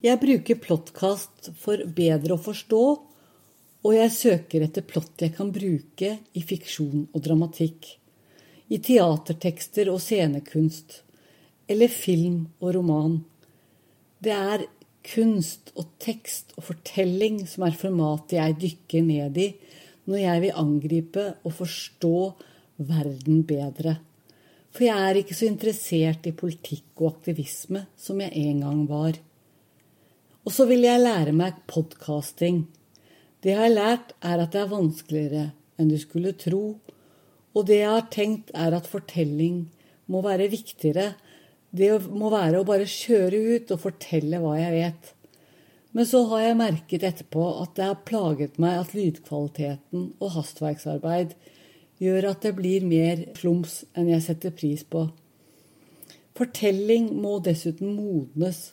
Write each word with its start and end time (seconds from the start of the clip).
Jeg 0.00 0.16
bruker 0.16 0.56
Plottkast 0.56 1.50
for 1.60 1.82
bedre 1.92 2.38
å 2.38 2.40
forstå, 2.40 2.84
og 3.84 3.92
jeg 3.92 4.12
søker 4.14 4.64
etter 4.64 4.84
plott 4.88 5.20
jeg 5.20 5.34
kan 5.36 5.50
bruke 5.52 6.14
i 6.32 6.42
fiksjon 6.44 7.02
og 7.10 7.20
dramatikk, 7.20 7.98
i 8.72 8.78
teatertekster 8.80 9.90
og 9.92 10.00
scenekunst, 10.00 11.02
eller 11.68 11.92
film 11.92 12.46
og 12.62 12.74
roman. 12.78 13.20
Det 14.24 14.32
er 14.32 14.66
kunst 15.04 15.74
og 15.76 15.92
tekst 16.00 16.56
og 16.56 16.70
fortelling 16.72 17.42
som 17.48 17.68
er 17.68 17.76
formatet 17.76 18.38
jeg 18.38 18.58
dykker 18.64 19.04
ned 19.04 19.36
i 19.40 19.52
når 20.08 20.22
jeg 20.24 20.44
vil 20.46 20.60
angripe 20.64 21.30
og 21.44 21.58
forstå 21.60 22.16
verden 22.88 23.44
bedre. 23.44 23.98
For 24.72 24.88
jeg 24.88 25.10
er 25.10 25.20
ikke 25.20 25.36
så 25.36 25.48
interessert 25.50 26.24
i 26.24 26.36
politikk 26.36 27.02
og 27.02 27.18
aktivisme 27.18 27.84
som 28.00 28.20
jeg 28.24 28.48
en 28.48 28.64
gang 28.64 28.86
var. 28.88 29.26
Og 30.46 30.54
så 30.56 30.64
vil 30.68 30.86
jeg 30.86 31.02
lære 31.02 31.34
meg 31.36 31.58
podkasting. 31.68 32.62
Det 33.44 33.52
jeg 33.52 33.60
har 33.60 33.72
lært, 33.72 34.14
er 34.24 34.40
at 34.40 34.54
det 34.54 34.62
er 34.62 34.72
vanskeligere 34.72 35.44
enn 35.80 35.90
du 35.92 35.98
skulle 36.00 36.32
tro. 36.40 36.78
Og 37.52 37.66
det 37.68 37.82
jeg 37.82 37.92
har 37.92 38.08
tenkt, 38.12 38.52
er 38.56 38.76
at 38.76 38.88
fortelling 38.88 39.66
må 40.10 40.22
være 40.24 40.48
viktigere. 40.52 41.12
Det 41.70 41.92
må 42.08 42.32
være 42.32 42.60
å 42.60 42.68
bare 42.68 42.88
kjøre 42.88 43.40
ut 43.56 43.74
og 43.74 43.82
fortelle 43.84 44.40
hva 44.40 44.56
jeg 44.56 44.72
vet. 44.78 45.12
Men 45.92 46.06
så 46.06 46.22
har 46.30 46.44
jeg 46.46 46.60
merket 46.60 47.04
etterpå 47.04 47.44
at 47.60 47.76
det 47.76 47.88
har 47.90 48.02
plaget 48.06 48.60
meg 48.62 48.80
at 48.80 48.96
lydkvaliteten 48.96 50.12
og 50.22 50.36
hastverksarbeid 50.38 51.34
gjør 52.00 52.30
at 52.30 52.46
det 52.46 52.56
blir 52.56 52.86
mer 52.86 53.26
slums 53.36 53.82
enn 53.92 54.08
jeg 54.08 54.24
setter 54.24 54.54
pris 54.56 54.86
på. 54.88 55.08
Fortelling 56.38 57.10
må 57.20 57.40
dessuten 57.44 57.92
modnes 57.92 58.70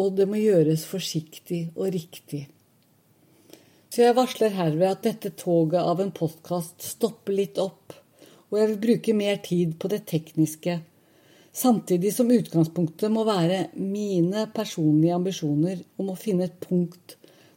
og 0.00 0.16
det 0.16 0.26
må 0.30 0.40
gjøres 0.40 0.86
forsiktig 0.88 1.66
og 1.76 1.92
riktig. 1.94 2.46
Så 3.90 4.04
jeg 4.04 4.14
varsler 4.14 4.54
herved 4.54 4.86
at 4.86 5.02
dette 5.02 5.32
toget 5.34 5.82
av 5.82 6.00
en 6.00 6.12
podkast 6.14 6.84
stopper 6.86 7.34
litt 7.34 7.58
opp, 7.58 7.96
og 8.50 8.58
jeg 8.58 8.68
vil 8.70 8.82
bruke 8.84 9.16
mer 9.18 9.40
tid 9.42 9.74
på 9.82 9.90
det 9.90 10.04
tekniske, 10.10 10.76
samtidig 11.50 12.12
som 12.14 12.30
utgangspunktet 12.30 13.10
må 13.10 13.24
være 13.26 13.64
mine 13.74 14.46
personlige 14.54 15.16
ambisjoner 15.18 15.82
om 15.98 16.12
å 16.12 16.18
finne 16.18 16.46
et 16.46 16.60
punkt 16.62 17.16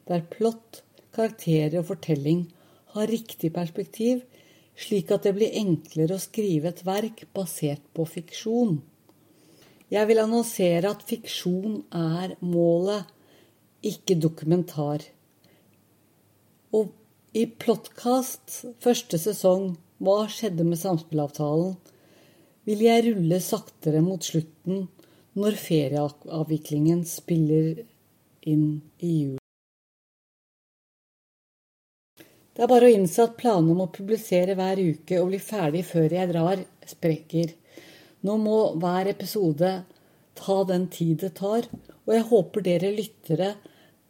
der 0.10 0.26
plott, 0.34 0.82
karakterer 1.14 1.80
og 1.84 1.92
fortelling 1.92 2.48
har 2.96 3.10
riktig 3.10 3.54
perspektiv, 3.54 4.24
slik 4.74 5.12
at 5.14 5.28
det 5.28 5.36
blir 5.38 5.54
enklere 5.60 6.18
å 6.18 6.22
skrive 6.22 6.72
et 6.74 6.82
verk 6.86 7.28
basert 7.36 7.84
på 7.94 8.06
fiksjon. 8.10 8.80
Jeg 9.92 10.08
vil 10.10 10.22
annonsere 10.24 10.92
at 10.94 11.04
fiksjon 11.06 11.82
er 11.92 12.36
målet, 12.40 13.10
ikke 13.84 14.16
dokumentar. 14.16 15.04
Og 16.72 16.94
i 17.36 17.44
Plottkast 17.48 18.62
første 18.84 19.20
sesong 19.20 19.74
Hva 20.04 20.24
skjedde 20.32 20.64
med 20.68 20.80
samspillavtalen? 20.80 21.76
vil 22.68 22.84
jeg 22.86 23.08
rulle 23.10 23.40
saktere 23.44 24.02
mot 24.04 24.24
slutten 24.24 24.86
når 25.40 25.58
ferieavviklingen 25.60 27.02
spiller 27.08 27.82
inn 28.48 28.68
i 29.04 29.14
jul. 29.24 29.40
Det 32.54 32.62
er 32.62 32.70
bare 32.70 32.88
å 32.88 32.94
innse 32.94 33.24
at 33.26 33.36
planene 33.40 33.74
om 33.74 33.82
å 33.88 33.92
publisere 33.92 34.54
hver 34.56 34.80
uke 34.80 35.18
og 35.20 35.32
bli 35.32 35.40
ferdig 35.42 35.82
før 35.90 36.14
jeg 36.20 36.30
drar, 36.30 36.62
sprekker. 36.86 37.56
Nå 38.24 38.38
må 38.40 38.58
hver 38.80 39.10
episode 39.12 39.70
ta 40.40 40.56
den 40.68 40.86
tid 40.88 41.26
det 41.26 41.34
tar, 41.42 41.66
og 42.08 42.14
jeg 42.16 42.24
håper 42.30 42.64
dere 42.64 42.92
lyttere 42.96 43.50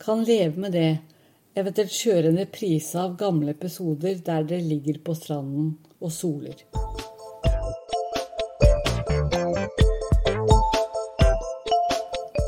kan 0.04 0.22
leve 0.28 0.62
med 0.62 0.76
det, 0.78 0.92
eventuelt 1.58 1.96
kjøre 1.98 2.30
en 2.30 2.38
reprise 2.44 3.00
av 3.02 3.16
gamle 3.18 3.56
episoder 3.56 4.20
der 4.26 4.46
dere 4.50 4.68
ligger 4.68 5.00
på 5.06 5.16
stranden 5.18 5.72
og 5.98 6.14
soler. 6.14 6.62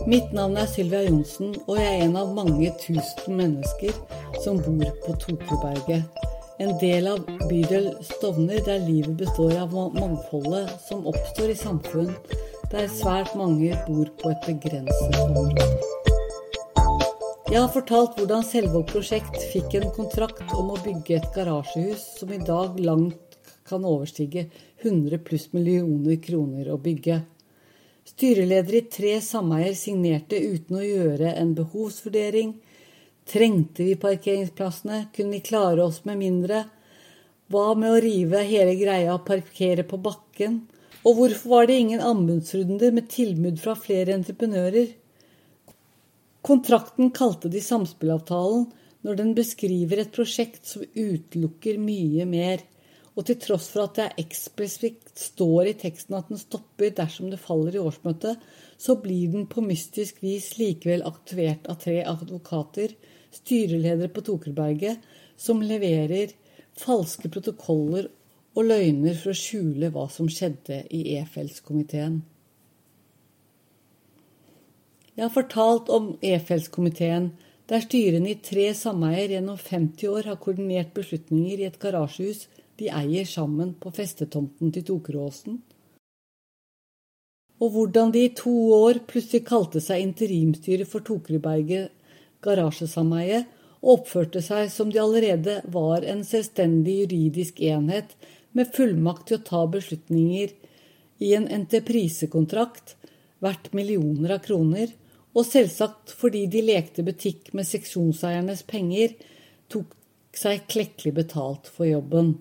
Mitt 0.05 0.37
navn 0.37 0.53
er 0.61 0.69
Sylvia 0.69 1.01
Johnsen, 1.07 1.55
og 1.65 1.81
jeg 1.81 1.89
er 1.95 2.05
en 2.05 2.21
av 2.21 2.29
mange 2.37 2.69
tusen 2.83 3.41
mennesker 3.41 3.97
som 4.45 4.61
bor 4.61 4.93
på 5.07 5.17
Tokerberget 5.25 6.24
en 6.57 6.77
del 6.79 7.07
av 7.11 7.25
bydel 7.49 7.89
Stovner 8.05 8.61
der 8.65 8.79
livet 8.85 9.17
består 9.19 9.57
av 9.59 9.73
mangfoldet 9.73 10.71
som 10.87 11.03
oppstår 11.09 11.51
i 11.51 11.57
samfunn 11.59 12.13
der 12.71 12.87
svært 12.91 13.35
mange 13.35 13.75
bor 13.87 14.09
på 14.21 14.31
et 14.31 14.47
begrenset 14.47 15.17
område. 15.19 15.65
Jeg 17.51 17.61
har 17.61 17.69
fortalt 17.71 18.17
hvordan 18.17 18.43
Selvåg 18.43 18.87
prosjekt 18.89 19.37
fikk 19.51 19.75
en 19.79 19.91
kontrakt 19.95 20.55
om 20.57 20.71
å 20.73 20.79
bygge 20.81 21.19
et 21.19 21.27
garasjehus 21.35 22.01
som 22.19 22.31
i 22.33 22.41
dag 22.41 22.79
langt 22.81 23.37
kan 23.67 23.85
overstige 23.85 24.47
100 24.81 25.21
pluss 25.27 25.51
millioner 25.53 26.17
kroner 26.23 26.71
å 26.73 26.79
bygge. 26.81 27.19
Styreleder 28.05 28.79
i 28.79 28.83
tre 28.91 29.17
sameier 29.21 29.75
signerte 29.77 30.39
uten 30.39 30.79
å 30.79 30.85
gjøre 30.85 31.35
en 31.35 31.53
behovsvurdering, 31.57 32.55
Trengte 33.25 33.83
vi 33.83 33.95
parkeringsplassene? 33.95 35.05
Kunne 35.15 35.31
vi 35.31 35.39
klare 35.39 35.83
oss 35.83 36.03
med 36.05 36.19
mindre? 36.19 36.59
Hva 37.49 37.71
med 37.77 37.95
å 37.95 38.01
rive 38.03 38.43
hele 38.45 38.75
greia 38.77 39.15
og 39.15 39.25
parkere 39.25 39.85
på 39.85 39.97
bakken? 39.97 40.59
Og 41.05 41.17
hvorfor 41.17 41.49
var 41.49 41.67
det 41.67 41.79
ingen 41.81 42.03
anbudsrunder 42.05 42.93
med 42.93 43.09
tilbud 43.09 43.57
fra 43.61 43.73
flere 43.77 44.13
entreprenører? 44.13 44.93
Kontrakten 46.45 47.09
kalte 47.17 47.49
de 47.49 47.61
samspillavtalen 47.65 48.67
når 49.05 49.17
den 49.17 49.33
beskriver 49.37 50.03
et 50.03 50.13
prosjekt 50.13 50.69
som 50.69 50.85
utelukker 50.85 51.81
mye 51.81 52.25
mer, 52.29 52.61
og 53.17 53.25
til 53.25 53.39
tross 53.41 53.71
for 53.73 53.87
at 53.87 53.97
det 53.97 54.25
eksplisitt 54.25 55.13
står 55.17 55.71
i 55.71 55.75
teksten 55.81 56.17
at 56.17 56.29
den 56.29 56.41
stopper 56.41 56.93
dersom 56.93 57.29
det 57.31 57.41
faller 57.41 57.77
i 57.77 57.81
årsmøtet, 57.81 58.37
så 58.77 58.97
blir 59.01 59.33
den 59.33 59.45
på 59.49 59.65
mystisk 59.65 60.21
vis 60.25 60.51
likevel 60.59 61.05
aktivert 61.07 61.69
av 61.71 61.81
tre 61.81 62.01
advokater 62.05 62.93
styreledere 63.41 64.11
på 64.13 64.23
Tokerberget 64.25 65.03
som 65.37 65.63
leverer 65.63 66.33
falske 66.79 67.31
protokoller 67.31 68.09
og 68.55 68.69
løgner 68.69 69.17
for 69.19 69.33
å 69.33 69.39
skjule 69.39 69.91
hva 69.91 70.07
som 70.11 70.29
skjedde 70.31 70.85
i 70.95 71.01
E-feltskomiteen. 71.17 72.21
Jeg 75.15 75.23
har 75.23 75.31
fortalt 75.31 75.91
om 75.95 76.15
E-feltskomiteen, 76.23 77.29
der 77.71 77.81
styrene 77.81 78.33
i 78.33 78.41
tre 78.43 78.67
sameier 78.77 79.31
gjennom 79.37 79.57
50 79.57 80.11
år 80.11 80.27
har 80.29 80.41
koordinert 80.41 80.91
beslutninger 80.95 81.63
i 81.63 81.67
et 81.69 81.79
garasjehus 81.81 82.43
de 82.79 82.91
eier 82.91 83.25
sammen 83.27 83.71
på 83.79 83.93
festetomten 83.95 84.73
til 84.75 84.83
Tokeråsen. 84.85 85.61
Og 87.63 87.71
hvordan 87.71 88.11
de 88.11 88.25
i 88.27 88.33
to 88.35 88.53
år 88.75 88.99
plutselig 89.07 89.45
kalte 89.47 89.79
seg 89.81 90.03
interimstyret 90.03 90.89
for 90.91 91.05
Tokerberget 91.07 91.93
garasjesameie 92.45 93.43
og 93.81 93.99
oppførte 93.99 94.41
seg 94.45 94.69
som 94.73 94.91
de 94.93 95.01
allerede 95.01 95.59
var 95.73 96.05
en 96.07 96.23
selvstendig 96.25 97.01
juridisk 97.03 97.61
enhet 97.65 98.15
med 98.55 98.71
fullmakt 98.73 99.27
til 99.29 99.39
å 99.39 99.45
ta 99.49 99.65
beslutninger 99.69 100.53
i 101.25 101.33
en 101.37 101.47
entreprisekontrakt 101.51 102.95
verdt 103.43 103.73
millioner 103.77 104.37
av 104.37 104.41
kroner, 104.45 104.89
og 105.35 105.47
selvsagt 105.47 106.13
fordi 106.15 106.45
de 106.51 106.63
lekte 106.63 107.03
butikk 107.03 107.51
med 107.53 107.67
seksjonseiernes 107.67 108.63
penger, 108.69 109.13
tok 109.67 109.91
seg 110.35 110.65
klekkelig 110.71 111.13
betalt 111.19 111.67
for 111.71 111.87
jobben. 111.89 112.37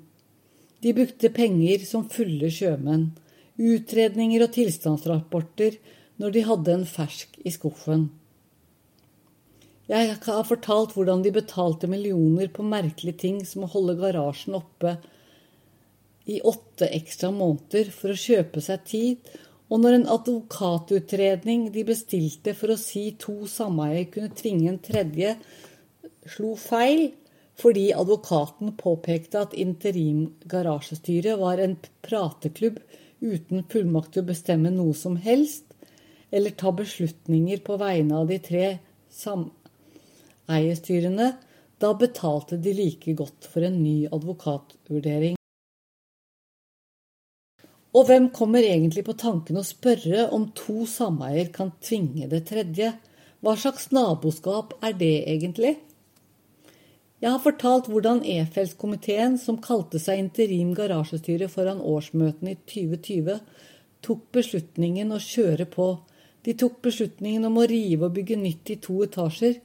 De 0.82 0.93
brukte 0.94 1.32
penger 1.34 1.82
som 1.88 2.06
fulle 2.10 2.50
sjømenn, 2.53 3.10
utredninger 3.59 4.44
og 4.47 4.54
tilstandsrapporter 4.54 5.78
når 6.22 6.34
de 6.34 6.44
hadde 6.47 6.75
en 6.75 6.87
fersk 6.87 7.38
i 7.43 7.53
skuffen. 7.54 8.09
Jeg 9.84 10.14
har 10.25 10.47
fortalt 10.49 10.94
hvordan 10.97 11.20
de 11.20 11.31
betalte 11.35 11.88
millioner 11.93 12.49
på 12.49 12.64
merkelige 12.64 13.19
ting 13.20 13.41
som 13.44 13.67
å 13.67 13.73
holde 13.75 13.99
garasjen 13.99 14.56
oppe 14.56 14.94
i 16.25 16.38
åtte 16.41 16.87
ekstra 16.97 17.29
måneder 17.35 17.91
for 17.93 18.14
å 18.14 18.17
kjøpe 18.17 18.62
seg 18.64 18.87
tid, 18.88 19.19
og 19.69 19.82
når 19.82 19.97
en 19.99 20.06
advokatutredning 20.14 21.67
de 21.75 21.85
bestilte 21.85 22.55
for 22.56 22.73
å 22.73 22.81
si 22.81 23.11
to 23.20 23.43
sameier 23.50 24.06
kunne 24.12 24.32
tvinge 24.32 24.70
en 24.70 24.81
tredje, 24.81 25.35
slo 26.32 26.55
feil 26.56 27.11
fordi 27.61 27.91
advokaten 27.94 28.73
påpekte 28.81 29.43
at 29.44 29.56
interim 29.61 30.31
garasjestyre 30.50 31.37
var 31.43 31.61
en 31.61 31.76
prateklubb 32.06 32.81
uten 33.20 33.67
fullmakt 33.69 34.14
til 34.14 34.25
å 34.25 34.31
bestemme 34.32 34.73
noe 34.73 34.97
som 34.97 35.20
helst, 35.20 35.69
eller 36.32 36.56
ta 36.56 36.73
beslutninger 36.73 37.61
på 37.69 37.76
vegne 37.85 38.23
av 38.23 38.32
de 38.32 38.41
tre 38.49 38.64
sameiene 39.12 39.61
eierstyrene, 40.50 41.35
da 41.81 41.94
betalte 41.99 42.58
de 42.61 42.75
like 42.76 43.14
godt 43.19 43.49
for 43.50 43.67
en 43.67 43.81
ny 43.82 44.05
advokatvurdering. 44.12 45.38
Og 47.94 48.08
hvem 48.08 48.31
kommer 48.35 48.67
egentlig 48.67 49.05
på 49.06 49.14
tanken 49.19 49.61
å 49.61 49.67
spørre 49.67 50.29
om 50.35 50.49
to 50.58 50.82
sameier 50.91 51.52
kan 51.55 51.70
tvinge 51.82 52.26
det 52.31 52.43
tredje? 52.50 52.91
Hva 53.44 53.55
slags 53.61 53.91
naboskap 53.94 54.75
er 54.82 54.96
det 54.99 55.17
egentlig? 55.31 55.76
Jeg 57.23 57.31
har 57.31 57.41
fortalt 57.41 57.87
hvordan 57.88 58.25
E-feltkomiteen, 58.26 59.38
som 59.41 59.61
kalte 59.62 60.00
seg 60.02 60.19
interim 60.20 60.75
garasjestyre 60.76 61.46
foran 61.49 61.79
årsmøtene 61.81 62.52
i 62.52 62.58
2020, 62.69 63.38
tok 64.05 64.26
beslutningen 64.35 65.14
å 65.14 65.20
kjøre 65.23 65.64
på. 65.70 65.87
De 66.44 66.52
tok 66.61 66.82
beslutningen 66.85 67.46
om 67.49 67.62
å 67.62 67.69
rive 67.70 68.11
og 68.11 68.19
bygge 68.19 68.37
nytt 68.43 68.75
i 68.75 68.76
to 68.82 68.99
etasjer, 69.06 69.61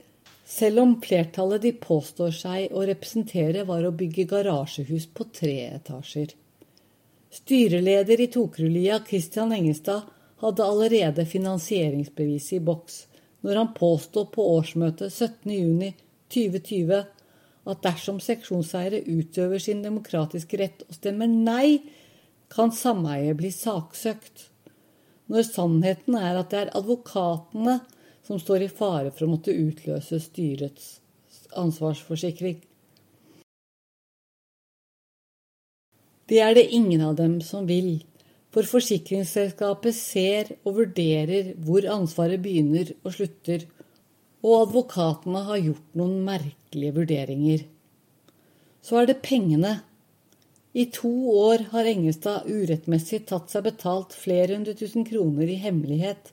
selv 0.50 0.82
om 0.82 0.96
flertallet 1.02 1.62
de 1.62 1.72
påstår 1.78 2.32
seg 2.34 2.74
å 2.74 2.82
representere, 2.90 3.64
var 3.70 3.86
å 3.86 3.94
bygge 3.94 4.26
garasjehus 4.32 5.06
på 5.14 5.28
tre 5.30 5.58
etasjer. 5.76 6.34
Styreleder 7.30 8.24
i 8.24 8.28
Tokrulia, 8.34 8.98
Christian 9.06 9.54
Engestad, 9.54 10.08
hadde 10.42 10.66
allerede 10.66 11.26
finansieringsbeviset 11.28 12.58
i 12.58 12.64
boks 12.66 13.06
når 13.46 13.56
han 13.60 13.74
påstod 13.76 14.32
på 14.34 14.44
årsmøtet 14.56 15.14
17.6.2020 15.14 17.04
at 17.70 17.84
dersom 17.86 18.18
seksjonseiere 18.24 19.04
utøver 19.06 19.62
sin 19.62 19.84
demokratiske 19.86 20.58
rett 20.60 20.84
og 20.88 20.96
stemmer 20.98 21.30
nei, 21.30 21.80
kan 22.50 22.74
sameiet 22.74 23.38
bli 23.38 23.52
saksøkt. 23.54 24.48
Når 25.30 25.46
sannheten 25.46 26.18
er 26.18 26.40
at 26.40 26.50
det 26.50 26.60
er 26.64 26.74
advokatene 26.80 27.76
som 28.30 28.38
står 28.38 28.62
i 28.62 28.70
fare 28.70 29.10
for 29.10 29.26
å 29.26 29.32
måtte 29.32 29.56
utløse 29.58 30.20
styrets 30.22 31.00
ansvarsforsikring. 31.58 32.60
Det 36.30 36.38
er 36.46 36.54
det 36.54 36.68
ingen 36.78 37.02
av 37.02 37.16
dem 37.18 37.40
som 37.42 37.66
vil, 37.66 38.04
for 38.54 38.70
forsikringsselskapet 38.70 39.98
ser 39.98 40.54
og 40.62 40.78
vurderer 40.78 41.56
hvor 41.66 41.90
ansvaret 41.90 42.38
begynner 42.46 42.94
og 43.02 43.16
slutter, 43.18 43.66
og 44.46 44.68
advokatene 44.68 45.42
har 45.50 45.66
gjort 45.66 45.98
noen 45.98 46.22
merkelige 46.30 47.00
vurderinger. 47.02 47.66
Så 48.86 49.02
er 49.02 49.10
det 49.10 49.24
pengene. 49.26 49.80
I 50.78 50.86
to 50.94 51.10
år 51.34 51.72
har 51.74 51.90
Engestad 51.90 52.46
urettmessig 52.46 53.24
tatt 53.26 53.50
seg 53.50 53.66
betalt 53.66 54.14
flere 54.14 54.54
hundre 54.54 54.78
tusen 54.78 55.02
kroner 55.08 55.50
i 55.50 55.58
hemmelighet 55.66 56.30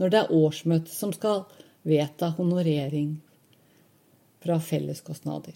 når 0.00 0.12
det 0.12 0.20
er 0.20 0.34
årsmøtet 0.34 0.92
som 0.92 1.12
skal 1.14 1.44
vedta 1.86 2.32
honorering 2.36 3.16
fra 4.42 4.58
felleskostnader. 4.62 5.54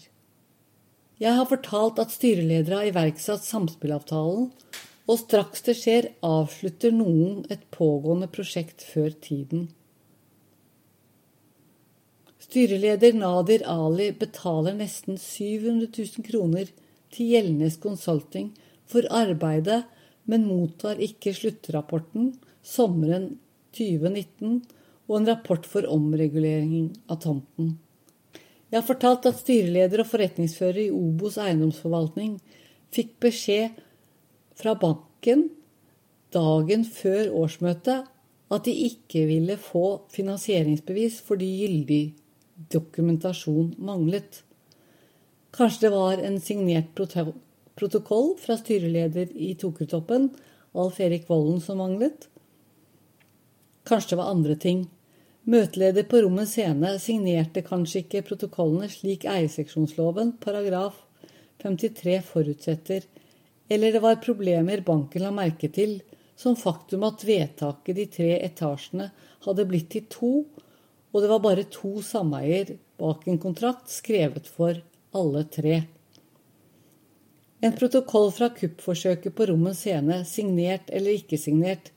Jeg 1.21 1.37
har 1.37 1.45
fortalt 1.45 1.99
at 2.01 2.13
styreledere 2.13 2.79
har 2.79 2.89
iverksatt 2.89 3.45
samspillavtalen, 3.45 4.49
og 5.09 5.19
straks 5.19 5.61
det 5.67 5.75
skjer, 5.77 6.07
avslutter 6.25 6.93
noen 6.95 7.43
et 7.53 7.61
pågående 7.73 8.29
prosjekt 8.31 8.85
før 8.85 9.11
tiden. 9.21 9.67
Styreleder 12.41 13.13
Nadir 13.15 13.61
Ali 13.69 14.09
betaler 14.17 14.75
nesten 14.75 15.19
700 15.21 15.91
000 15.93 16.25
kroner 16.25 16.71
til 17.13 17.29
Gjeldnes 17.35 17.77
Consulting 17.83 18.49
for 18.89 19.05
arbeidet, 19.13 19.83
men 20.25 20.47
mottar 20.49 20.99
ikke 21.01 21.35
sluttrapporten 21.37 22.33
sommeren 22.65 23.35
2019 23.77 24.61
og 25.09 25.15
en 25.17 25.29
rapport 25.31 25.65
for 25.67 25.87
omregulering 25.91 26.91
av 27.11 27.21
tomten. 27.23 27.75
Jeg 28.71 28.79
har 28.79 28.87
fortalt 28.87 29.27
at 29.27 29.39
styreleder 29.41 30.03
og 30.03 30.07
forretningsfører 30.13 30.85
i 30.85 30.93
Obos 30.95 31.35
eiendomsforvaltning 31.41 32.37
fikk 32.95 33.17
beskjed 33.23 33.81
fra 34.59 34.77
banken 34.79 35.49
dagen 36.31 36.85
før 36.87 37.33
årsmøtet 37.41 38.07
at 38.51 38.67
de 38.67 38.73
ikke 38.87 39.25
ville 39.27 39.57
få 39.59 40.05
finansieringsbevis 40.11 41.19
fordi 41.27 41.49
gyldig 41.61 42.01
dokumentasjon 42.71 43.73
manglet. 43.79 44.41
Kanskje 45.55 45.87
det 45.87 45.93
var 45.95 46.23
en 46.23 46.39
signert 46.43 46.91
protokoll 46.95 48.35
fra 48.39 48.55
styreleder 48.59 49.31
i 49.35 49.53
Tokertoppen, 49.59 50.29
Alf 50.71 50.99
Erik 51.03 51.27
Volden, 51.27 51.59
som 51.63 51.81
manglet? 51.83 52.30
Kanskje 53.87 54.13
det 54.13 54.19
var 54.21 54.31
andre 54.31 54.55
ting. 54.55 54.81
Møteleder 55.49 56.05
på 56.05 56.21
Rommet 56.21 56.51
Scene 56.51 56.93
signerte 57.01 57.63
kanskje 57.65 58.03
ikke 58.03 58.25
protokollene 58.27 58.89
slik 58.93 59.25
eierseksjonsloven 59.25 60.35
paragraf 60.43 60.99
53 61.63 62.19
forutsetter, 62.25 63.07
eller 63.71 63.93
det 63.93 64.01
var 64.03 64.21
problemer 64.21 64.83
banken 64.85 65.25
la 65.25 65.31
merke 65.33 65.69
til, 65.73 65.99
som 66.37 66.57
faktum 66.57 67.05
at 67.07 67.25
vedtaket 67.25 67.97
de 67.97 68.05
tre 68.15 68.31
etasjene 68.41 69.09
hadde 69.45 69.65
blitt 69.69 69.89
til 69.93 70.05
to, 70.13 70.31
og 71.11 71.23
det 71.23 71.29
var 71.31 71.41
bare 71.43 71.65
to 71.73 71.99
sameier 72.05 72.75
bak 73.01 73.25
en 73.27 73.41
kontrakt 73.41 73.89
skrevet 73.91 74.47
for 74.49 74.77
alle 75.17 75.43
tre. 75.53 75.81
En 77.61 77.73
protokoll 77.77 78.31
fra 78.33 78.49
kuppforsøket 78.55 79.35
på 79.37 79.45
Rommens 79.51 79.83
scene, 79.83 80.23
signert 80.25 80.89
eller 80.89 81.17
ikke 81.19 81.37
signert, 81.37 81.91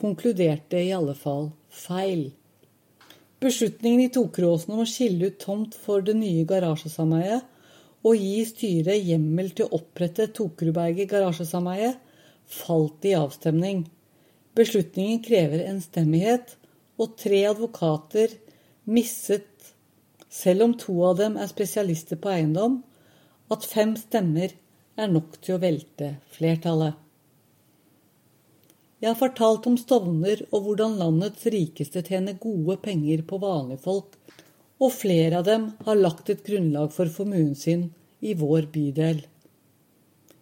konkluderte 0.00 0.80
i 0.80 0.92
alle 0.94 1.14
fall 1.18 1.50
feil. 1.72 2.30
Beslutningen 3.42 4.06
i 4.06 4.12
Tokeråsen 4.12 4.72
om 4.74 4.82
å 4.84 4.88
skille 4.88 5.30
ut 5.30 5.40
tomt 5.42 5.76
for 5.76 6.04
det 6.04 6.16
nye 6.16 6.46
garasjesameiet 6.48 7.44
og 8.06 8.20
gi 8.20 8.44
styret 8.48 9.02
hjemmel 9.02 9.50
til 9.52 9.66
å 9.66 9.80
opprette 9.80 10.28
Tokerudberget 10.36 11.10
garasjesameie 11.10 11.94
falt 12.46 13.04
i 13.08 13.14
avstemning. 13.18 13.84
Beslutningen 14.56 15.20
krever 15.24 15.66
enstemmighet, 15.66 16.54
og 16.96 17.16
tre 17.20 17.42
advokater 17.44 18.32
misset, 18.88 19.50
selv 20.32 20.64
om 20.64 20.76
to 20.80 20.94
av 21.04 21.18
dem 21.18 21.36
er 21.36 21.50
spesialister 21.50 22.16
på 22.20 22.30
eiendom, 22.32 22.78
at 23.52 23.66
fem 23.68 23.92
stemmer 24.00 24.54
er 24.96 25.10
nok 25.12 25.36
til 25.42 25.56
å 25.56 25.62
velte 25.62 26.14
flertallet. 26.32 27.05
Jeg 29.06 29.12
har 29.12 29.20
fortalt 29.20 29.66
om 29.70 29.76
Stovner 29.78 30.40
og 30.50 30.64
hvordan 30.64 30.96
landets 30.98 31.44
rikeste 31.54 32.00
tjener 32.02 32.34
gode 32.42 32.74
penger 32.82 33.20
på 33.28 33.38
vanlige 33.38 33.84
folk, 33.84 34.16
og 34.82 34.90
flere 34.96 35.38
av 35.38 35.44
dem 35.46 35.68
har 35.86 36.00
lagt 36.00 36.32
et 36.32 36.42
grunnlag 36.42 36.90
for 36.90 37.12
formuen 37.14 37.52
sin 37.54 37.84
i 38.18 38.34
vår 38.34 38.66
bydel. 38.74 39.20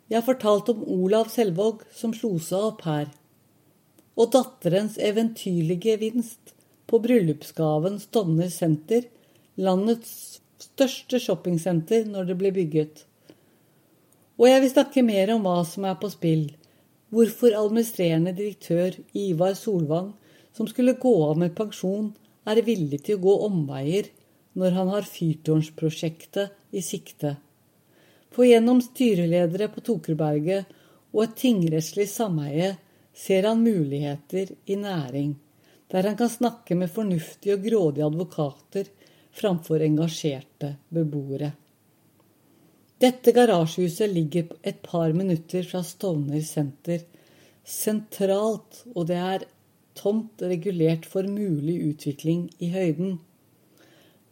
Jeg 0.08 0.16
har 0.16 0.24
fortalt 0.24 0.72
om 0.72 0.80
Olav 0.96 1.28
Selvåg 1.34 1.84
som 1.92 2.16
slo 2.16 2.38
seg 2.40 2.70
opp 2.70 2.80
her 2.88 3.12
og 4.16 4.32
datterens 4.32 4.96
eventyrlige 4.96 5.90
gevinst 5.90 6.56
på 6.88 7.04
bryllupsgaven 7.04 8.00
Stovner 8.00 8.48
senter, 8.48 9.04
landets 9.60 10.40
største 10.70 11.20
shoppingsenter 11.20 12.08
når 12.08 12.32
det 12.32 12.40
ble 12.40 12.56
bygget. 12.62 13.04
Og 14.40 14.48
jeg 14.48 14.64
vil 14.64 14.76
snakke 14.78 15.04
mer 15.04 15.36
om 15.36 15.44
hva 15.44 15.58
som 15.68 15.84
er 15.84 16.00
på 16.00 16.16
spill. 16.16 16.46
Hvorfor 17.14 17.54
administrerende 17.54 18.32
direktør 18.34 18.96
Ivar 19.14 19.54
Solvang, 19.54 20.14
som 20.56 20.66
skulle 20.66 20.96
gå 20.98 21.12
av 21.28 21.38
med 21.38 21.54
pensjon, 21.54 22.08
er 22.46 22.62
villig 22.66 23.04
til 23.06 23.20
å 23.20 23.22
gå 23.22 23.34
omveier 23.46 24.08
når 24.58 24.74
han 24.74 24.90
har 24.90 25.06
fyrtårnsprosjektet 25.06 26.74
i 26.74 26.82
sikte. 26.82 27.36
For 28.34 28.48
gjennom 28.48 28.82
styreledere 28.82 29.70
på 29.70 29.84
Tokerberget 29.86 30.74
og 31.14 31.22
et 31.22 31.36
tingrettslig 31.38 32.08
sameie 32.10 32.72
ser 33.14 33.46
han 33.46 33.62
muligheter 33.62 34.50
i 34.66 34.78
næring, 34.80 35.36
der 35.94 36.10
han 36.10 36.18
kan 36.18 36.32
snakke 36.32 36.74
med 36.74 36.90
fornuftige 36.90 37.54
og 37.54 37.68
grådige 37.68 38.08
advokater 38.10 38.90
framfor 39.34 39.86
engasjerte 39.86 40.74
beboere. 40.90 41.52
Dette 43.04 43.34
garasjehuset 43.36 44.08
ligger 44.08 44.46
et 44.62 44.78
par 44.82 45.12
minutter 45.12 45.66
fra 45.68 45.82
Stovner 45.84 46.40
senter, 46.46 47.02
sentralt, 47.68 48.78
og 48.94 49.10
det 49.10 49.18
er 49.20 49.42
tomt 49.98 50.40
regulert 50.40 51.04
for 51.10 51.28
mulig 51.28 51.74
utvikling 51.90 52.46
i 52.64 52.70
høyden. 52.72 53.18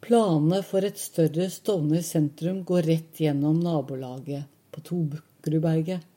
Planene 0.03 0.63
for 0.65 0.87
et 0.89 0.97
større 0.99 1.51
Stovner 1.53 2.01
sentrum 2.07 2.63
går 2.71 2.89
rett 2.89 3.21
gjennom 3.21 3.59
nabolaget 3.61 4.49
på 4.73 4.85
Tobukrudberget. 4.89 6.09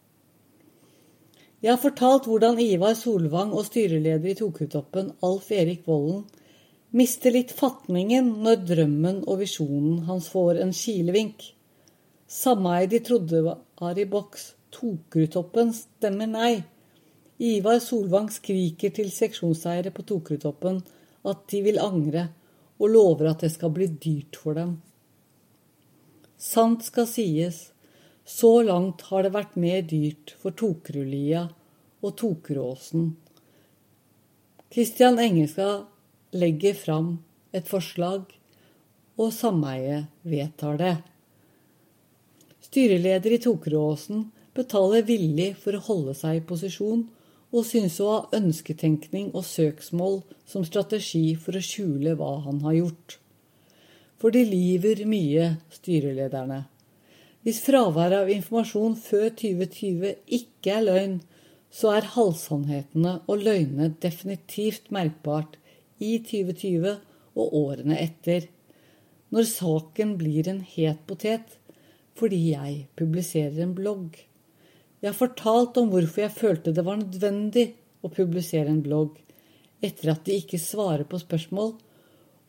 Jeg 1.66 1.74
har 1.74 1.82
fortalt 1.82 2.30
hvordan 2.30 2.62
Ivar 2.62 2.96
Solvang 2.96 3.52
og 3.58 3.68
styreleder 3.68 4.32
i 4.32 4.38
Tokutoppen, 4.40 5.12
Alf 5.26 5.52
Erik 5.52 5.84
Vollen, 5.90 6.24
mister 6.96 7.36
litt 7.36 7.52
fatningen 7.52 8.32
når 8.46 8.64
drømmen 8.72 9.22
og 9.26 9.44
visjonen 9.44 10.06
hans 10.08 10.32
får 10.32 10.64
en 10.64 10.74
kilevink. 10.78 11.52
Sameie 12.28 12.88
de 12.90 13.00
trodde 13.06 13.42
var 13.46 14.00
i 14.00 14.06
boks. 14.10 14.54
Tokerudtoppen 14.76 15.72
stemmer 15.74 16.28
nei. 16.28 16.64
Ivar 17.38 17.80
Solvang 17.84 18.32
skriker 18.32 18.94
til 18.96 19.12
seksjonseiere 19.12 19.92
på 19.94 20.04
Tokerudtoppen 20.08 20.82
at 21.26 21.46
de 21.52 21.62
vil 21.66 21.80
angre, 21.82 22.30
og 22.80 22.92
lover 22.92 23.30
at 23.32 23.46
det 23.46 23.54
skal 23.54 23.72
bli 23.76 23.88
dyrt 23.88 24.36
for 24.40 24.58
dem. 24.58 24.76
Sant 26.36 26.84
skal 26.84 27.08
sies, 27.08 27.70
så 28.26 28.60
langt 28.66 29.06
har 29.10 29.24
det 29.24 29.36
vært 29.36 29.56
mer 29.60 29.86
dyrt 29.88 30.34
for 30.42 30.56
Tokerudlia 30.58 31.46
og 32.02 32.18
Tokeråsen. 32.20 33.14
Kristian 34.74 35.22
Engelska 35.22 35.86
legger 36.36 36.76
fram 36.76 37.12
et 37.56 37.70
forslag, 37.70 38.26
og 39.16 39.32
sameiet 39.32 40.10
vedtar 40.28 40.82
det. 40.82 40.96
Styreleder 42.76 43.32
i 43.32 43.38
Tokeråsen 43.40 44.26
betaler 44.52 45.06
villig 45.08 45.54
for 45.62 45.78
å 45.78 45.84
holde 45.86 46.16
seg 46.20 46.42
i 46.42 46.48
posisjon, 46.50 47.06
og 47.56 47.64
synes 47.64 48.02
å 48.04 48.10
ha 48.10 48.18
ønsketenkning 48.36 49.30
og 49.30 49.46
søksmål 49.48 50.18
som 50.44 50.66
strategi 50.68 51.38
for 51.40 51.56
å 51.56 51.62
skjule 51.64 52.18
hva 52.20 52.34
han 52.44 52.60
har 52.66 52.76
gjort. 52.76 53.16
For 54.20 54.36
de 54.36 54.44
lyver 54.52 55.06
mye, 55.08 55.48
styrelederne. 55.78 56.66
Hvis 57.48 57.64
fraværet 57.64 58.26
av 58.26 58.36
informasjon 58.36 59.00
før 59.08 59.30
2020 59.46 60.36
ikke 60.42 60.76
er 60.76 60.88
løgn, 60.92 61.18
så 61.72 61.96
er 61.96 62.14
halvsannhetene 62.20 63.22
og 63.24 63.46
løgnene 63.48 63.94
definitivt 64.04 64.92
merkbart 64.92 65.56
i 66.04 66.18
2020 66.28 66.92
og 67.40 67.62
årene 67.66 68.04
etter, 68.04 68.50
når 69.32 69.54
saken 69.56 70.18
blir 70.20 70.52
en 70.52 70.66
het 70.76 71.08
potet 71.08 71.62
fordi 72.16 72.40
jeg 72.54 72.86
publiserer 72.98 73.60
en 73.64 73.76
blogg. 73.76 74.16
Jeg 75.02 75.12
har 75.12 75.18
fortalt 75.18 75.78
om 75.78 75.92
hvorfor 75.92 76.24
jeg 76.24 76.34
følte 76.34 76.74
det 76.74 76.86
var 76.88 77.00
nødvendig 77.02 77.68
å 78.06 78.12
publisere 78.14 78.72
en 78.72 78.84
blogg, 78.86 79.18
etter 79.84 80.14
at 80.14 80.24
de 80.26 80.38
ikke 80.40 80.62
svarer 80.62 81.06
på 81.10 81.20
spørsmål, 81.22 81.76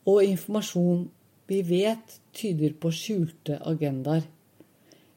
og 0.07 0.23
informasjon 0.23 1.03
vi 1.51 1.61
vet 1.67 2.17
tyder 2.35 2.73
på 2.79 2.91
skjulte 2.95 3.59
agendaer. 3.67 4.23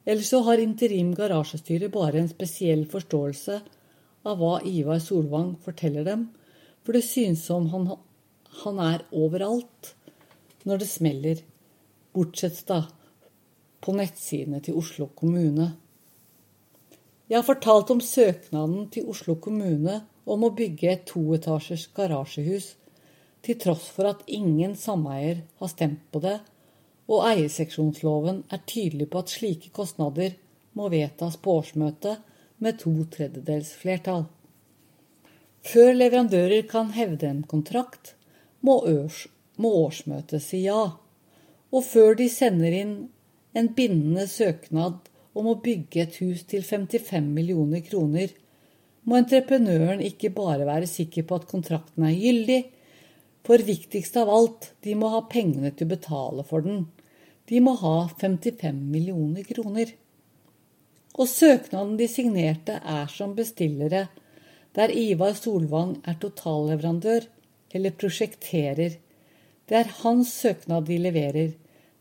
Eller 0.05 0.27
så 0.27 0.41
har 0.47 0.63
interim 0.63 1.13
garasjestyre 1.15 1.91
bare 1.93 2.21
en 2.21 2.31
spesiell 2.31 2.87
forståelse 2.91 3.61
av 4.27 4.41
hva 4.41 4.59
Ivar 4.67 5.01
Solvang 5.03 5.55
forteller 5.65 6.07
dem, 6.07 6.29
for 6.83 6.97
det 6.97 7.05
synes 7.07 7.45
som 7.47 7.69
han, 7.73 7.91
han 8.65 8.81
er 8.83 9.05
overalt 9.13 9.95
når 10.67 10.83
det 10.83 10.91
smeller, 10.91 11.43
bortsett 12.13 12.59
da 12.69 12.83
på 13.81 13.95
nettsidene 13.97 14.61
til 14.65 14.79
Oslo 14.81 15.09
kommune. 15.17 15.73
Jeg 17.31 17.39
har 17.39 17.47
fortalt 17.47 17.91
om 17.95 18.01
søknaden 18.03 18.89
til 18.93 19.09
Oslo 19.11 19.37
kommune 19.41 20.01
om 20.27 20.45
å 20.45 20.53
bygge 20.57 20.93
et 20.93 21.05
toetasjers 21.09 21.89
garasjehus, 21.97 22.75
til 23.41 23.57
tross 23.61 23.87
for 23.95 24.11
at 24.11 24.27
ingen 24.29 24.75
sameier 24.77 25.45
har 25.61 25.71
stemt 25.73 26.03
på 26.13 26.21
det, 26.25 26.41
og 27.11 27.25
eierseksjonsloven 27.27 28.43
er 28.53 28.67
tydelig 28.69 29.09
på 29.11 29.23
at 29.23 29.33
slike 29.33 29.71
kostnader 29.75 30.37
må 30.77 30.91
vedtas 30.93 31.39
på 31.41 31.57
årsmøtet 31.61 32.21
med 32.61 32.79
to 32.83 32.93
tredjedels 33.11 33.73
flertall. 33.81 34.27
Før 35.67 35.93
leverandører 35.97 36.67
kan 36.69 36.93
hevde 36.97 37.29
en 37.29 37.43
kontrakt, 37.49 38.15
må, 38.61 38.79
års, 38.85 39.27
må 39.57 39.73
årsmøtet 39.85 40.45
si 40.45 40.65
ja. 40.67 40.97
Og 41.71 41.85
før 41.85 42.17
de 42.19 42.29
sender 42.33 42.77
inn 42.77 42.95
en 43.57 43.71
bindende 43.77 44.27
søknad 44.31 45.09
om 45.37 45.49
å 45.51 45.59
bygge 45.63 46.05
et 46.05 46.19
hus 46.23 46.45
til 46.51 46.65
55 46.67 47.27
millioner 47.35 47.83
kroner, 47.87 48.33
må 49.05 49.17
entreprenøren 49.19 50.03
ikke 50.05 50.33
bare 50.35 50.67
være 50.69 50.89
sikker 50.91 51.27
på 51.27 51.41
at 51.41 51.49
kontrakten 51.51 52.07
er 52.07 52.17
gyldig, 52.19 52.61
for 53.47 53.63
viktigst 53.65 54.19
av 54.21 54.29
alt, 54.31 54.73
de 54.85 54.95
må 54.99 55.09
ha 55.15 55.23
pengene 55.31 55.73
til 55.73 55.89
å 55.89 55.95
betale 55.95 56.45
for 56.47 56.67
den. 56.67 56.85
De 57.49 57.59
må 57.65 57.73
ha 57.81 57.95
55 58.21 58.77
millioner 58.93 59.47
kroner. 59.49 59.95
Og 61.17 61.27
søknaden 61.27 61.97
de 61.99 62.07
signerte, 62.11 62.77
er 62.85 63.09
som 63.11 63.33
bestillere 63.35 64.07
der 64.77 64.93
Ivar 64.95 65.35
Solvang 65.35 65.97
er 66.07 66.19
totalleverandør 66.23 67.27
eller 67.75 67.97
prosjekterer. 67.99 68.99
Det 69.67 69.77
er 69.79 69.97
hans 70.03 70.31
søknad 70.43 70.87
de 70.87 70.99
leverer. 71.01 71.57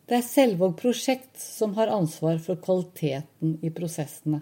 Det 0.09 0.17
er 0.17 0.25
Selvåg 0.25 0.71
prosjekt 0.79 1.37
som 1.37 1.75
har 1.77 1.91
ansvar 1.93 2.39
for 2.41 2.57
kvaliteten 2.57 3.59
i 3.61 3.69
prosessene. 3.69 4.39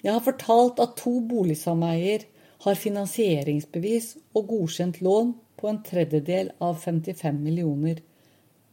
Jeg 0.00 0.14
har 0.14 0.22
fortalt 0.24 0.78
at 0.80 0.94
to 0.96 1.18
boligsameier 1.28 2.24
har 2.64 2.78
finansieringsbevis 2.80 4.14
og 4.32 4.46
godkjent 4.54 5.02
lån 5.04 5.34
på 5.60 5.68
en 5.68 5.82
tredjedel 5.84 6.48
av 6.64 6.78
55 6.80 7.42
millioner, 7.44 8.00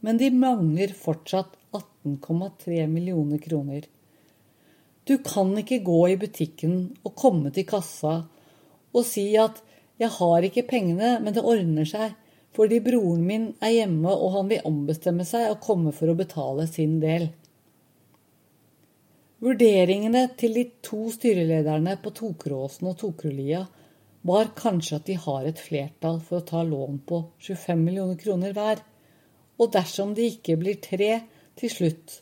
men 0.00 0.16
de 0.16 0.30
mangler 0.32 0.94
fortsatt 0.96 1.58
18,3 1.76 2.86
millioner 2.88 3.42
kroner. 3.44 3.82
Du 5.04 5.18
kan 5.24 5.52
ikke 5.60 5.82
gå 5.84 5.98
i 6.08 6.16
butikken 6.24 6.78
og 7.04 7.12
komme 7.20 7.52
til 7.52 7.68
kassa 7.68 8.22
og 8.96 9.04
si 9.04 9.36
at 9.36 9.60
'jeg 10.00 10.08
har 10.08 10.42
ikke 10.42 10.68
pengene, 10.68 11.20
men 11.20 11.34
det 11.34 11.44
ordner 11.44 11.84
seg', 11.84 12.16
fordi 12.56 12.80
broren 12.84 13.24
min 13.26 13.50
er 13.64 13.74
hjemme 13.74 14.12
og 14.12 14.32
han 14.36 14.48
vil 14.50 14.64
ombestemme 14.68 15.26
seg 15.28 15.50
og 15.52 15.60
komme 15.64 15.92
for 15.94 16.10
å 16.10 16.16
betale 16.18 16.66
sin 16.70 16.98
del. 17.02 17.28
Vurderingene 19.44 20.24
til 20.38 20.56
de 20.58 20.64
to 20.82 21.04
styrelederne 21.14 21.94
på 22.02 22.10
Tokeråsen 22.16 22.88
og 22.90 22.96
Tokerølia 22.98 23.62
var 24.26 24.50
kanskje 24.58 24.98
at 24.98 25.06
de 25.06 25.14
har 25.22 25.46
et 25.46 25.60
flertall 25.62 26.18
for 26.24 26.40
å 26.40 26.46
ta 26.48 26.64
lån 26.66 26.98
på 27.06 27.20
25 27.46 27.84
millioner 27.84 28.18
kroner 28.18 28.56
hver, 28.56 28.82
og 29.58 29.70
dersom 29.74 30.14
de 30.16 30.26
ikke 30.32 30.58
blir 30.58 30.80
tre 30.82 31.12
til 31.58 31.70
slutt, 31.70 32.20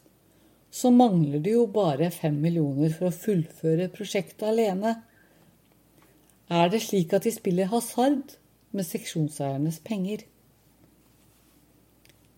så 0.70 0.92
mangler 0.92 1.40
det 1.40 1.54
jo 1.54 1.64
bare 1.72 2.10
fem 2.12 2.36
millioner 2.42 2.92
for 2.92 3.08
å 3.08 3.16
fullføre 3.16 3.88
prosjektet 3.94 4.44
alene. 4.50 4.98
Er 6.52 6.68
det 6.72 6.82
slik 6.84 7.14
at 7.16 7.24
de 7.24 7.32
spiller 7.32 7.72
hasard 7.72 8.36
med 8.76 8.86
seksjonseiernes 8.86 9.80
penger? 9.84 10.24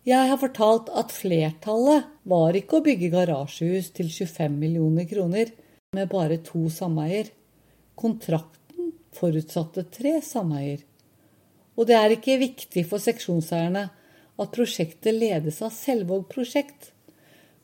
Jeg 0.09 0.30
har 0.30 0.40
fortalt 0.40 0.88
at 0.97 1.12
flertallet 1.12 2.07
var 2.28 2.57
ikke 2.57 2.78
å 2.78 2.85
bygge 2.87 3.11
garasjehus 3.12 3.90
til 3.97 4.09
25 4.09 4.54
millioner 4.57 5.04
kroner 5.11 5.50
med 5.97 6.09
bare 6.09 6.38
to 6.47 6.68
sameier. 6.73 7.28
Kontrakten 7.99 8.95
forutsatte 9.18 9.85
tre 9.92 10.14
sameier. 10.25 10.87
Og 11.76 11.90
det 11.90 11.99
er 11.99 12.14
ikke 12.14 12.38
viktig 12.40 12.87
for 12.88 13.02
seksjonseierne 13.02 13.85
at 14.38 14.54
prosjektet 14.54 15.14
ledes 15.18 15.61
av 15.66 15.75
Selvåg 15.75 16.25
prosjekt. 16.30 16.92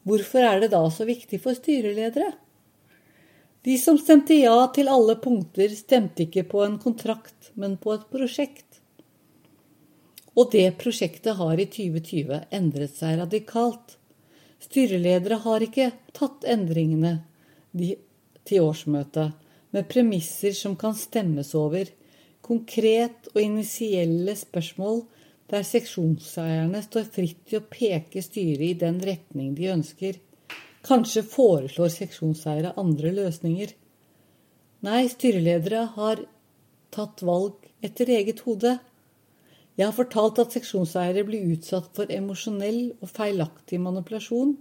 Hvorfor 0.05 0.45
er 0.45 0.61
det 0.61 0.75
da 0.75 0.83
så 0.93 1.07
viktig 1.09 1.41
for 1.41 1.57
styreledere? 1.57 2.35
De 3.65 3.79
som 3.81 3.97
stemte 3.97 4.37
ja 4.37 4.57
til 4.77 4.91
alle 4.93 5.17
punkter, 5.17 5.71
stemte 5.73 6.27
ikke 6.27 6.45
på 6.51 6.65
en 6.67 6.77
kontrakt, 6.83 7.53
men 7.57 7.79
på 7.81 7.95
et 7.97 8.09
prosjekt. 8.13 8.81
Og 10.35 10.51
det 10.53 10.67
prosjektet 10.81 11.39
har 11.39 11.61
i 11.61 11.65
2020 11.71 12.43
endret 12.53 12.99
seg 12.99 13.17
radikalt. 13.23 13.97
Styreledere 14.61 15.39
har 15.47 15.65
ikke 15.65 15.93
tatt 16.17 16.45
endringene 16.45 17.17
til 17.73 18.67
årsmøtet 18.67 19.33
med 19.75 19.89
premisser 19.91 20.53
som 20.57 20.77
kan 20.79 20.95
stemmes 20.99 21.55
over, 21.59 21.89
konkret 22.45 23.31
og 23.33 23.41
initielle 23.41 24.37
spørsmål 24.37 25.07
der 25.51 25.65
seksjonseierne 25.65 26.83
står 26.85 27.09
fritt 27.15 27.41
til 27.49 27.63
å 27.63 27.69
peke 27.71 28.21
styret 28.25 28.67
i 28.69 28.77
den 28.85 29.01
retning 29.05 29.55
de 29.57 29.71
ønsker. 29.73 30.21
Kanskje 30.85 31.23
foreslår 31.25 31.89
seksjonseiere 31.93 32.75
andre 32.81 33.13
løsninger. 33.17 33.71
Nei, 34.85 35.07
styreledere 35.09 35.87
har 35.95 36.21
tatt 36.93 37.23
valg 37.25 37.71
etter 37.85 38.11
eget 38.13 38.43
hode. 38.45 38.77
Jeg 39.75 39.89
har 39.89 39.97
fortalt 39.97 40.39
at 40.43 40.53
seksjonseiere 40.55 41.25
blir 41.27 41.57
utsatt 41.57 41.89
for 41.97 42.13
emosjonell 42.13 42.93
og 43.01 43.11
feilaktig 43.11 43.81
manipulasjon, 43.81 44.55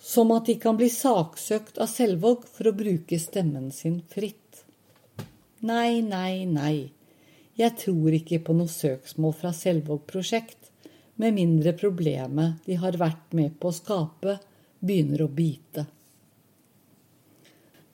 som 0.00 0.32
at 0.32 0.48
de 0.48 0.56
kan 0.62 0.78
bli 0.78 0.88
saksøkt 0.90 1.78
av 1.82 1.90
Selvåg 1.92 2.46
for 2.48 2.70
å 2.70 2.76
bruke 2.78 3.18
stemmen 3.20 3.68
sin 3.74 4.00
fritt. 4.10 4.64
Nei, 5.60 6.00
nei, 6.06 6.46
nei. 6.48 6.88
Jeg 7.58 7.74
tror 7.82 8.14
ikke 8.14 8.40
på 8.46 8.54
noe 8.56 8.70
søksmål 8.70 9.34
fra 9.36 9.52
Selvåg 9.52 10.04
prosjekt, 10.08 10.70
med 11.18 11.34
mindre 11.34 11.72
problemet 11.74 12.62
de 12.64 12.76
har 12.78 12.96
vært 12.96 13.34
med 13.34 13.56
på 13.58 13.72
å 13.72 13.74
skape, 13.74 14.36
begynner 14.80 15.24
å 15.24 15.28
bite. 15.28 15.86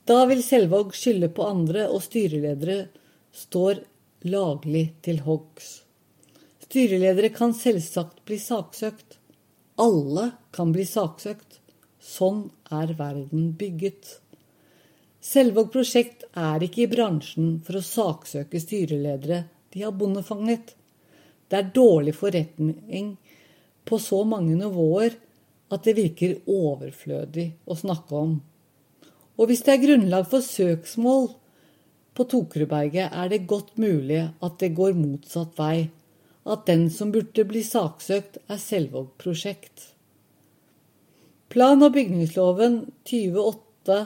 Da 0.05 0.19
vil 0.29 0.43
Selvåg 0.45 0.93
skylde 0.93 1.31
på 1.33 1.47
andre, 1.49 1.87
og 1.89 2.03
styreledere 2.05 2.87
står 3.33 3.81
laglig 4.29 4.87
til 5.05 5.23
hoggs. 5.25 5.79
Styreledere 6.65 7.31
kan 7.33 7.55
selvsagt 7.57 8.21
bli 8.25 8.37
saksøkt. 8.41 9.17
Alle 9.81 10.29
kan 10.53 10.71
bli 10.75 10.85
saksøkt. 10.85 11.59
Sånn 12.01 12.45
er 12.69 12.93
verden 12.99 13.51
bygget. 13.57 14.19
Selvåg 15.25 15.71
prosjekt 15.73 16.27
er 16.37 16.61
ikke 16.61 16.83
i 16.83 16.89
bransjen 16.91 17.59
for 17.65 17.79
å 17.79 17.85
saksøke 17.85 18.61
styreledere 18.61 19.41
de 19.73 19.81
har 19.81 19.95
bondefanget. 19.97 20.75
Det 21.49 21.57
er 21.57 21.71
dårlig 21.73 22.13
forretning 22.15 23.15
på 23.85 23.97
så 24.01 24.21
mange 24.25 24.53
nivåer 24.57 25.17
at 25.73 25.87
det 25.87 25.95
virker 25.97 26.37
overflødig 26.51 27.47
å 27.65 27.77
snakke 27.79 28.19
om. 28.19 28.35
Og 29.35 29.49
hvis 29.49 29.65
det 29.65 29.73
er 29.73 29.83
grunnlag 29.83 30.27
for 30.31 30.45
søksmål 30.45 31.29
på 32.15 32.25
Tokerudberget, 32.31 33.11
er 33.11 33.31
det 33.31 33.47
godt 33.49 33.75
mulig 33.81 34.21
at 34.23 34.59
det 34.61 34.75
går 34.77 34.97
motsatt 34.97 35.57
vei. 35.59 35.89
at 36.45 36.67
den 36.69 36.91
som 36.93 37.09
burde 37.09 37.41
bli 37.49 37.63
saksøkt, 37.65 38.37
er 38.53 38.59
Selvåg 38.61 39.07
prosjekt. 39.17 39.95
Plan- 41.49 41.81
og 41.81 41.95
bygningsloven 41.95 42.91
2008 43.09 43.97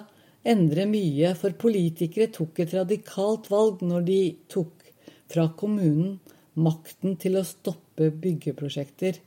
endrer 0.48 0.88
mye, 0.88 1.34
for 1.36 1.51
politikere 1.51 2.30
tok 2.32 2.62
et 2.63 2.74
radikalt 2.78 3.50
valg 3.51 3.84
når 3.84 4.08
de 4.08 4.22
tok 4.48 4.88
fra 5.28 5.50
kommunen 5.60 6.22
makten 6.56 7.18
til 7.20 7.36
å 7.36 7.44
stoppe 7.44 8.08
byggeprosjekter. 8.24 9.20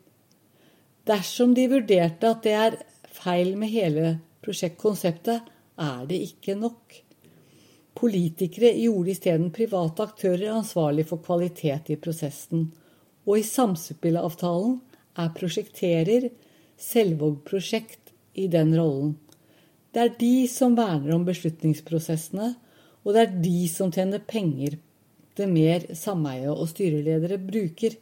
Dersom 1.09 1.55
de 1.55 1.67
vurderte 1.71 2.29
at 2.31 2.45
det 2.47 2.53
er 2.55 2.77
feil 3.11 3.57
med 3.59 3.73
hele 3.73 4.19
prosjektkonseptet, 4.45 5.49
er 5.83 6.05
det 6.07 6.21
ikke 6.29 6.55
nok. 6.59 6.95
Politikere 7.99 8.71
gjorde 8.77 9.13
isteden 9.13 9.51
private 9.55 10.07
aktører 10.07 10.53
ansvarlig 10.55 11.07
for 11.09 11.23
kvalitet 11.25 11.91
i 11.93 11.99
prosessen, 11.99 12.69
og 13.27 13.39
i 13.39 13.47
samspillavtalen 13.47 14.79
er 15.19 15.35
prosjekterer 15.37 16.31
Selvåg 16.83 17.43
prosjekt 17.47 18.11
i 18.35 18.49
den 18.51 18.73
rollen. 18.75 19.13
Det 19.93 20.01
er 20.03 20.15
de 20.19 20.49
som 20.51 20.75
verner 20.75 21.13
om 21.15 21.27
beslutningsprosessene, 21.27 22.55
og 23.05 23.15
det 23.15 23.23
er 23.23 23.37
de 23.45 23.59
som 23.71 23.93
tjener 23.93 24.23
penger 24.25 24.79
det 25.39 25.49
mer 25.49 25.85
sameie 25.97 26.51
og 26.51 26.69
styreledere 26.71 27.39
bruker. 27.41 27.95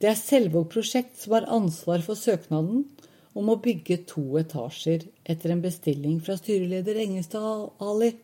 Det 0.00 0.08
er 0.08 0.16
Selvåg 0.16 0.70
prosjekt 0.72 1.18
som 1.20 1.34
har 1.36 1.46
ansvar 1.52 2.00
for 2.00 2.16
søknaden 2.16 2.86
om 3.36 3.50
å 3.52 3.58
bygge 3.60 3.98
to 4.08 4.22
etasjer 4.40 5.02
etter 5.28 5.52
en 5.52 5.60
bestilling 5.60 6.22
fra 6.24 6.38
styreleder 6.40 7.02
Engestad 7.02 7.74
Ali. 7.84 8.14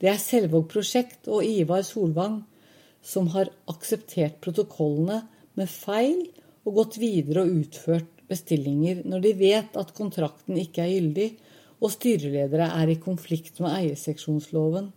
Det 0.00 0.08
er 0.08 0.22
Selvåg 0.22 0.70
prosjekt 0.72 1.28
og 1.28 1.44
Ivar 1.44 1.84
Solvang 1.84 2.40
som 3.04 3.28
har 3.34 3.52
akseptert 3.68 4.40
protokollene 4.40 5.20
med 5.60 5.68
feil 5.68 6.24
og 6.64 6.80
gått 6.80 6.98
videre 7.02 7.44
og 7.44 7.52
utført 7.66 8.24
bestillinger 8.32 9.04
når 9.04 9.26
de 9.26 9.36
vet 9.42 9.76
at 9.76 9.92
kontrakten 9.92 10.56
ikke 10.56 10.86
er 10.86 10.94
gyldig 10.94 11.28
og 11.82 11.92
styreledere 11.98 12.72
er 12.80 12.94
i 12.94 13.00
konflikt 13.02 13.60
med 13.60 13.74
eierseksjonsloven 13.76 14.88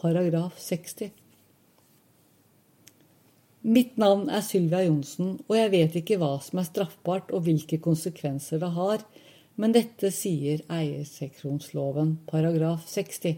paragraf 0.00 0.58
60. 0.58 1.19
Mitt 3.60 3.98
navn 4.00 4.30
er 4.32 4.40
Sylvia 4.40 4.86
Johnsen, 4.86 5.34
og 5.44 5.56
jeg 5.58 5.70
vet 5.74 5.96
ikke 6.00 6.16
hva 6.20 6.38
som 6.40 6.62
er 6.62 6.68
straffbart 6.70 7.28
og 7.36 7.44
hvilke 7.44 7.76
konsekvenser 7.84 8.62
det 8.62 8.70
har, 8.72 9.04
men 9.60 9.74
dette 9.76 10.08
sier 10.16 10.62
eierseksjonsloven 10.72 12.14
paragraf 12.30 12.86
60. 12.88 13.36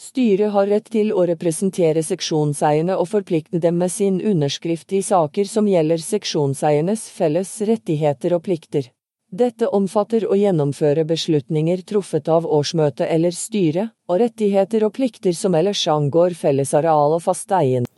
Styret 0.00 0.54
har 0.56 0.70
rett 0.72 0.88
til 0.92 1.12
å 1.12 1.26
representere 1.28 2.00
seksjonseierne 2.04 2.96
og 2.96 3.10
forplikte 3.12 3.60
dem 3.60 3.76
med 3.80 3.92
sin 3.92 4.22
underskrift 4.24 4.96
i 4.96 5.02
saker 5.04 5.48
som 5.48 5.68
gjelder 5.68 6.00
seksjonseiernes 6.00 7.06
felles 7.12 7.52
rettigheter 7.68 8.38
og 8.38 8.44
plikter. 8.48 8.88
Dette 9.34 9.66
omfatter 9.66 10.22
å 10.30 10.36
gjennomføre 10.38 11.02
beslutninger 11.10 11.80
truffet 11.90 12.28
av 12.30 12.44
årsmøte 12.46 13.08
eller 13.10 13.34
styre, 13.34 13.88
og 14.06 14.20
rettigheter 14.22 14.84
og 14.86 14.92
plikter 14.94 15.34
som 15.34 15.56
ellers 15.58 15.80
angår 15.90 16.36
fellesareal 16.38 17.16
og 17.16 17.22
fast 17.24 17.50
eien. 17.56 17.88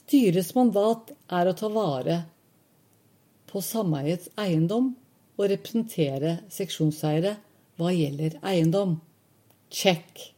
Styrets 0.00 0.50
mandat 0.56 1.12
er 1.30 1.46
å 1.46 1.54
ta 1.54 1.70
vare 1.70 2.16
på 3.52 3.62
sameiets 3.62 4.32
eiendom 4.40 4.90
og 5.38 5.44
representere 5.52 6.40
seksjonseiere 6.50 7.36
hva 7.78 7.94
gjelder 7.94 8.40
eiendom. 8.42 8.98
Check. 9.70 10.32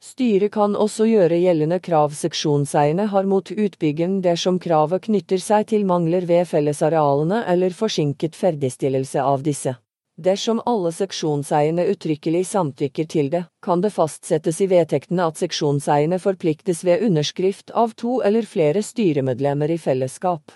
Styret 0.00 0.54
kan 0.54 0.72
også 0.80 1.04
gjøre 1.04 1.36
gjeldende 1.42 1.76
krav 1.84 2.14
seksjonseierne 2.16 3.04
har 3.12 3.26
mot 3.28 3.50
utbyggeren 3.52 4.22
dersom 4.24 4.56
kravet 4.56 5.02
knytter 5.04 5.42
seg 5.44 5.66
til 5.74 5.84
mangler 5.84 6.24
ved 6.24 6.48
fellesarealene 6.48 7.42
eller 7.52 7.76
forsinket 7.76 8.38
ferdigstillelse 8.38 9.20
av 9.20 9.44
disse. 9.44 9.74
Dersom 10.16 10.62
alle 10.64 10.92
seksjonseierne 10.96 11.84
uttrykkelig 11.92 12.46
samtykker 12.48 13.10
til 13.12 13.28
det, 13.32 13.42
kan 13.60 13.84
det 13.84 13.92
fastsettes 13.92 14.62
i 14.64 14.70
vedtektene 14.72 15.26
at 15.28 15.36
seksjonseierne 15.40 16.18
forpliktes 16.20 16.80
ved 16.88 17.04
underskrift 17.04 17.68
av 17.76 17.92
to 17.92 18.22
eller 18.24 18.48
flere 18.48 18.80
styremedlemmer 18.84 19.76
i 19.76 19.78
fellesskap. 19.78 20.48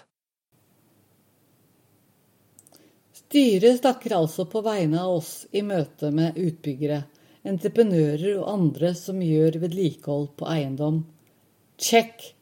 Styret 3.12 3.82
snakker 3.82 4.16
altså 4.16 4.48
på 4.48 4.64
vegne 4.64 5.04
av 5.04 5.18
oss 5.18 5.34
i 5.52 5.60
møte 5.60 6.08
med 6.16 6.36
utbyggere 6.40 7.02
entreprenører 7.44 8.38
og 8.38 8.48
andre 8.50 8.94
som 8.96 9.20
gjør 9.22 9.60
vedlikehold 9.62 10.30
på 10.38 10.48
eiendom. 10.48 11.02
Check! 11.78 12.32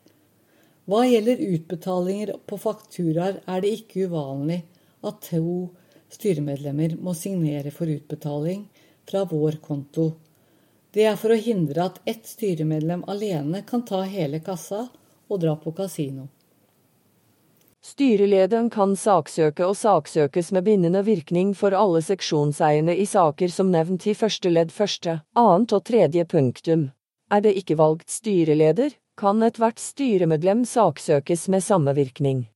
Hva 0.86 1.04
gjelder 1.06 1.42
utbetalinger 1.46 2.34
på 2.46 2.58
fakturaer, 2.58 3.38
er 3.46 3.62
det 3.62 3.70
ikke 3.76 4.08
uvanlig 4.10 4.62
at 5.06 5.22
to 5.28 5.70
styremedlemmer 6.12 6.96
må 7.00 7.14
signere 7.16 7.70
for 7.74 7.90
utbetaling 7.90 8.66
fra 9.08 9.24
vår 9.30 9.58
konto. 9.62 10.10
Det 10.92 11.06
er 11.08 11.16
for 11.16 11.32
å 11.32 11.40
hindre 11.40 11.86
at 11.88 12.00
ett 12.08 12.26
styremedlem 12.28 13.06
alene 13.08 13.62
kan 13.68 13.86
ta 13.88 14.02
hele 14.04 14.42
kassa 14.44 14.84
og 15.28 15.40
dra 15.40 15.54
på 15.56 15.72
kasino. 15.76 16.28
Styrelederen 17.82 18.68
kan 18.70 18.92
saksøke 18.94 19.66
og 19.66 19.74
saksøkes 19.74 20.52
med 20.54 20.68
bindende 20.68 21.00
virkning 21.02 21.48
for 21.58 21.74
alle 21.74 21.98
seksjonseierne 22.06 22.94
i 22.94 23.06
saker 23.10 23.50
som 23.50 23.72
nevnt 23.74 24.06
i 24.06 24.14
første 24.14 24.52
ledd 24.52 24.70
første, 24.70 25.16
annet 25.34 25.74
og 25.74 25.82
tredje 25.90 26.22
punktum. 26.30 26.92
Er 27.26 27.42
det 27.42 27.56
ikke 27.58 27.80
valgt 27.80 28.06
styreleder, 28.14 28.94
kan 29.18 29.42
ethvert 29.42 29.82
styremedlem 29.82 30.62
saksøkes 30.68 31.48
med 31.50 31.66
samme 31.66 31.96
virkning. 31.98 32.46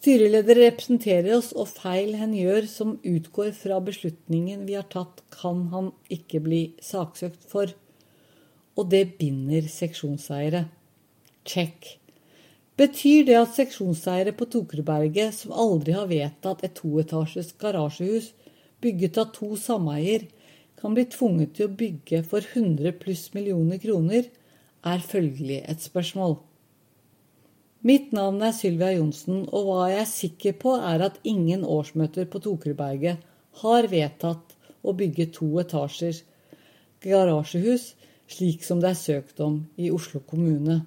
Styreleder 0.00 0.56
representerer 0.56 1.34
oss, 1.36 1.52
og 1.52 1.68
feil 1.68 2.14
hen 2.16 2.32
gjør 2.32 2.64
som 2.64 2.96
utgår 3.04 3.52
fra 3.52 3.76
beslutningen 3.84 4.64
vi 4.64 4.80
har 4.80 4.88
tatt, 4.88 5.20
kan 5.36 5.66
han 5.74 5.92
ikke 6.08 6.40
bli 6.48 6.62
saksøkt 6.80 7.44
for. 7.44 7.76
Og 8.80 8.88
det 8.88 9.18
binder 9.20 9.68
seksjonseiere. 9.68 10.70
Check. 11.44 11.99
Betyr 12.80 13.26
det 13.28 13.36
at 13.36 13.50
seksjonseiere 13.52 14.32
på 14.32 14.46
Tokerudberget, 14.48 15.34
som 15.36 15.52
aldri 15.52 15.92
har 15.92 16.06
vedtatt 16.08 16.62
et 16.64 16.78
toetasjes 16.78 17.50
garasjehus 17.60 18.30
bygget 18.80 19.18
av 19.20 19.34
to 19.36 19.52
sameier, 19.60 20.22
kan 20.80 20.94
bli 20.96 21.04
tvunget 21.12 21.58
til 21.58 21.68
å 21.68 21.74
bygge 21.76 22.22
for 22.30 22.40
100 22.40 22.94
pluss 23.02 23.26
millioner 23.34 23.80
kroner, 23.82 24.30
er 24.80 25.02
følgelig 25.04 25.58
et 25.68 25.84
spørsmål. 25.84 26.38
Mitt 27.84 28.14
navn 28.16 28.40
er 28.44 28.56
Sylvia 28.56 28.94
Johnsen, 28.94 29.42
og 29.52 29.66
hva 29.68 29.90
jeg 29.90 30.00
er 30.00 30.08
sikker 30.08 30.56
på, 30.62 30.72
er 30.76 31.04
at 31.04 31.20
ingen 31.24 31.66
årsmøter 31.68 32.30
på 32.32 32.40
Tokerudberget 32.46 33.20
har 33.60 33.90
vedtatt 33.92 34.56
å 34.80 34.94
bygge 34.96 35.28
to 35.36 35.50
etasjer 35.60 36.22
garasjehus, 37.04 37.90
slik 38.30 38.64
som 38.64 38.80
det 38.80 38.94
er 38.94 39.00
søkt 39.02 39.44
om 39.44 39.60
i 39.76 39.92
Oslo 39.92 40.22
kommune. 40.24 40.80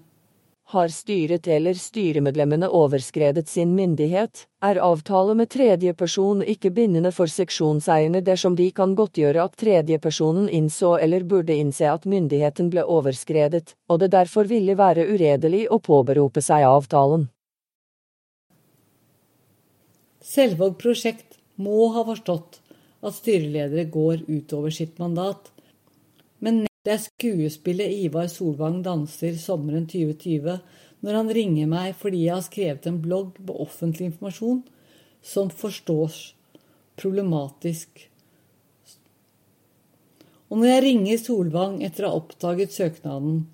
Har 0.72 0.88
styret 0.88 1.48
eller 1.48 1.74
styremedlemmene 1.78 2.70
overskredet 2.72 3.50
sin 3.52 3.76
myndighet, 3.76 4.46
er 4.64 4.80
avtale 4.82 5.36
med 5.36 5.52
tredjeperson 5.52 6.42
ikke 6.56 6.72
bindende 6.74 7.12
for 7.12 7.30
seksjonseierne 7.30 8.24
dersom 8.26 8.56
de 8.56 8.70
kan 8.72 8.96
godtgjøre 8.96 9.44
at 9.44 9.58
tredjepersonen 9.60 10.48
innså 10.50 10.96
eller 11.04 11.28
burde 11.28 11.54
innse 11.60 11.92
at 11.92 12.08
myndigheten 12.10 12.72
ble 12.74 12.88
overskredet, 12.88 13.76
og 13.92 14.00
det 14.02 14.14
derfor 14.16 14.50
ville 14.50 14.78
være 14.80 15.06
uredelig 15.12 15.68
å 15.70 15.82
påberope 15.84 16.42
seg 16.42 16.66
avtalen. 16.66 17.28
Selvåg 20.24 20.78
prosjekt 20.80 21.42
må 21.60 21.90
ha 21.94 22.08
forstått 22.08 22.62
at 23.04 23.20
styreledere 23.20 23.90
går 23.92 24.24
utover 24.32 24.72
sitt 24.72 24.96
mandat, 24.98 25.52
men 26.40 26.64
det 26.84 26.94
er 26.94 27.04
skuespillet 27.04 27.96
Ivar 28.06 28.28
Solvang 28.32 28.82
danser 28.84 29.38
sommeren 29.40 29.86
2020 29.88 30.58
når 31.04 31.18
han 31.20 31.34
ringer 31.36 31.70
meg 31.72 31.96
fordi 32.00 32.26
jeg 32.26 32.36
har 32.36 32.46
skrevet 32.46 32.88
en 32.90 33.02
blogg 33.04 33.38
på 33.40 33.56
offentlig 33.64 34.10
informasjon 34.12 34.64
som 35.24 35.52
forstås 35.52 36.18
problematisk. 37.00 38.10
Og 40.52 40.60
når 40.60 40.70
jeg 40.70 40.84
ringer 40.88 41.22
Solvang 41.22 41.80
etter 41.88 42.06
å 42.06 42.12
ha 42.12 42.20
oppdaget 42.20 42.76
søknaden 42.76 43.46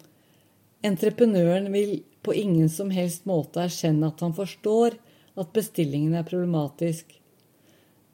Entreprenøren 0.86 1.68
vil 1.74 1.98
på 2.24 2.34
ingen 2.34 2.70
som 2.72 2.92
helst 2.96 3.26
måte 3.28 3.66
erkjenne 3.66 4.10
at 4.10 4.22
han 4.24 4.36
forstår 4.36 4.96
at 5.40 5.52
bestillingen 5.56 6.16
er 6.16 6.28
problematisk. 6.28 7.12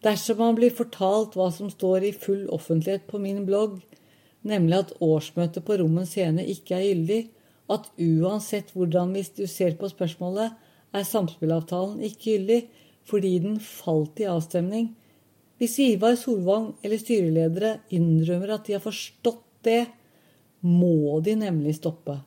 Dersom 0.06 0.42
han 0.42 0.58
blir 0.58 0.74
fortalt 0.74 1.38
hva 1.38 1.52
som 1.54 1.70
står 1.70 2.08
i 2.10 2.14
full 2.14 2.48
offentlighet 2.54 3.06
på 3.10 3.22
min 3.22 3.44
blogg, 3.46 3.80
nemlig 4.46 4.84
at 4.84 4.94
årsmøtet 5.04 5.66
på 5.66 5.80
Rommen 5.82 6.08
scene 6.10 6.46
ikke 6.46 6.78
er 6.78 6.86
gyldig, 6.90 7.22
at 7.72 7.90
uansett 7.98 8.70
hvordan 8.76 9.16
hvis 9.16 9.32
du 9.38 9.46
ser 9.50 9.74
på 9.80 9.90
spørsmålet, 9.90 10.54
er 10.96 11.08
samspillavtalen 11.08 12.04
ikke 12.06 12.36
gyldig 12.36 12.60
fordi 13.10 13.34
den 13.42 13.58
falt 13.62 14.22
i 14.22 14.30
avstemning. 14.30 14.94
Hvis 15.60 15.78
Ivar 15.84 16.16
Solvang 16.20 16.72
eller 16.84 17.02
styreledere 17.02 17.76
innrømmer 17.94 18.56
at 18.56 18.66
de 18.68 18.78
har 18.78 18.84
forstått 18.84 19.44
det, 19.68 19.84
må 20.66 21.20
de 21.26 21.36
nemlig 21.38 21.76
stoppe. 21.78 22.18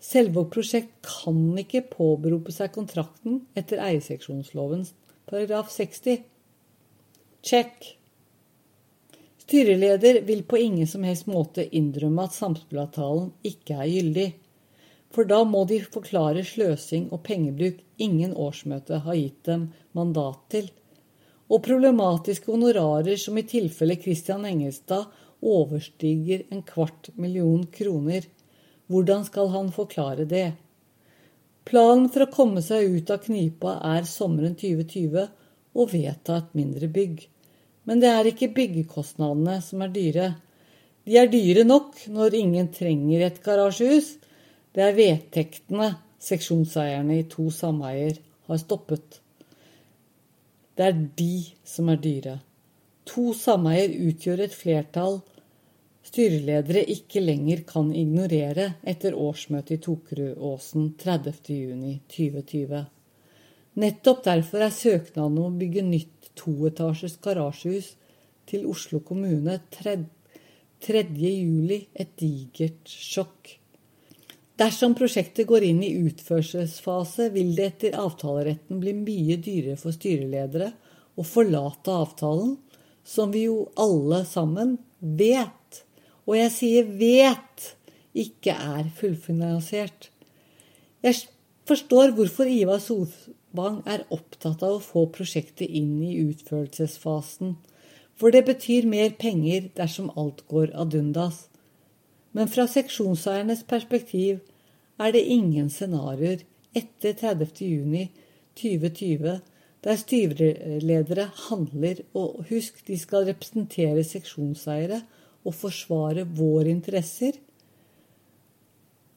Selvåg 0.00 0.48
prosjekt 0.54 0.94
kan 1.04 1.58
ikke 1.58 1.84
påberope 1.90 2.54
seg 2.54 2.72
kontrakten 2.76 3.42
etter 3.58 3.82
eierseksjonsloven 3.82 4.86
paragraf 5.28 5.70
60. 5.74 6.22
Check. 7.42 7.97
Styreleder 9.48 10.20
vil 10.20 10.42
på 10.44 10.58
ingen 10.58 10.86
som 10.86 11.04
helst 11.08 11.24
måte 11.26 11.62
innrømme 11.76 12.26
at 12.28 12.34
samspillavtalen 12.36 13.30
ikke 13.48 13.78
er 13.80 13.86
gyldig. 13.88 14.26
For 15.08 15.24
da 15.24 15.38
må 15.48 15.62
de 15.70 15.78
forklare 15.80 16.42
sløsing 16.44 17.06
og 17.16 17.22
pengebruk 17.24 17.78
ingen 17.96 18.34
årsmøte 18.36 18.98
har 19.06 19.16
gitt 19.16 19.38
dem 19.48 19.62
mandat 19.96 20.42
til. 20.52 20.68
Og 21.48 21.62
problematiske 21.64 22.52
honorarer 22.52 23.16
som 23.16 23.40
i 23.40 23.46
tilfelle 23.48 23.96
Christian 24.02 24.44
Engelstad 24.44 25.08
overstiger 25.40 26.44
en 26.52 26.60
kvart 26.68 27.08
million 27.16 27.64
kroner. 27.72 28.28
Hvordan 28.92 29.24
skal 29.30 29.48
han 29.56 29.72
forklare 29.72 30.28
det? 30.28 30.50
Planen 31.64 32.12
for 32.12 32.26
å 32.26 32.32
komme 32.36 32.60
seg 32.68 33.00
ut 33.00 33.16
av 33.16 33.24
knipa 33.24 33.78
er 33.94 34.04
sommeren 34.12 34.60
2020 34.60 35.24
å 35.72 35.90
vedta 35.96 36.42
et 36.42 36.54
mindre 36.60 36.92
bygg. 36.92 37.24
Men 37.88 38.02
det 38.02 38.10
er 38.12 38.28
ikke 38.28 38.50
byggekostnadene 38.56 39.58
som 39.64 39.84
er 39.84 39.92
dyre. 39.94 40.26
De 41.08 41.16
er 41.16 41.30
dyre 41.32 41.64
nok 41.64 42.02
når 42.12 42.36
ingen 42.36 42.68
trenger 42.74 43.24
et 43.24 43.40
garasjehus. 43.44 44.10
Det 44.76 44.84
er 44.84 44.98
vedtektene 44.98 45.94
seksjonseierne 46.20 47.16
i 47.22 47.24
to 47.32 47.48
sameier 47.54 48.18
har 48.50 48.60
stoppet. 48.60 49.22
Det 50.76 50.84
er 50.84 51.00
de 51.18 51.32
som 51.66 51.88
er 51.88 52.02
dyre. 52.02 52.36
To 53.08 53.32
sameier 53.32 53.94
utgjør 54.10 54.44
et 54.44 54.54
flertall 54.54 55.22
styreledere 56.08 56.84
ikke 56.92 57.20
lenger 57.24 57.64
kan 57.68 57.90
ignorere 57.96 58.66
etter 58.88 59.16
årsmøtet 59.16 59.76
i 59.76 59.82
Tokerudåsen 59.84 60.92
30.6.2020. 61.00 62.84
Nettopp 63.78 64.24
derfor 64.26 64.64
er 64.64 64.74
søknaden 64.74 65.38
om 65.38 65.52
å 65.52 65.58
bygge 65.58 65.84
nytt 65.86 66.17
toetasjes 66.38 67.18
garasjehus 67.24 67.94
til 68.48 68.66
Oslo 68.70 69.02
kommune 69.04 69.58
3. 69.74 69.96
juli 71.18 71.82
et 71.94 72.14
digert 72.20 72.88
sjokk. 72.88 73.58
Dersom 74.58 74.96
prosjektet 74.98 75.46
går 75.46 75.68
inn 75.68 75.84
i 75.86 75.94
utførselsfase, 76.02 77.28
vil 77.34 77.52
det 77.54 77.66
etter 77.72 77.98
avtaleretten 78.00 78.80
bli 78.82 78.94
mye 78.96 79.36
dyrere 79.38 79.78
for 79.78 79.94
styreledere 79.94 80.72
å 81.18 81.26
forlate 81.26 81.94
avtalen, 81.94 82.56
som 83.06 83.30
vi 83.32 83.44
jo 83.46 83.68
alle 83.78 84.24
sammen 84.28 84.76
vet, 84.98 85.82
og 86.26 86.34
jeg 86.36 86.54
sier 86.54 86.88
vet, 86.98 87.68
ikke 88.18 88.52
er 88.52 88.88
fullfinansiert. 88.98 90.10
Jeg 91.06 91.22
forstår 91.68 92.12
hvorfor 92.16 92.50
Ivar 92.50 92.82
Solvang 93.58 93.82
er 93.90 94.04
opptatt 94.14 94.60
av 94.62 94.76
å 94.76 94.78
få 94.78 95.10
prosjektet 95.10 95.66
inn 95.66 95.98
i 96.06 96.14
utførelsesfasen, 96.22 97.58
for 98.14 98.30
det 98.30 98.46
betyr 98.46 98.86
mer 98.86 99.10
penger 99.18 99.66
dersom 99.74 100.14
alt 100.14 100.46
går 100.46 100.70
ad 100.78 100.94
undas. 100.94 101.50
Men 102.30 102.46
fra 102.46 102.70
seksjonseiernes 102.70 103.66
perspektiv 103.66 104.38
er 105.02 105.10
det 105.16 105.26
ingen 105.34 105.66
scenarioer 105.74 106.46
etter 106.78 107.18
30.6.2020 107.18 109.42
der 109.88 109.96
styreledere 110.04 111.26
handler, 111.48 112.06
og 112.14 112.46
husk, 112.52 112.86
de 112.86 112.94
skal 112.94 113.26
representere 113.26 114.06
seksjonseiere 114.06 115.02
og 115.42 115.50
forsvare 115.64 116.22
våre 116.30 116.70
interesser 116.70 117.42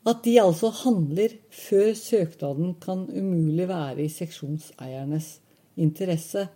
at 0.07 0.23
de 0.25 0.33
altså 0.41 0.71
handler 0.81 1.35
før 1.53 1.91
søknaden 1.97 2.73
kan 2.81 3.05
umulig 3.05 3.67
være 3.69 4.05
i 4.05 4.09
seksjonseiernes 4.09 5.35
interesse. 5.77 6.47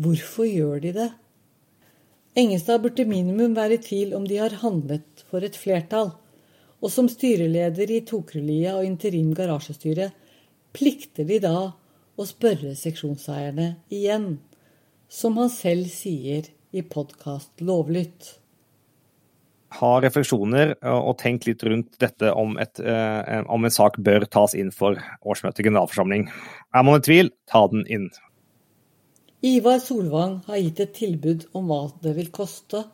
Hvorfor 0.00 0.48
gjør 0.48 0.80
de 0.86 0.94
det? 0.96 1.10
Engestad 2.40 2.80
burde 2.80 3.04
minimum 3.04 3.56
være 3.56 3.76
i 3.76 3.84
tvil 3.84 4.14
om 4.16 4.24
de 4.26 4.38
har 4.40 4.56
handlet 4.62 5.24
for 5.28 5.44
et 5.44 5.58
flertall, 5.58 6.14
og 6.80 6.92
som 6.92 7.10
styreleder 7.12 7.92
i 7.92 8.00
Tokerølia 8.08 8.78
og 8.78 8.86
interim 8.88 9.34
garasjestyre 9.36 10.08
plikter 10.72 11.28
de 11.28 11.40
da 11.42 11.56
å 12.16 12.28
spørre 12.28 12.72
seksjonseierne 12.78 13.74
igjen, 13.92 14.38
som 15.10 15.36
han 15.36 15.52
selv 15.52 15.90
sier 15.92 16.48
i 16.72 16.86
podkast 16.86 17.60
Lovlytt 17.66 18.39
ha 19.78 19.90
refleksjoner 20.02 20.72
og 20.90 21.12
tenk 21.20 21.46
litt 21.46 21.62
rundt 21.66 21.98
dette 22.02 22.32
om, 22.34 22.56
et, 22.58 22.80
eh, 22.82 23.42
om 23.46 23.64
en 23.64 23.74
sak 23.74 24.00
bør 24.02 24.26
tas 24.26 24.56
inn 24.58 24.72
for 24.74 24.98
årsmøtet 25.22 25.62
i 25.62 25.68
generalforsamling. 25.68 26.26
Er 26.74 26.86
man 26.86 26.98
i 26.98 27.04
tvil, 27.06 27.30
ta 27.50 27.66
den 27.70 27.86
inn. 27.86 28.08
Ivar 29.46 29.78
Solvang 29.80 30.42
har 30.46 30.58
gitt 30.60 30.80
et 30.80 30.96
tilbud 30.98 31.46
om 31.56 31.70
hva 31.70 31.84
det 32.02 32.16
vil 32.18 32.32
koste, 32.34 32.84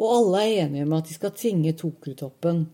og 0.00 0.14
alle 0.16 0.40
er 0.42 0.64
enige 0.64 0.86
om 0.88 0.96
at 0.96 1.06
de 1.06 1.14
skal 1.14 1.36
tvinge 1.36 1.76
Tokrutoppen. 1.78 2.64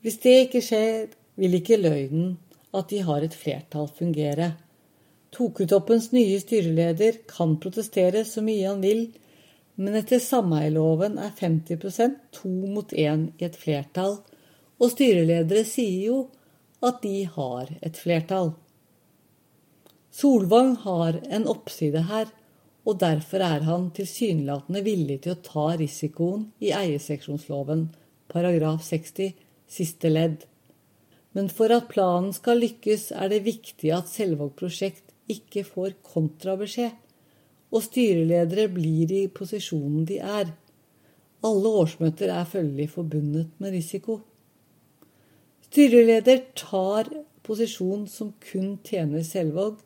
Hvis 0.00 0.22
det 0.22 0.36
ikke 0.46 0.62
skjer, 0.64 1.08
vil 1.36 1.58
ikke 1.58 1.80
løgnen 1.82 2.36
at 2.76 2.88
de 2.92 3.02
har 3.04 3.24
et 3.24 3.34
flertall 3.34 3.90
fungere. 3.92 4.54
Tokrutoppens 5.34 6.12
nye 6.14 6.38
styreleder 6.40 7.20
kan 7.28 7.58
protestere 7.60 8.22
så 8.24 8.44
mye 8.44 8.70
han 8.70 8.80
vil, 8.84 9.08
men 9.76 9.98
etter 9.98 10.20
sameieloven 10.22 11.18
er 11.20 11.34
50% 11.36 12.16
to 12.34 12.48
mot 12.48 12.92
én 12.96 13.28
i 13.36 13.46
et 13.48 13.58
flertall, 13.60 14.18
og 14.80 14.92
styreledere 14.92 15.64
sier 15.68 16.06
jo 16.08 16.18
at 16.84 17.02
de 17.04 17.24
har 17.36 17.72
et 17.84 17.96
flertall. 17.96 18.54
Solvang 20.16 20.74
har 20.86 21.20
en 21.28 21.46
oppside 21.52 22.06
her, 22.08 22.32
og 22.86 23.00
derfor 23.02 23.42
er 23.44 23.64
han 23.66 23.90
tilsynelatende 23.96 24.82
villig 24.86 25.20
til 25.24 25.34
å 25.34 25.42
ta 25.44 25.66
risikoen 25.76 26.46
i 26.62 26.70
eierseksjonsloven 26.76 27.88
paragraf 28.32 28.84
60 28.86 29.34
siste 29.68 30.12
ledd. 30.12 30.44
Men 31.36 31.50
for 31.52 31.72
at 31.74 31.90
planen 31.90 32.32
skal 32.32 32.62
lykkes, 32.62 33.10
er 33.12 33.28
det 33.32 33.44
viktig 33.44 33.90
at 33.92 34.08
Selvåg 34.08 34.54
prosjekt 34.56 35.12
ikke 35.28 35.66
får 35.66 35.98
kontrabeskjed 36.06 36.94
og 37.74 37.82
styreledere 37.84 38.68
blir 38.72 39.12
i 39.12 39.26
posisjonen 39.32 40.06
de 40.08 40.20
er. 40.22 40.52
Alle 41.46 41.72
årsmøter 41.82 42.32
er 42.32 42.48
følgelig 42.48 42.90
forbundet 42.94 43.50
med 43.62 43.74
risiko. 43.74 44.20
Styreleder 45.66 46.44
tar 46.56 47.10
posisjon 47.46 48.06
som 48.10 48.32
kun 48.42 48.76
tjener 48.86 49.24
Selvåg, 49.26 49.78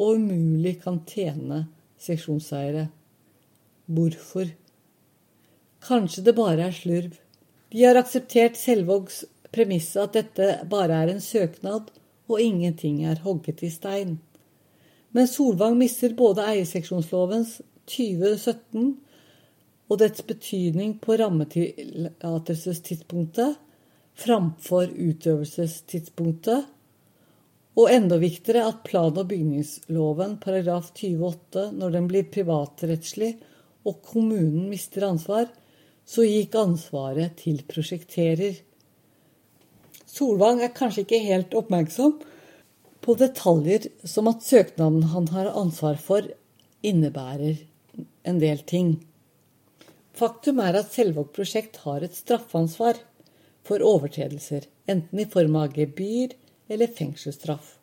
og 0.00 0.16
umulig 0.16 0.78
kan 0.82 1.02
tjene 1.08 1.64
seksjonseiere. 2.00 2.88
Hvorfor? 3.90 4.50
Kanskje 5.84 6.24
det 6.26 6.36
bare 6.36 6.68
er 6.68 6.76
slurv. 6.76 7.14
De 7.70 7.84
har 7.84 7.98
akseptert 8.00 8.58
Selvågs 8.58 9.24
premisse 9.54 10.00
at 10.02 10.16
dette 10.16 10.48
bare 10.70 11.02
er 11.04 11.12
en 11.12 11.22
søknad, 11.24 11.90
og 12.30 12.40
ingenting 12.40 13.02
er 13.04 13.22
hogget 13.24 13.62
i 13.66 13.70
stein. 13.72 14.18
Men 15.10 15.28
Solvang 15.28 15.78
mister 15.78 16.14
både 16.14 16.42
eierseksjonslovens 16.46 17.60
2017 17.90 18.96
og 19.90 19.98
dets 19.98 20.26
betydning 20.26 20.98
på 21.02 21.16
rammetillatelsestidspunktet 21.18 23.56
framfor 24.20 24.90
utøvelsestidspunktet, 24.90 26.64
og 27.78 27.90
enda 27.90 28.16
viktigere 28.20 28.66
at 28.68 28.82
plan- 28.84 29.16
og 29.16 29.28
bygningsloven 29.30 30.36
paragraf 30.42 30.90
28, 30.92 31.70
når 31.72 31.90
den 31.94 32.08
blir 32.10 32.32
privatrettslig 32.34 33.38
og 33.86 34.02
kommunen 34.04 34.68
mister 34.68 35.06
ansvar, 35.08 35.46
så 36.04 36.22
gikk 36.26 36.54
ansvaret 36.58 37.36
til 37.38 37.62
prosjekterer. 37.70 38.58
Solvang 40.10 40.60
er 40.64 40.74
kanskje 40.74 41.06
ikke 41.06 41.22
helt 41.22 41.54
oppmerksom 41.56 42.18
på 43.00 43.16
detaljer 43.16 43.88
som 44.04 44.28
at 44.30 44.44
søknaden 44.44 45.10
han 45.12 45.28
har 45.32 45.52
ansvar 45.56 45.96
for, 46.00 46.26
innebærer 46.82 47.62
en 48.28 48.40
del 48.40 48.60
ting. 48.68 48.98
Faktum 50.16 50.60
er 50.60 50.76
at 50.80 50.92
Selvåg 50.92 51.30
prosjekt 51.36 51.80
har 51.84 52.04
et 52.04 52.16
straffansvar 52.16 52.98
for 53.66 53.82
overtredelser, 53.84 54.66
enten 54.90 55.22
i 55.22 55.28
form 55.30 55.56
av 55.60 55.76
gebyr 55.76 56.34
eller 56.70 56.92
fengselsstraff, 56.96 57.76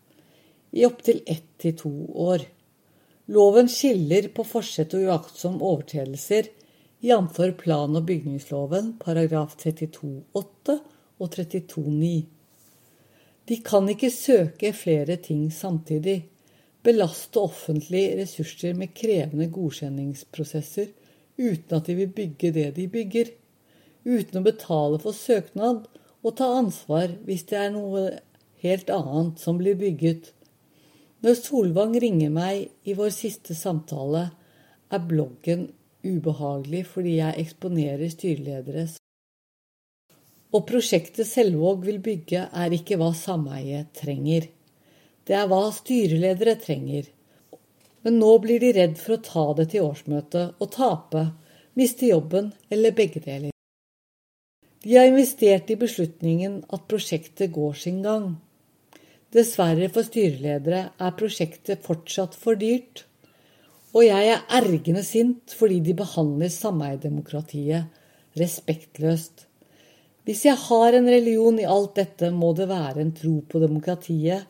i 0.71 0.85
opptil 0.85 1.23
ett 1.25 1.47
til 1.61 1.75
to 1.79 1.93
år. 2.13 2.45
Loven 3.33 3.69
skiller 3.71 4.29
på 4.35 4.45
forsett 4.47 4.93
og 4.95 5.09
uaktsom 5.09 5.59
overtredelser, 5.65 6.49
jf. 7.03 7.39
plan- 7.57 7.95
og 7.95 8.05
bygningsloven 8.07 8.93
paragraf 9.01 9.57
32-8 9.59 10.77
og 11.17 11.29
32-9. 11.33 12.36
De 13.47 13.57
kan 13.63 13.87
ikke 13.87 14.11
søke 14.11 14.73
flere 14.75 15.15
ting 15.23 15.47
samtidig, 15.53 16.25
belaste 16.83 17.39
offentlige 17.39 18.17
ressurser 18.21 18.75
med 18.75 18.93
krevende 18.95 19.47
godkjenningsprosesser 19.51 20.91
uten 21.37 21.77
at 21.77 21.87
de 21.87 21.95
vil 21.95 22.11
bygge 22.11 22.51
det 22.51 22.69
de 22.75 22.87
bygger. 22.87 23.35
uten 24.07 24.39
å 24.39 24.43
betale 24.43 24.99
for 25.03 25.11
søknad 25.11 25.87
og 26.23 26.35
ta 26.39 26.47
ansvar 26.59 27.11
hvis 27.27 27.43
det 27.49 27.57
er 27.59 27.71
noe 27.75 28.03
helt 28.63 28.89
annet 28.89 29.39
som 29.39 29.57
blir 29.59 29.75
bygget. 29.75 30.31
Når 31.23 31.35
Solvang 31.41 31.97
ringer 31.99 32.31
meg 32.31 32.69
i 32.87 32.95
vår 32.95 33.11
siste 33.15 33.55
samtale, 33.55 34.29
er 34.91 35.03
bloggen 35.03 35.67
ubehagelig 36.05 36.85
fordi 36.93 37.17
jeg 37.17 37.43
eksponerer 37.43 38.11
styrelederes. 38.13 38.95
Og 40.55 40.63
prosjektet 40.69 41.27
Selvåg 41.27 41.83
vil 41.87 41.99
bygge, 42.03 42.47
er 42.51 42.75
ikke 42.75 42.95
hva 42.99 43.11
sameiet 43.17 43.91
trenger. 43.97 44.47
Det 45.27 45.35
er 45.35 45.49
hva 45.51 45.65
styreledere 45.75 46.55
trenger. 46.61 47.09
Men 48.05 48.21
nå 48.21 48.31
blir 48.39 48.63
de 48.63 48.71
redd 48.77 48.95
for 49.01 49.17
å 49.17 49.23
ta 49.25 49.45
det 49.57 49.69
til 49.73 49.83
årsmøtet 49.83 50.63
og 50.63 50.71
tape, 50.71 51.25
miste 51.75 52.07
jobben 52.07 52.53
eller 52.71 52.95
begge 52.95 53.19
deler. 53.25 53.51
De 54.87 54.95
har 54.95 55.09
investert 55.09 55.71
i 55.73 55.75
beslutningen 55.79 56.61
at 56.71 56.85
prosjektet 56.87 57.51
går 57.51 57.73
sin 57.75 57.99
gang. 58.05 58.37
Dessverre 59.35 59.89
for 59.91 60.07
styreledere 60.07 60.85
er 60.95 61.17
prosjektet 61.19 61.83
fortsatt 61.83 62.37
for 62.39 62.55
dyrt. 62.55 63.03
Og 63.91 64.05
jeg 64.05 64.31
er 64.31 64.45
ergende 64.61 65.03
sint 65.03 65.51
fordi 65.57 65.81
de 65.83 65.97
behandler 65.97 66.53
sameiedemokratiet 66.53 68.39
respektløst. 68.39 69.46
Hvis 70.27 70.43
jeg 70.43 70.59
har 70.59 70.91
en 70.91 71.05
religion 71.07 71.55
i 71.55 71.63
alt 71.63 71.93
dette, 71.95 72.33
må 72.35 72.51
det 72.51 72.67
være 72.67 72.99
en 72.99 73.13
tro 73.15 73.37
på 73.47 73.61
demokratiet 73.63 74.43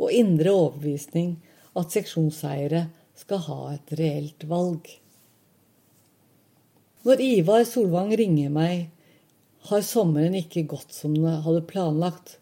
og 0.00 0.10
indre 0.10 0.50
overbevisning 0.50 1.36
at 1.78 1.94
seksjonseiere 1.94 2.88
skal 3.20 3.44
ha 3.46 3.60
et 3.76 3.92
reelt 4.00 4.42
valg. 4.50 4.88
Når 7.06 7.22
Ivar 7.22 7.62
Solvang 7.68 8.10
ringer 8.18 8.50
meg 8.50 8.90
har 9.70 9.86
sommeren 9.86 10.34
ikke 10.34 10.66
gått 10.74 10.98
som 10.98 11.14
den 11.14 11.40
hadde 11.46 11.62
planlagt. 11.68 12.36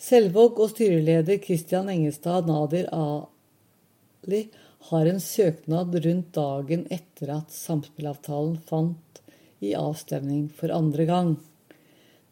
Selvåg 0.00 0.56
og 0.56 0.72
styreleder 0.72 1.36
Christian 1.44 1.92
Engestad 1.92 2.48
Nadir 2.48 2.88
Ali 2.96 4.46
har 4.88 5.06
en 5.06 5.20
søknad 5.20 5.94
rundt 6.06 6.32
dagen 6.34 6.88
etter 6.88 7.36
at 7.36 7.52
samspillavtalen 7.54 8.56
fant 8.66 9.22
i 9.62 9.76
avstemning 9.78 10.48
for 10.48 10.72
andre 10.74 11.06
gang. 11.12 11.34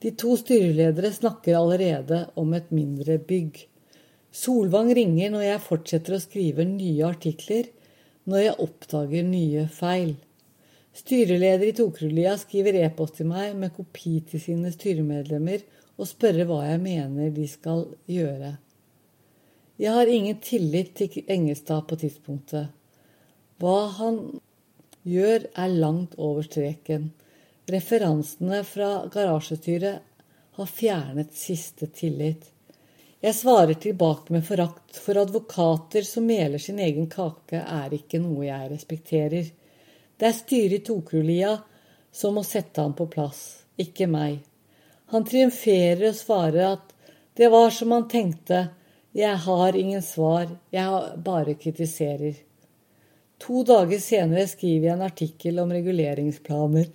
De 0.00 0.10
to 0.16 0.32
styreledere 0.40 1.10
snakker 1.12 1.58
allerede 1.58 2.22
om 2.40 2.54
et 2.56 2.70
mindre 2.72 3.18
bygg. 3.20 3.58
Solvang 4.32 4.94
ringer 4.96 5.32
når 5.34 5.44
jeg 5.44 5.64
fortsetter 5.66 6.16
å 6.16 6.22
skrive 6.22 6.64
nye 6.64 7.04
artikler, 7.04 7.68
når 8.24 8.44
jeg 8.46 8.58
oppdager 8.64 9.26
nye 9.28 9.66
feil. 9.74 10.14
Styreleder 10.96 11.68
i 11.68 11.76
Tokerudlia 11.76 12.32
skriver 12.40 12.80
e-post 12.80 13.20
til 13.20 13.28
meg 13.30 13.54
med 13.60 13.74
kopi 13.76 14.16
til 14.30 14.42
sine 14.42 14.72
styremedlemmer 14.74 15.62
og 16.00 16.08
spørre 16.08 16.48
hva 16.48 16.64
jeg 16.64 16.80
mener 16.82 17.30
de 17.36 17.46
skal 17.50 17.84
gjøre. 18.10 18.56
Jeg 19.80 19.96
har 19.96 20.10
ingen 20.12 20.40
tillit 20.44 20.94
til 20.96 21.24
Engelstad 21.28 21.86
på 21.88 22.00
tidspunktet. 22.00 22.72
Hva 23.60 23.78
han 24.00 24.18
gjør, 25.04 25.46
er 25.56 25.80
langt 25.80 26.16
over 26.16 26.44
streken. 26.44 27.10
Referansene 27.70 28.64
fra 28.64 29.08
garasjestyret 29.12 29.98
har 30.56 30.66
fjernet 30.66 31.34
siste 31.34 31.86
tillit. 31.86 32.48
Jeg 33.20 33.34
svarer 33.34 33.76
tilbake 33.78 34.32
med 34.34 34.42
forakt, 34.46 34.96
for 34.96 35.20
advokater 35.20 36.02
som 36.02 36.24
meler 36.26 36.58
sin 36.58 36.80
egen 36.82 37.06
kake, 37.12 37.60
er 37.60 37.94
ikke 37.94 38.18
noe 38.18 38.48
jeg 38.48 38.70
respekterer. 38.72 39.50
Det 40.18 40.26
er 40.26 40.34
styret 40.34 40.80
i 40.80 40.84
Tokerudlia 40.88 41.52
som 42.10 42.34
må 42.34 42.42
sette 42.48 42.82
ham 42.82 42.96
på 42.98 43.06
plass, 43.12 43.42
ikke 43.78 44.08
meg. 44.10 44.40
Han 45.14 45.28
triumferer 45.28 46.08
og 46.08 46.18
svarer 46.18 46.72
at 46.72 46.90
det 47.38 47.52
var 47.54 47.70
som 47.76 47.94
han 47.94 48.08
tenkte, 48.10 48.64
jeg 49.14 49.36
har 49.46 49.78
ingen 49.78 50.02
svar, 50.02 50.50
jeg 50.74 51.22
bare 51.22 51.54
kritiserer. 51.60 52.34
To 53.46 53.62
dager 53.62 54.02
senere 54.02 54.48
skriver 54.50 54.88
jeg 54.88 54.96
en 54.96 55.06
artikkel 55.06 55.62
om 55.62 55.70
reguleringsplaner 55.78 56.90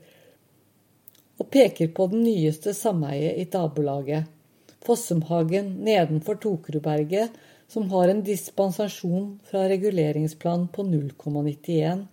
og 1.40 1.50
peker 1.52 1.92
på 1.96 2.08
den 2.12 2.24
nyeste 2.26 2.74
sameiet 2.76 3.40
i 3.42 3.46
nabolaget, 3.54 4.32
Fossumhagen 4.86 5.72
nedenfor 5.82 6.38
Tokerudberget, 6.38 7.32
som 7.68 7.88
har 7.90 8.12
en 8.12 8.22
dispensasjon 8.22 9.40
fra 9.50 9.64
reguleringsplan 9.72 10.68
på 10.74 10.86
0,91 10.86 12.06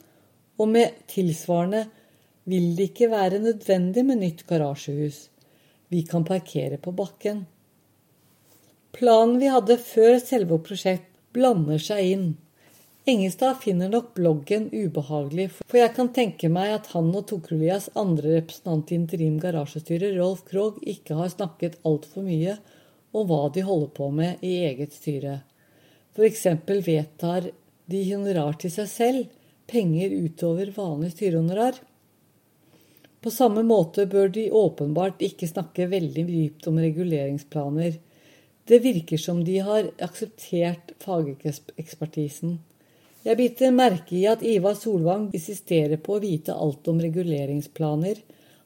og 0.60 0.70
med 0.70 1.02
tilsvarende 1.10 1.84
vil 2.48 2.72
det 2.76 2.90
ikke 2.90 3.10
være 3.12 3.40
nødvendig 3.42 4.04
med 4.06 4.20
nytt 4.22 4.46
garasjehus. 4.48 5.28
Vi 5.92 6.02
kan 6.08 6.24
parkere 6.24 6.78
på 6.80 6.94
bakken. 6.96 7.44
Planen 8.92 9.38
vi 9.40 9.50
hadde 9.52 9.78
før 9.78 10.18
selve 10.20 10.58
prosjekt, 10.64 11.08
blander 11.32 11.80
seg 11.80 12.12
inn. 12.12 12.26
Engestad 13.04 13.54
finner 13.54 13.88
nok 13.88 14.12
bloggen 14.14 14.68
ubehagelig, 14.70 15.48
for 15.66 15.80
jeg 15.80 15.90
kan 15.96 16.12
tenke 16.14 16.46
meg 16.52 16.70
at 16.70 16.92
han 16.92 17.08
og 17.10 17.24
Tokrolias 17.32 17.88
andre 17.98 18.36
representant 18.36 18.92
i 18.92 18.98
interim 19.00 19.40
garasjestyre, 19.42 20.12
Rolf 20.20 20.44
Krogh, 20.46 20.78
ikke 20.86 21.16
har 21.18 21.32
snakket 21.32 21.80
altfor 21.82 22.22
mye 22.22 22.54
om 23.10 23.26
hva 23.26 23.48
de 23.50 23.66
holder 23.66 23.90
på 23.98 24.12
med 24.14 24.46
i 24.46 24.54
eget 24.68 24.94
styre. 24.94 25.40
Eksempel 26.14 26.84
vedtar 26.86 27.50
de 27.90 28.04
honorar 28.12 28.54
til 28.62 28.70
seg 28.70 28.90
selv, 28.94 29.28
penger 29.66 30.14
utover 30.22 30.70
vanlig 30.76 31.16
styrehonorar. 31.16 31.82
På 33.18 33.34
samme 33.34 33.66
måte 33.66 34.06
bør 34.06 34.30
de 34.30 34.46
åpenbart 34.54 35.26
ikke 35.26 35.50
snakke 35.50 35.90
veldig 35.90 36.28
dypt 36.30 36.70
om 36.70 36.78
reguleringsplaner. 36.78 37.98
Det 38.62 38.84
virker 38.86 39.18
som 39.18 39.42
de 39.42 39.58
har 39.58 39.90
akseptert 39.98 40.94
fagekspertisen. 41.02 42.60
Jeg 43.22 43.38
biter 43.38 43.70
merke 43.70 44.16
i 44.18 44.24
at 44.26 44.40
Ivar 44.42 44.74
Solvang 44.74 45.28
insisterer 45.36 46.00
på 46.02 46.16
å 46.16 46.22
vite 46.22 46.54
alt 46.58 46.88
om 46.90 46.98
reguleringsplaner. 46.98 48.16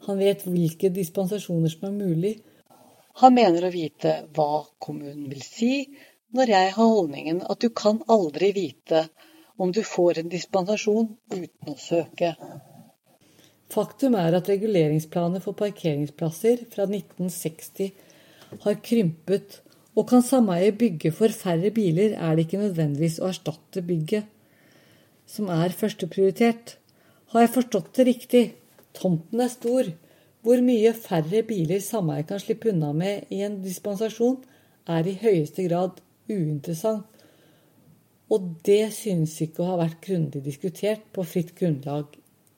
Han 0.07 0.16
vet 0.16 0.47
hvilke 0.49 0.88
dispensasjoner 0.97 1.73
som 1.75 1.90
er 1.90 1.97
mulig. 1.97 2.31
Han 3.21 3.35
mener 3.37 3.66
å 3.66 3.73
vite 3.75 4.14
hva 4.37 4.62
kommunen 4.81 5.27
vil 5.29 5.42
si, 5.45 5.85
når 6.33 6.53
jeg 6.55 6.71
har 6.73 6.88
holdningen 6.88 7.42
at 7.45 7.61
du 7.61 7.69
kan 7.69 8.01
aldri 8.09 8.49
vite 8.57 9.03
om 9.61 9.75
du 9.77 9.83
får 9.85 10.23
en 10.23 10.33
dispensasjon 10.33 11.11
uten 11.35 11.73
å 11.73 11.77
søke. 11.81 12.31
Faktum 13.73 14.16
er 14.16 14.38
at 14.38 14.49
reguleringsplaner 14.49 15.45
for 15.45 15.59
parkeringsplasser 15.59 16.64
fra 16.73 16.87
1960 16.88 17.92
har 18.64 18.81
krympet, 18.88 19.61
og 19.97 20.09
kan 20.09 20.25
sameie 20.25 20.73
bygge 20.77 21.12
for 21.16 21.33
færre 21.33 21.73
biler, 21.77 22.16
er 22.16 22.37
det 22.37 22.47
ikke 22.47 22.62
nødvendigvis 22.62 23.21
å 23.21 23.31
erstatte 23.33 23.85
bygget 23.85 24.33
som 25.26 25.50
er 25.52 25.74
førsteprioritert. 25.74 26.76
Har 27.34 27.44
jeg 27.44 27.54
forstått 27.56 27.92
det 27.98 28.06
riktig? 28.08 28.44
Tomten 28.96 29.42
er 29.42 29.52
stor. 29.52 29.90
Hvor 30.46 30.62
mye 30.62 30.92
færre 30.94 31.42
biler 31.46 31.82
sameiet 31.82 32.28
kan 32.30 32.40
slippe 32.40 32.70
unna 32.70 32.92
med 32.94 33.26
i 33.34 33.42
en 33.42 33.58
dispensasjon, 33.64 34.38
er 34.86 35.08
i 35.10 35.16
høyeste 35.18 35.66
grad 35.66 35.98
uinteressant. 36.30 37.04
Og 38.30 38.46
det 38.66 38.92
synes 38.94 39.34
ikke 39.42 39.62
å 39.62 39.72
ha 39.72 39.80
vært 39.84 40.00
grundig 40.02 40.42
diskutert 40.42 41.04
på 41.14 41.22
fritt 41.26 41.52
grunnlag 41.58 42.14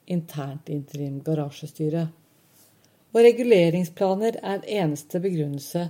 internt 0.09 0.69
i 0.69 0.77
interim 0.77 1.19
garasjestyre. 1.25 2.07
Og 3.13 3.19
reguleringsplaner 3.25 4.39
er 4.41 4.65
eneste 4.81 5.21
begrunnelse 5.21 5.87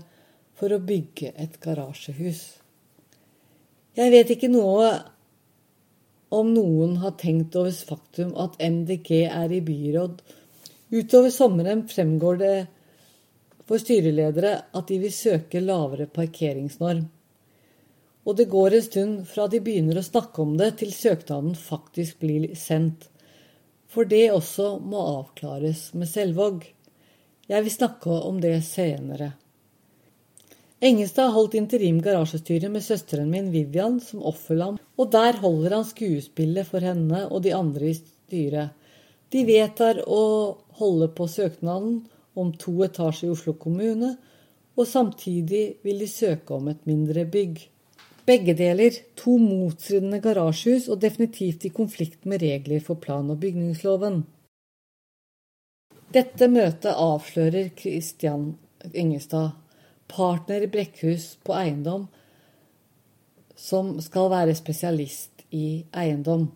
for 0.59 0.75
å 0.75 0.81
bygge 0.83 1.31
et 1.39 1.55
garasjehus. 1.63 2.41
Jeg 3.95 4.11
vet 4.13 4.35
ikke 4.35 4.51
noe 4.51 4.91
om 6.29 6.51
noen 6.53 6.97
har 7.03 7.17
tenkt 7.19 7.55
over 7.59 7.73
faktum 7.73 8.35
at 8.37 8.57
MDG 8.61 9.23
er 9.27 9.53
i 9.53 9.61
byråd. 9.65 10.19
Utover 10.89 11.33
sommeren 11.33 11.85
fremgår 11.89 12.41
det 12.41 12.55
for 13.69 13.81
styreledere 13.81 14.55
at 14.73 14.89
de 14.89 14.99
vil 15.01 15.13
søke 15.13 15.61
lavere 15.61 16.09
parkeringsnorm 16.09 17.07
og 18.29 18.35
det 18.37 18.45
går 18.51 18.75
en 18.75 18.83
stund 18.85 19.21
fra 19.25 19.47
de 19.49 19.61
begynner 19.63 19.97
å 19.97 20.05
snakke 20.05 20.43
om 20.43 20.57
det, 20.59 20.75
til 20.81 20.91
søknaden 20.93 21.55
faktisk 21.57 22.19
blir 22.21 22.51
sendt. 22.59 23.07
For 23.89 24.05
det 24.05 24.27
også 24.29 24.75
må 24.85 25.01
avklares 25.15 25.87
med 25.97 26.11
Selvåg. 26.11 26.67
Jeg 27.49 27.65
vil 27.65 27.73
snakke 27.73 28.19
om 28.29 28.37
det 28.43 28.59
senere. 28.67 29.31
Engestad 30.79 31.33
holdt 31.35 31.57
interim 31.59 31.97
garasjestyre 31.99 32.69
med 32.71 32.83
søsteren 32.85 33.27
min 33.31 33.49
Vivian 33.51 33.97
som 33.99 34.21
offerlam, 34.23 34.77
og 34.95 35.09
der 35.11 35.35
holder 35.41 35.75
han 35.75 35.87
skuespillet 35.87 36.69
for 36.69 36.79
henne 36.83 37.25
og 37.27 37.43
de 37.43 37.51
andre 37.55 37.89
i 37.89 37.97
styret. 37.97 38.71
De 39.29 39.43
vedtar 39.45 39.99
å 40.07 40.21
holde 40.79 41.09
på 41.17 41.27
søknaden 41.27 41.99
om 42.39 42.53
to 42.55 42.77
etasjer 42.87 43.27
i 43.27 43.33
Oslo 43.35 43.57
kommune, 43.59 44.13
og 44.79 44.87
samtidig 44.87 45.81
vil 45.83 45.99
de 45.99 46.07
søke 46.07 46.55
om 46.55 46.71
et 46.71 46.87
mindre 46.87 47.27
bygg. 47.27 47.59
Begge 48.29 48.55
deler, 48.55 48.95
to 49.19 49.35
motstridende 49.41 50.21
garasjehus 50.23 50.87
og 50.87 51.01
definitivt 51.03 51.65
i 51.67 51.75
konflikt 51.75 52.23
med 52.29 52.45
regler 52.45 52.79
for 52.79 52.95
plan- 52.95 53.31
og 53.33 53.41
bygningsloven. 53.43 54.21
Dette 56.13 56.47
møtet 56.47 56.93
avslører 56.95 57.73
Kristian 57.75 58.53
Ingestad, 58.93 59.57
partner 60.09 60.65
i 60.65 60.71
Brekkhus 60.71 61.35
på 61.45 61.53
eiendom, 61.55 62.07
som 63.55 64.01
skal 64.01 64.31
være 64.31 64.55
spesialist 64.57 65.43
i 65.55 65.83
eiendom. 65.95 66.49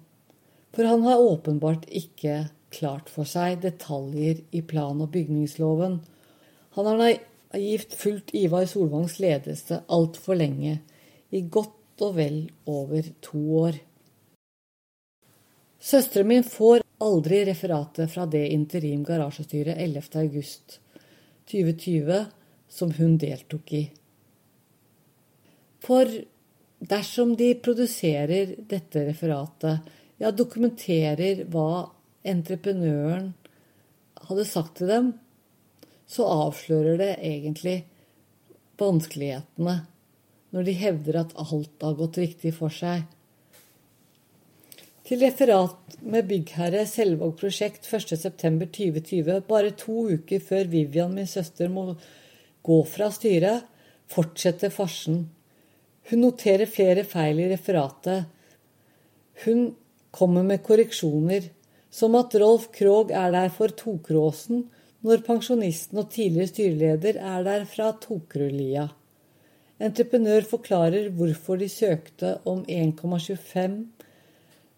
For 0.74 0.90
han 0.90 1.04
har 1.06 1.22
åpenbart 1.22 1.86
ikke 1.92 2.48
klart 2.74 3.10
for 3.14 3.24
seg 3.30 3.62
detaljer 3.62 4.42
i 4.52 4.62
plan- 4.66 5.02
og 5.04 5.12
bygningsloven. 5.14 6.00
Han 6.74 6.86
har 6.90 6.98
naivt 7.02 7.94
fulgt 8.00 8.34
Ivar 8.34 8.66
Solvangs 8.70 9.20
ledelse 9.22 9.84
altfor 9.88 10.36
lenge, 10.40 10.80
i 11.34 11.42
godt 11.50 12.02
og 12.02 12.16
vel 12.18 12.52
over 12.70 13.02
to 13.22 13.58
år. 13.62 13.74
Søsteren 15.84 16.28
min 16.30 16.44
får 16.48 16.82
aldri 17.04 17.44
referatet 17.46 18.12
fra 18.14 18.26
det 18.30 18.52
interim 18.54 19.04
garasjestyret 19.06 19.78
11.8.2020 19.78 22.26
som 22.74 22.94
hun 22.98 23.18
deltok 23.22 23.74
i. 23.78 23.84
For 25.84 26.10
dersom 26.84 27.36
de 27.40 27.54
produserer 27.62 28.56
dette 28.70 29.06
referatet, 29.08 29.92
ja, 30.18 30.32
dokumenterer 30.32 31.44
hva 31.52 31.92
entreprenøren 32.24 33.34
hadde 34.28 34.46
sagt 34.48 34.78
til 34.80 34.92
dem, 34.92 35.10
så 36.08 36.28
avslører 36.48 37.00
det 37.02 37.12
egentlig 37.20 37.82
vanskelighetene 38.80 39.82
når 40.54 40.68
de 40.68 40.78
hevder 40.78 41.20
at 41.24 41.36
alt 41.42 41.84
har 41.84 41.98
gått 41.98 42.20
riktig 42.22 42.54
for 42.56 42.74
seg. 42.74 43.06
Til 45.04 45.20
referat 45.26 45.98
med 46.06 46.30
byggherre 46.30 46.86
Selvåg 46.88 47.34
prosjekt 47.42 47.90
1.9.2020, 47.90 49.42
bare 49.50 49.74
to 49.76 50.06
uker 50.14 50.44
før 50.44 50.70
Vivian, 50.72 51.16
min 51.18 51.28
søster, 51.28 51.68
må 51.74 51.98
gå 52.64 52.80
fra 52.88 53.10
styret, 53.12 53.66
fortsetter 54.12 54.72
farsen. 54.74 55.26
Hun 56.10 56.24
noterer 56.26 56.70
flere 56.70 57.04
feil 57.08 57.40
i 57.40 57.50
referatet. 57.52 58.26
Hun 59.46 59.74
kommer 60.12 60.44
med 60.48 60.64
korreksjoner, 60.66 61.50
som 61.94 62.16
at 62.20 62.36
Rolf 62.42 62.70
Krogh 62.76 63.14
er 63.14 63.32
der 63.34 63.52
for 63.54 63.74
Tokråsen, 63.78 64.66
når 65.04 65.24
pensjonisten 65.28 66.00
og 66.00 66.12
tidligere 66.14 66.52
styreleder 66.52 67.20
er 67.20 67.44
der 67.46 67.66
fra 67.70 67.92
Tokerølia. 68.02 68.88
Entreprenør 69.84 70.46
forklarer 70.48 71.10
hvorfor 71.18 71.60
de 71.60 71.68
søkte 71.70 72.38
om 72.48 72.62
1,25 72.72 73.80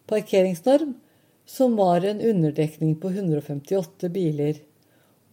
parkeringsnorm, 0.10 0.96
som 1.46 1.76
var 1.78 2.06
en 2.10 2.24
underdekning 2.26 2.96
på 3.02 3.12
158 3.14 4.10
biler. 4.14 4.62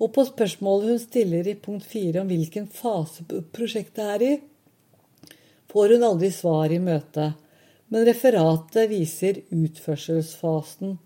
Og 0.02 0.10
på 0.14 0.24
spørsmålet 0.26 0.90
hun 0.90 1.02
stiller 1.02 1.46
i 1.46 1.58
punkt 1.62 1.86
4 1.86 2.24
om 2.24 2.30
hvilken 2.30 2.66
fase 2.66 3.22
prosjektet 3.54 4.02
er 4.02 4.24
i, 4.26 4.32
får 5.70 5.94
hun 5.94 6.06
aldri 6.08 6.32
svar 6.34 6.74
i 6.74 6.80
møtet, 6.82 7.38
men 7.92 8.06
referatet 8.08 8.90
viser 8.90 9.38
utførselsfasen. 9.54 10.96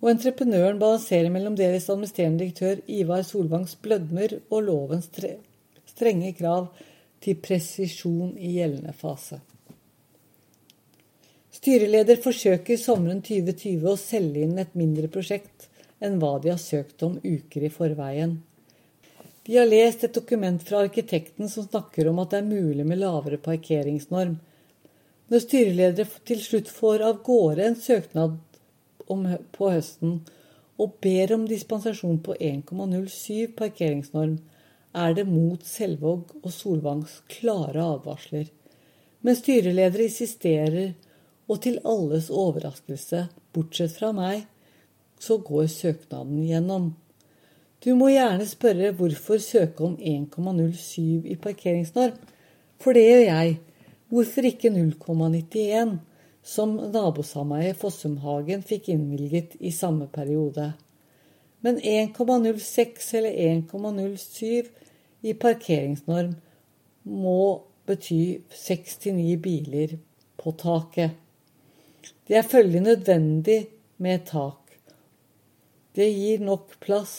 Og 0.00 0.10
entreprenøren 0.12 0.80
balanserer 0.80 1.32
mellom 1.34 1.56
deres 1.58 1.88
administrerende 1.92 2.44
direktør 2.44 2.80
Ivar 2.86 3.24
Solvangs 3.26 3.76
blødmer 3.82 4.38
og 4.48 4.64
lovens 4.68 5.10
strenge 5.86 6.32
krav 6.38 6.70
til 7.22 7.38
presisjon 7.42 8.34
i 8.38 8.56
gjeldende 8.58 8.94
fase. 8.96 9.40
Styreleder 11.56 12.20
forsøker 12.22 12.78
sommeren 12.78 13.22
2020 13.24 13.88
å 13.90 13.96
selge 13.98 14.44
inn 14.44 14.60
et 14.60 14.76
mindre 14.78 15.08
prosjekt 15.12 15.68
enn 16.04 16.18
hva 16.20 16.36
de 16.42 16.52
har 16.52 16.60
søkt 16.60 17.02
om 17.06 17.18
uker 17.22 17.66
i 17.66 17.72
forveien. 17.72 18.38
De 19.46 19.56
har 19.56 19.68
lest 19.70 20.02
et 20.04 20.14
dokument 20.14 20.62
fra 20.62 20.82
arkitekten 20.84 21.48
som 21.48 21.68
snakker 21.68 22.08
om 22.10 22.18
at 22.18 22.32
det 22.32 22.40
er 22.42 22.48
mulig 22.48 22.86
med 22.86 22.98
lavere 22.98 23.38
parkeringsnorm. 23.38 24.36
Når 25.30 25.42
styreledere 25.42 26.22
til 26.26 26.42
slutt 26.42 26.70
får 26.70 27.04
av 27.06 27.20
gårde 27.26 27.68
en 27.68 27.78
søknad 27.78 28.36
om, 29.06 29.22
på 29.54 29.70
høsten 29.70 30.20
og 30.82 30.98
ber 31.02 31.32
om 31.36 31.46
dispensasjon 31.48 32.18
på 32.26 32.34
1,07 32.42 33.54
parkeringsnorm, 33.58 34.36
er 34.96 35.14
det 35.16 35.26
mot 35.28 35.62
Selvåg 35.66 36.34
og 36.42 36.52
Solvangs 36.52 37.20
klare 37.30 37.84
advarsler. 37.84 38.50
Men 39.22 39.38
styreledere 39.38 40.08
insisterer 40.08 40.94
og 41.46 41.62
til 41.62 41.78
alles 41.86 42.32
overraskelse, 42.34 43.26
bortsett 43.54 43.94
fra 43.98 44.10
meg, 44.16 44.46
så 45.20 45.38
går 45.38 45.66
søknaden 45.72 46.44
gjennom. 46.46 46.94
Du 47.84 47.92
må 47.94 48.08
gjerne 48.10 48.46
spørre 48.48 48.92
hvorfor 48.96 49.38
søke 49.42 49.84
om 49.84 49.96
1,07 49.96 51.26
i 51.28 51.36
parkeringsnorm, 51.40 52.16
for 52.80 52.96
det 52.96 53.04
gjør 53.06 53.24
jeg. 53.24 53.58
Hvorfor 54.08 54.48
ikke 54.48 54.70
0,91, 54.70 55.96
som 56.46 56.76
nabosameiet 56.94 57.78
Fossumhagen 57.80 58.62
fikk 58.62 58.90
innvilget 58.94 59.56
i 59.60 59.72
samme 59.74 60.06
periode? 60.12 60.72
Men 61.60 61.78
1,06 61.78 63.08
eller 63.18 63.38
1,07 63.62 64.68
i 65.26 65.32
parkeringsnorm 65.34 66.36
må 67.06 67.40
bety 67.86 68.42
6-9 68.50 69.36
biler 69.42 69.96
på 70.38 70.52
taket. 70.58 71.16
Det 72.26 72.36
er 72.36 72.46
følgelig 72.46 72.80
nødvendig 72.80 73.60
med 74.02 74.26
tak. 74.26 74.65
Det 75.96 76.10
gir 76.12 76.42
nok 76.44 76.74
plass 76.84 77.14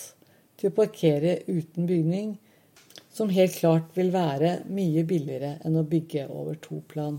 til 0.58 0.70
å 0.70 0.76
parkere 0.78 1.40
uten 1.48 1.88
bygning, 1.90 2.36
som 3.10 3.32
helt 3.34 3.56
klart 3.58 3.96
vil 3.98 4.12
være 4.14 4.60
mye 4.70 5.02
billigere 5.10 5.56
enn 5.66 5.80
å 5.80 5.86
bygge 5.90 6.28
over 6.30 6.60
to 6.62 6.84
plan. 6.92 7.18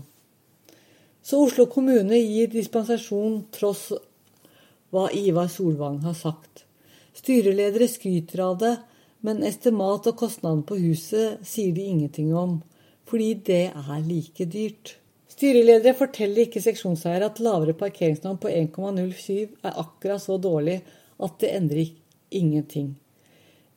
Så 1.19 1.41
Oslo 1.43 1.65
kommune 1.67 2.15
gir 2.15 2.47
dispensasjon 2.53 3.41
tross 3.51 3.89
hva 4.89 5.09
Ivar 5.11 5.49
Solvang 5.51 5.99
har 6.05 6.15
sagt. 6.15 6.63
Styreledere 7.19 7.89
skryter 7.91 8.45
av 8.45 8.55
det, 8.61 8.71
men 9.27 9.43
estimat 9.43 10.07
og 10.07 10.15
kostnaden 10.21 10.63
på 10.63 10.79
huset 10.79 11.43
sier 11.43 11.75
de 11.75 11.89
ingenting 11.91 12.31
om, 12.31 12.61
fordi 13.09 13.33
det 13.51 13.65
er 13.73 14.07
like 14.07 14.47
dyrt. 14.47 14.95
Styreledere 15.29 15.97
forteller 15.99 16.47
ikke 16.47 16.63
seksjonseiere 16.63 17.27
at 17.27 17.43
lavere 17.43 17.75
parkeringsnorm 17.77 18.39
på 18.39 18.49
1,07 18.51 19.59
er 19.67 19.83
akkurat 19.83 20.23
så 20.23 20.39
dårlig 20.39 20.79
at 21.19 21.39
det 21.41 21.51
endrer 21.55 21.91
ingenting. 22.29 22.93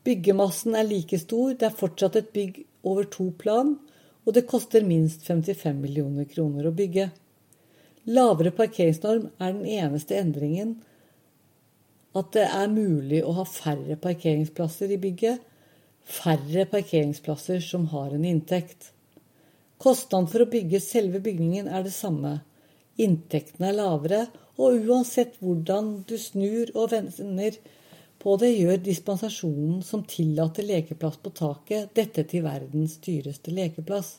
Byggemassen 0.04 0.74
er 0.74 0.86
like 0.88 1.18
stor, 1.18 1.54
det 1.54 1.68
er 1.68 1.78
fortsatt 1.78 2.18
et 2.18 2.30
bygg 2.34 2.62
over 2.82 3.06
to 3.10 3.30
plan, 3.38 3.76
og 4.26 4.34
det 4.34 4.48
koster 4.50 4.86
minst 4.86 5.26
55 5.26 5.78
millioner 5.82 6.26
kroner 6.30 6.68
å 6.68 6.74
bygge. 6.74 7.10
Lavere 8.10 8.50
parkeringsnorm 8.54 9.28
er 9.38 9.54
den 9.54 9.66
eneste 9.66 10.18
endringen. 10.18 10.76
At 12.18 12.32
det 12.34 12.48
er 12.48 12.72
mulig 12.72 13.22
å 13.24 13.34
ha 13.38 13.44
færre 13.46 13.96
parkeringsplasser 14.02 14.90
i 14.94 14.98
bygget. 15.00 15.42
Færre 16.02 16.66
parkeringsplasser 16.70 17.62
som 17.62 17.86
har 17.94 18.10
en 18.14 18.26
inntekt. 18.26 18.90
Kostnaden 19.82 20.28
for 20.30 20.44
å 20.44 20.50
bygge 20.50 20.82
selve 20.82 21.22
bygningen 21.22 21.70
er 21.70 21.86
det 21.86 21.94
samme. 21.94 22.40
Inntektene 23.00 23.70
er 23.70 23.78
lavere, 23.78 24.26
og 24.60 24.88
uansett 24.88 25.38
hvordan 25.40 26.02
du 26.08 26.18
snur 26.20 26.72
og 26.74 26.92
vender 26.92 27.56
på 28.22 28.36
det, 28.38 28.52
gjør 28.54 28.82
dispensasjonen 28.84 29.80
som 29.86 30.04
tillater 30.08 30.66
lekeplass 30.66 31.16
på 31.22 31.32
taket, 31.34 31.90
dette 31.96 32.24
til 32.30 32.44
verdens 32.44 32.98
dyreste 33.02 33.54
lekeplass. 33.54 34.18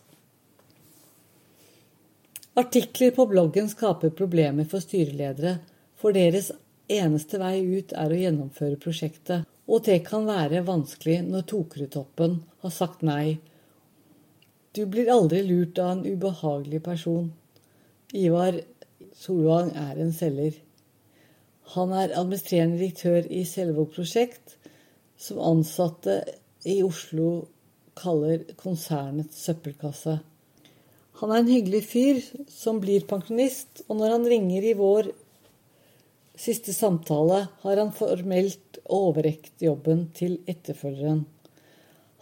Artikler 2.60 3.14
på 3.16 3.26
bloggen 3.30 3.70
skaper 3.72 4.14
problemer 4.14 4.68
for 4.70 4.84
styreledere, 4.84 5.56
for 5.98 6.14
deres 6.14 6.52
eneste 6.92 7.40
vei 7.42 7.56
ut 7.64 7.96
er 7.98 8.12
å 8.12 8.20
gjennomføre 8.20 8.82
prosjektet, 8.82 9.48
og 9.66 9.86
det 9.88 10.02
kan 10.06 10.28
være 10.28 10.66
vanskelig 10.68 11.22
når 11.30 11.48
Tokerudtoppen 11.50 12.42
har 12.66 12.74
sagt 12.76 13.06
nei 13.08 13.40
du 14.74 14.86
blir 14.90 15.10
aldri 15.14 15.44
lurt 15.46 15.78
av 15.78 15.92
en 15.92 16.06
ubehagelig 16.06 16.80
person. 16.82 17.28
Ivar 18.10 18.56
Solvang 19.18 19.72
er 19.78 20.00
en 20.02 20.14
selger. 20.16 20.56
Han 21.76 21.94
er 21.96 22.16
administrerende 22.18 22.80
direktør 22.80 23.28
i 23.30 23.44
Selvåg 23.48 23.94
prosjekt, 23.96 24.58
som 25.18 25.42
ansatte 25.44 26.20
i 26.68 26.82
Oslo 26.84 27.46
kaller 27.98 28.44
konsernets 28.60 29.44
søppelkasse. 29.46 30.18
Han 31.22 31.32
er 31.32 31.44
en 31.44 31.52
hyggelig 31.52 31.84
fyr 31.88 32.24
som 32.50 32.82
blir 32.84 33.06
pensjonist, 33.08 33.86
og 33.88 34.02
når 34.02 34.18
han 34.18 34.32
ringer 34.34 34.66
i 34.66 34.74
vår 34.78 35.12
siste 36.40 36.74
samtale, 36.74 37.46
har 37.62 37.80
han 37.80 37.94
formelt 37.96 38.82
overrekt 38.90 39.62
jobben 39.64 40.08
til 40.18 40.40
etterfølgeren. 40.50 41.24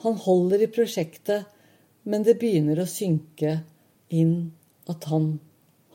Han 0.04 0.20
holder 0.26 0.66
i 0.66 0.70
prosjektet 0.74 1.48
men 2.04 2.26
det 2.26 2.40
begynner 2.42 2.82
å 2.82 2.90
synke 2.90 3.60
inn 4.10 4.52
at 4.90 5.06
han 5.12 5.36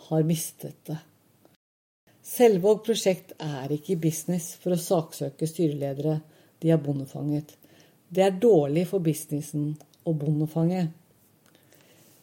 har 0.08 0.26
mistet 0.26 0.78
det. 0.88 0.98
Selvåg 2.26 2.82
prosjekt 2.86 3.36
er 3.38 3.70
ikke 3.70 3.94
i 3.94 4.00
business 4.08 4.56
for 4.58 4.74
å 4.74 4.80
saksøke 4.80 5.46
styreledere, 5.46 6.18
de 6.62 6.72
er 6.74 6.80
bondefanget. 6.82 7.52
Det 8.08 8.24
er 8.24 8.38
dårlig 8.42 8.86
for 8.90 9.04
businessen 9.04 9.74
å 10.06 10.14
bondefange. 10.16 10.88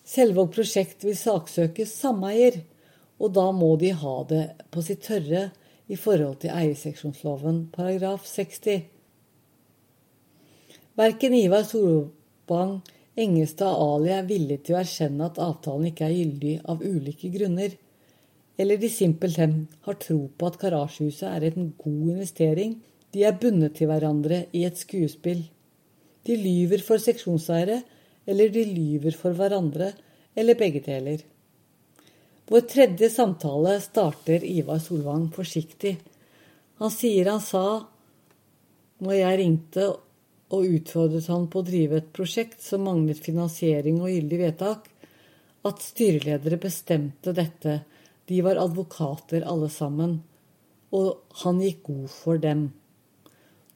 Selvåg 0.03 0.51
prosjekt 0.55 1.05
vil 1.07 1.15
saksøke 1.15 1.85
sameier, 1.87 2.59
og 3.23 3.31
da 3.37 3.45
må 3.55 3.75
de 3.79 3.93
ha 3.95 4.15
det 4.27 4.43
på 4.73 4.83
sitt 4.83 5.05
tørre 5.07 5.45
i 5.87 5.95
forhold 5.99 6.41
til 6.43 6.51
eierseksjonsloven 6.51 7.67
paragraf 7.71 8.27
60. 8.27 8.83
Verken 10.99 11.35
Ivar 11.37 11.63
Solvang, 11.67 12.81
Engestad 13.13 13.77
Ali 13.77 14.09
er 14.09 14.25
villige 14.25 14.65
til 14.65 14.75
å 14.75 14.79
erkjenne 14.81 15.27
at 15.29 15.39
avtalen 15.41 15.91
ikke 15.91 16.07
er 16.07 16.15
gyldig 16.17 16.53
av 16.69 16.81
ulike 16.81 17.29
grunner, 17.33 17.75
eller 18.57 18.79
de 18.81 18.89
simpelthen 18.89 19.67
har 19.85 19.99
tro 20.01 20.17
på 20.37 20.49
at 20.49 20.57
garasjehuset 20.61 21.27
er 21.29 21.45
en 21.49 21.73
god 21.77 22.07
investering. 22.15 22.79
De 23.13 23.25
er 23.25 23.37
bundet 23.37 23.75
til 23.77 23.89
hverandre 23.89 24.47
i 24.53 24.63
et 24.65 24.77
skuespill. 24.77 25.43
De 26.25 26.37
lyver 26.39 26.81
for 26.85 27.01
seksjonseiere, 27.01 27.81
eller 28.25 28.49
de 28.53 28.65
lyver 28.65 29.17
for 29.17 29.37
hverandre, 29.37 29.91
eller 30.33 30.57
begge 30.57 30.81
deler. 30.85 31.21
Vår 32.49 32.65
tredje 32.69 33.09
samtale 33.13 33.77
starter 33.81 34.43
Ivar 34.43 34.81
Solvang 34.81 35.29
forsiktig. 35.35 35.97
Han 36.81 36.91
sier 36.93 37.29
han 37.29 37.43
sa 37.43 37.65
når 39.03 39.15
jeg 39.19 39.39
ringte 39.39 39.85
og 40.53 40.67
utfordret 40.69 41.29
han 41.31 41.47
på 41.49 41.61
å 41.61 41.65
drive 41.67 41.97
et 41.99 42.11
prosjekt 42.13 42.61
som 42.61 42.85
manglet 42.85 43.21
finansiering 43.25 43.97
og 44.01 44.11
gyldig 44.11 44.39
vedtak, 44.43 44.87
at 45.63 45.81
styreledere 45.81 46.59
bestemte 46.61 47.33
dette. 47.33 47.79
De 48.29 48.39
var 48.45 48.59
advokater 48.61 49.45
alle 49.49 49.69
sammen, 49.71 50.19
og 50.93 51.39
han 51.43 51.61
gikk 51.63 51.83
god 51.89 52.09
for 52.13 52.41
dem. 52.43 52.67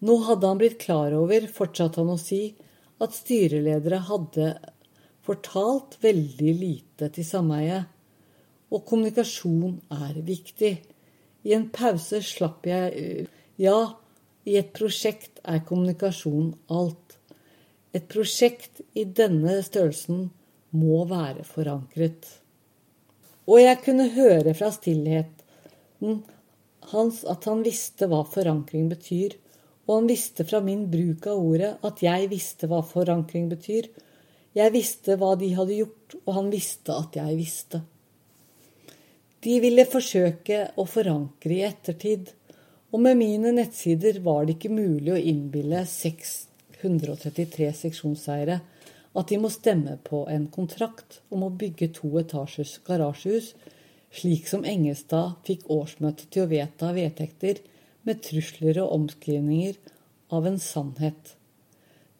Nå 0.05 0.17
hadde 0.27 0.49
han 0.51 0.59
blitt 0.61 0.77
klar 0.83 1.15
over, 1.17 1.47
fortsatte 1.49 2.03
han 2.03 2.13
å 2.13 2.19
si, 2.21 2.51
at 3.01 3.15
styreledere 3.17 4.03
hadde 4.09 4.51
fortalt 5.25 5.97
veldig 6.03 6.53
lite 6.59 7.09
til 7.13 7.25
sameiet. 7.25 7.87
Og 8.67 8.83
kommunikasjon 8.87 9.79
er 9.95 10.19
viktig. 10.27 10.73
I 11.47 11.55
en 11.55 11.69
pause 11.73 12.21
slapp 12.25 12.67
jeg 12.67 13.27
Ja, 13.57 13.95
i 14.47 14.55
et 14.59 14.71
prosjekt 14.75 15.41
er 15.43 15.63
kommunikasjon 15.67 16.53
alt. 16.71 17.17
Et 17.95 18.05
prosjekt 18.07 18.81
i 18.95 19.03
denne 19.03 19.59
størrelsen 19.65 20.29
må 20.77 21.03
være 21.09 21.43
forankret. 21.47 22.27
Og 23.47 23.61
jeg 23.63 23.81
kunne 23.83 24.09
høre 24.15 24.53
fra 24.55 24.71
stillheten 24.75 26.21
hans 26.91 27.23
at 27.27 27.47
han 27.49 27.63
visste 27.65 28.07
hva 28.07 28.21
forankring 28.27 28.87
betyr, 28.91 29.35
og 29.87 29.93
han 30.01 30.09
visste 30.11 30.43
fra 30.47 30.59
min 30.63 30.85
bruk 30.91 31.27
av 31.31 31.39
ordet 31.39 31.73
at 31.87 32.03
jeg 32.03 32.31
visste 32.31 32.67
hva 32.71 32.81
forankring 32.85 33.47
betyr. 33.51 33.87
Jeg 34.57 34.73
visste 34.73 35.15
hva 35.19 35.35
de 35.39 35.53
hadde 35.55 35.77
gjort, 35.79 36.17
og 36.25 36.33
han 36.39 36.49
visste 36.51 36.95
at 36.95 37.15
jeg 37.19 37.37
visste. 37.39 37.81
De 39.43 39.59
ville 39.63 39.85
forsøke 39.87 40.63
å 40.75 40.83
forankre 40.89 41.55
i 41.55 41.63
ettertid, 41.67 42.33
og 42.93 43.03
med 43.03 43.19
mine 43.19 43.51
nettsider 43.55 44.21
var 44.23 44.45
det 44.45 44.57
ikke 44.57 44.71
mulig 44.73 45.11
å 45.13 45.19
innbille 45.19 45.83
633 45.89 47.71
seksjonseiere 47.81 48.59
at 49.17 49.31
de 49.31 49.39
må 49.41 49.49
stemme 49.51 49.97
på 50.05 50.23
en 50.31 50.45
kontrakt 50.53 51.21
om 51.33 51.43
å 51.47 51.53
bygge 51.61 51.89
to 51.97 52.11
etasjers 52.21 52.77
garasjehus, 52.87 53.53
slik 54.13 54.47
som 54.49 54.65
Engestad 54.65 55.39
fikk 55.47 55.65
årsmøtet 55.73 56.29
til 56.31 56.45
å 56.45 56.51
vedta 56.51 56.93
vedtekter 56.95 57.63
med 58.07 58.21
trusler 58.23 58.79
og 58.83 58.93
omskrivninger 58.99 59.75
av 60.33 60.47
en 60.47 60.59
sannhet. 60.61 61.33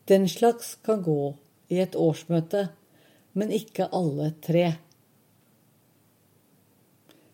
Den 0.08 0.28
slags 0.32 0.76
kan 0.84 1.04
gå 1.06 1.36
i 1.72 1.80
et 1.84 1.96
årsmøte, 2.00 2.68
men 3.38 3.54
ikke 3.54 3.90
alle 3.96 4.32
tre. 4.44 4.74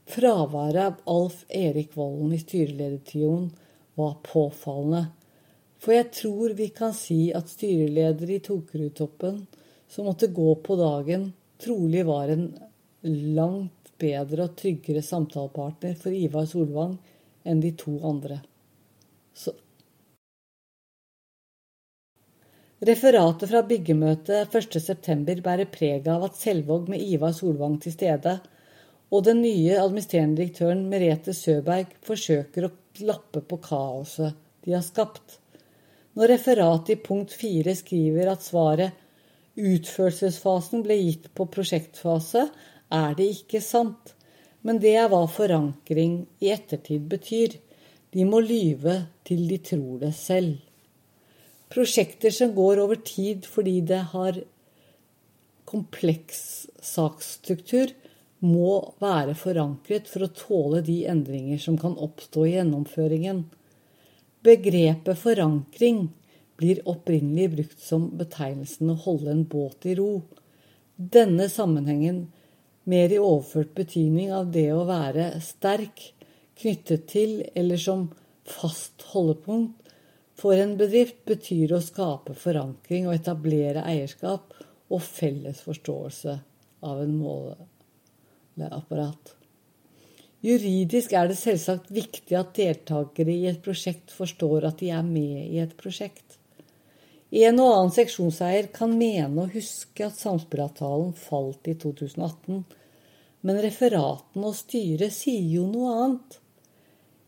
Fraværet 0.06 0.86
av 0.86 0.93
Alf 1.06 1.45
Erik 1.49 1.95
Volden 1.97 2.34
i 2.34 2.39
styreledertiden 2.39 3.51
var 3.95 4.18
påfallende. 4.24 5.06
For 5.80 5.95
jeg 5.95 6.12
tror 6.16 6.54
vi 6.58 6.70
kan 6.76 6.93
si 6.95 7.32
at 7.36 7.51
styreleder 7.51 8.30
i 8.32 8.39
Tokerudtoppen, 8.43 9.45
som 9.88 10.08
måtte 10.08 10.32
gå 10.32 10.56
på 10.64 10.78
dagen, 10.80 11.32
trolig 11.60 12.06
var 12.08 12.32
en 12.32 12.47
langt 13.36 13.91
bedre 13.99 14.47
og 14.47 14.56
tryggere 14.60 15.04
samtalepartner 15.04 15.95
for 15.99 16.16
Ivar 16.16 16.47
Solvang 16.49 16.95
enn 17.43 17.62
de 17.64 17.74
to 17.80 17.97
andre. 18.08 18.39
Så 19.36 19.56
Referatet 22.84 23.47
fra 23.47 23.62
byggemøtet 23.64 24.56
1.9 24.60 25.38
bærer 25.43 25.70
preg 25.72 26.08
av 26.12 26.26
at 26.28 26.36
Selvåg 26.36 26.89
med 26.91 26.99
Ivar 26.99 27.32
Solvang 27.36 27.78
til 27.84 27.95
stede 27.95 28.41
og 29.14 29.28
den 29.28 29.43
nye 29.43 29.78
administrerende 29.78 30.39
direktøren 30.41 30.88
Merete 30.89 31.36
Søberg 31.38 31.93
forsøker 32.05 32.66
å 32.66 32.74
lappe 33.05 33.43
på 33.45 33.59
kaoset 33.61 34.39
de 34.66 34.74
har 34.74 34.84
skapt. 34.86 35.38
Når 36.18 36.32
referatet 36.34 36.95
i 36.95 37.01
punkt 37.05 37.34
fire 37.38 37.76
skriver 37.78 38.32
at 38.32 38.45
svaret 38.45 38.99
utførelsesfasen 39.53 40.82
ble 40.86 40.97
gitt 40.97 41.30
på 41.38 41.45
prosjektfase, 41.53 42.47
er 42.93 43.16
det 43.18 43.30
ikke 43.36 43.61
sant. 43.61 44.16
Men 44.66 44.80
det 44.82 44.95
er 44.97 45.09
hva 45.11 45.26
forankring 45.30 46.24
i 46.41 46.49
ettertid 46.53 47.05
betyr. 47.11 47.57
De 48.14 48.26
må 48.30 48.39
lyve 48.41 48.95
til 49.28 49.45
de 49.49 49.59
tror 49.61 49.99
det 50.05 50.14
selv. 50.18 50.57
Prosjekter 51.74 52.34
som 52.34 52.53
går 52.55 52.82
over 52.84 53.01
tid 53.01 53.47
fordi 53.49 53.80
det 53.89 54.01
har 54.14 54.38
kompleks 55.70 56.68
saksstruktur, 56.86 57.93
må 58.44 58.94
være 59.02 59.36
forankret 59.39 60.10
for 60.12 60.26
å 60.26 60.34
tåle 60.36 60.82
de 60.84 61.04
endringer 61.10 61.62
som 61.64 61.78
kan 61.80 61.96
oppstå 61.96 62.46
i 62.48 62.56
gjennomføringen. 62.58 63.46
Begrepet 64.44 65.20
forankring 65.22 66.10
blir 66.60 66.82
opprinnelig 66.89 67.50
brukt 67.56 67.84
som 67.84 68.10
betegnelsen 68.20 68.91
å 68.91 69.00
holde 69.06 69.32
en 69.32 69.46
båt 69.50 69.88
i 69.88 69.96
ro. 70.00 70.12
Denne 70.96 71.48
sammenhengen 71.50 72.26
mer 72.84 73.16
i 73.16 73.22
overført 73.22 73.72
betydning 73.78 74.34
av 74.36 74.52
det 74.52 74.68
å 74.76 74.84
være 74.88 75.32
sterk, 75.44 76.12
knyttet 76.60 77.08
til 77.10 77.39
eller 77.56 77.80
som 77.82 78.10
fast 78.48 79.08
holdepunkt 79.14 79.80
for 80.38 80.60
en 80.60 80.76
bedrift 80.78 81.24
betyr 81.30 81.74
å 81.78 81.84
skape 81.84 82.36
forankring 82.38 83.08
og 83.08 83.16
etablere 83.16 83.86
eierskap 83.88 84.52
og 84.91 85.02
felles 85.06 85.64
forståelse 85.64 86.36
av 86.84 87.00
en 87.02 87.16
måle 87.16 87.56
apparat. 88.62 89.34
Juridisk 90.43 91.14
er 91.16 91.30
det 91.32 91.39
selvsagt 91.39 91.89
viktig 91.95 92.36
at 92.36 92.51
deltakere 92.58 93.32
i 93.32 93.47
et 93.47 93.62
prosjekt 93.64 94.12
forstår 94.12 94.68
at 94.68 94.82
de 94.84 94.91
er 94.91 95.06
med 95.08 95.47
i 95.47 95.62
et 95.64 95.74
prosjekt. 95.80 96.38
En 97.34 97.58
og 97.64 97.72
annen 97.72 97.93
seksjonseier 97.95 98.68
kan 98.76 98.91
mene 98.93 99.45
å 99.45 99.49
huske 99.49 100.06
at 100.06 100.20
samspillavtalen 100.20 101.16
falt 101.18 101.72
i 101.72 101.74
2018, 101.80 102.60
men 103.43 103.62
referatene 103.64 104.51
og 104.51 104.58
styret 104.60 105.16
sier 105.16 105.47
jo 105.56 105.66
noe 105.72 105.95
annet. 106.04 106.38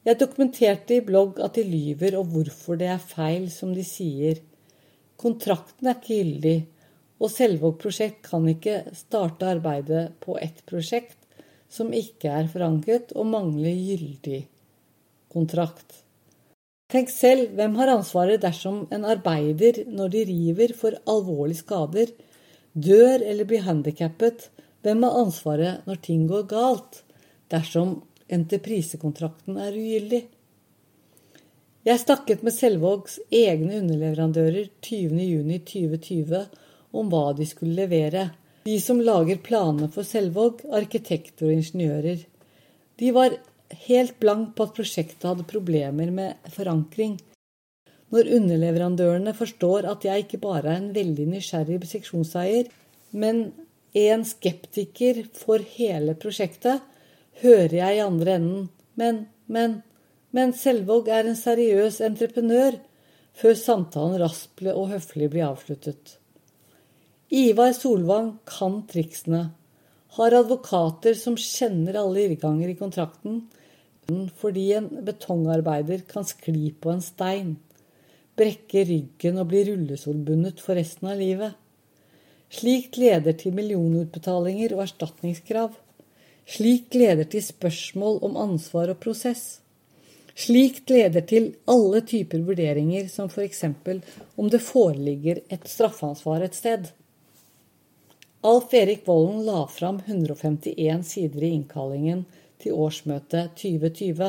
Jeg 0.05 0.19
dokumenterte 0.21 0.99
i 0.99 1.03
blogg 1.07 1.39
at 1.41 1.57
de 1.57 1.63
lyver, 1.65 2.19
og 2.19 2.29
hvorfor 2.35 2.77
det 2.77 2.91
er 2.93 3.01
feil 3.01 3.47
som 3.49 3.71
de 3.73 3.81
sier. 3.87 4.43
Kontrakten 5.17 5.89
er 5.89 5.97
ikke 5.97 6.19
gyldig, 6.19 6.57
og 7.21 7.31
Selvåg 7.31 7.77
prosjekt 7.81 8.25
kan 8.27 8.47
ikke 8.51 8.81
starte 8.95 9.47
arbeidet 9.55 10.09
på 10.23 10.35
ett 10.41 10.63
prosjekt 10.67 11.19
som 11.71 11.93
ikke 11.95 12.31
er 12.31 12.49
forankret 12.51 13.13
og 13.15 13.29
mangler 13.31 13.75
gyldig 13.75 14.41
kontrakt. 15.31 16.01
Tenk 16.91 17.09
selv, 17.09 17.55
hvem 17.57 17.73
har 17.79 17.91
ansvaret 17.95 18.43
dersom 18.43 18.83
en 18.93 19.07
arbeider, 19.09 19.81
når 19.89 20.11
de 20.13 20.21
river, 20.29 20.73
får 20.77 20.99
alvorlige 21.09 21.63
skader, 21.63 22.11
dør 22.75 23.23
eller 23.23 23.47
blir 23.49 23.65
handikappet? 23.65 24.49
Hvem 24.85 25.01
har 25.07 25.17
ansvaret 25.23 25.87
når 25.89 26.01
ting 26.05 26.27
går 26.29 26.45
galt, 26.51 27.01
dersom 27.49 27.97
entreprisekontrakten 28.29 29.57
er 29.57 29.73
ugyldig? 29.73 30.21
Jeg 31.85 32.01
snakket 32.01 32.45
med 32.45 32.53
Selvågs 32.53 33.19
egne 33.33 33.81
underleverandører 33.81 34.69
20.6.2020 34.85 36.45
om 36.95 37.11
hva 37.11 37.33
de 37.37 37.47
skulle 37.47 37.75
levere. 37.77 38.29
De 38.65 38.77
som 38.81 39.01
lager 39.01 39.41
planer 39.45 39.91
for 39.93 40.07
Selvåg, 40.07 40.63
arkitekter 40.73 41.49
og 41.49 41.57
ingeniører. 41.59 42.23
De 42.99 43.11
var 43.15 43.37
helt 43.87 44.17
blank 44.21 44.55
på 44.55 44.67
at 44.67 44.75
prosjektet 44.77 45.27
hadde 45.27 45.47
problemer 45.49 46.11
med 46.15 46.51
forankring. 46.55 47.19
Når 48.13 48.31
underleverandørene 48.37 49.33
forstår 49.35 49.89
at 49.91 50.05
jeg 50.07 50.25
ikke 50.25 50.41
bare 50.43 50.71
er 50.71 50.81
en 50.81 50.93
veldig 50.95 51.27
nysgjerrig 51.33 51.81
seksjonseier, 51.89 52.69
men 53.11 53.49
en 53.95 54.23
skeptiker 54.27 55.25
for 55.35 55.63
hele 55.75 56.15
prosjektet, 56.19 56.81
hører 57.41 57.73
jeg 57.81 57.97
i 57.97 58.03
andre 58.03 58.35
enden 58.39 58.65
men, 58.95 59.25
men, 59.45 59.81
men 60.31 60.53
Selvåg 60.55 61.09
er 61.11 61.27
en 61.27 61.39
seriøs 61.39 62.01
entreprenør. 62.05 62.79
før 63.35 63.57
samtalen 63.59 64.21
raskt 64.21 64.61
og 64.71 64.93
høflig 64.93 65.27
blir 65.33 65.49
avsluttet. 65.49 66.13
Ivar 67.29 67.73
Solvang 67.73 68.37
kan 68.45 68.83
triksene, 68.87 69.49
har 70.15 70.31
advokater 70.37 71.15
som 71.17 71.33
kjenner 71.35 71.97
alle 71.97 72.21
irrganger 72.21 72.69
i 72.69 72.75
kontrakten, 72.77 73.39
fordi 74.37 74.65
en 74.77 74.89
betongarbeider 75.07 76.03
kan 76.05 76.27
skli 76.29 76.69
på 76.77 76.91
en 76.93 77.01
stein, 77.01 77.55
brekke 78.37 78.83
ryggen 78.85 79.39
og 79.41 79.49
bli 79.49 79.63
rullesolbundet 79.71 80.61
for 80.61 80.77
resten 80.77 81.09
av 81.09 81.17
livet. 81.17 81.55
Slikt 82.53 82.99
leder 83.01 83.33
til 83.33 83.55
millionutbetalinger 83.57 84.75
og 84.75 84.83
erstatningskrav. 84.83 85.71
Slikt 86.45 86.93
leder 86.93 87.25
til 87.25 87.41
spørsmål 87.41 88.19
om 88.27 88.37
ansvar 88.37 88.91
og 88.93 88.99
prosess. 89.01 89.63
Slikt 90.37 90.93
leder 90.93 91.25
til 91.25 91.55
alle 91.65 92.03
typer 92.05 92.45
vurderinger, 92.45 93.09
som 93.09 93.33
f.eks. 93.33 93.63
om 94.37 94.51
det 94.53 94.61
foreligger 94.61 95.41
et 95.49 95.65
straffansvar 95.65 96.45
et 96.45 96.55
sted. 96.55 96.91
Alf 98.45 98.73
Erik 98.73 99.07
Vollen 99.07 99.45
la 99.45 99.67
fram 99.67 100.01
151 100.05 101.03
sider 101.03 101.43
i 101.43 101.49
innkallingen 101.55 102.19
til 102.61 102.77
årsmøtet 102.77 103.55
2020. 103.57 104.27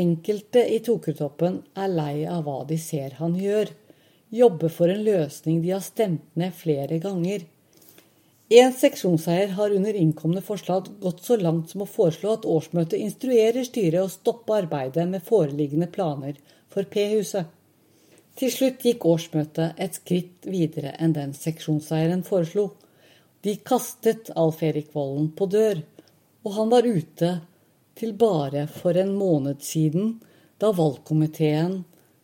Enkelte 0.00 0.62
i 0.64 0.78
Tokertoppen 0.86 1.58
er 1.76 1.92
lei 1.92 2.24
av 2.24 2.46
hva 2.46 2.62
de 2.70 2.78
ser 2.80 3.18
han 3.18 3.36
gjør, 3.36 3.74
Jobbe 4.32 4.70
for 4.72 4.88
en 4.88 5.02
løsning 5.04 5.60
de 5.60 5.74
har 5.74 5.82
stemt 5.84 6.24
ned 6.40 6.54
flere 6.56 6.96
ganger. 7.04 7.42
En 8.48 8.72
seksjonseier 8.72 9.52
har 9.58 9.74
under 9.76 9.98
innkomne 10.00 10.40
forslag 10.46 10.88
gått 11.02 11.20
så 11.26 11.36
langt 11.36 11.74
som 11.74 11.84
å 11.84 11.90
foreslå 11.98 12.38
at 12.38 12.48
årsmøtet 12.48 12.96
instruerer 12.96 13.68
styret 13.68 14.00
å 14.00 14.12
stoppe 14.14 14.56
arbeidet 14.56 15.04
med 15.10 15.26
foreliggende 15.26 15.90
planer 15.92 16.40
for 16.72 16.88
P-huset. 16.88 17.44
Til 18.38 18.52
slutt 18.52 18.84
gikk 18.86 19.04
årsmøtet 19.06 19.80
et 19.82 19.98
skritt 19.98 20.48
videre 20.48 20.94
enn 21.02 21.12
den 21.16 21.34
seksjonseieren 21.36 22.24
foreslo. 22.24 22.70
De 23.44 23.58
kastet 23.66 24.30
Alf 24.38 24.62
Erik 24.64 24.94
Volden 24.94 25.32
på 25.36 25.48
dør, 25.52 25.82
og 26.46 26.54
han 26.56 26.70
var 26.72 26.88
ute 26.88 27.32
til 27.98 28.14
bare 28.18 28.64
for 28.70 28.96
en 28.96 29.12
måned 29.18 29.60
siden, 29.62 30.16
da 30.58 30.72
valgkomiteen 30.72 31.82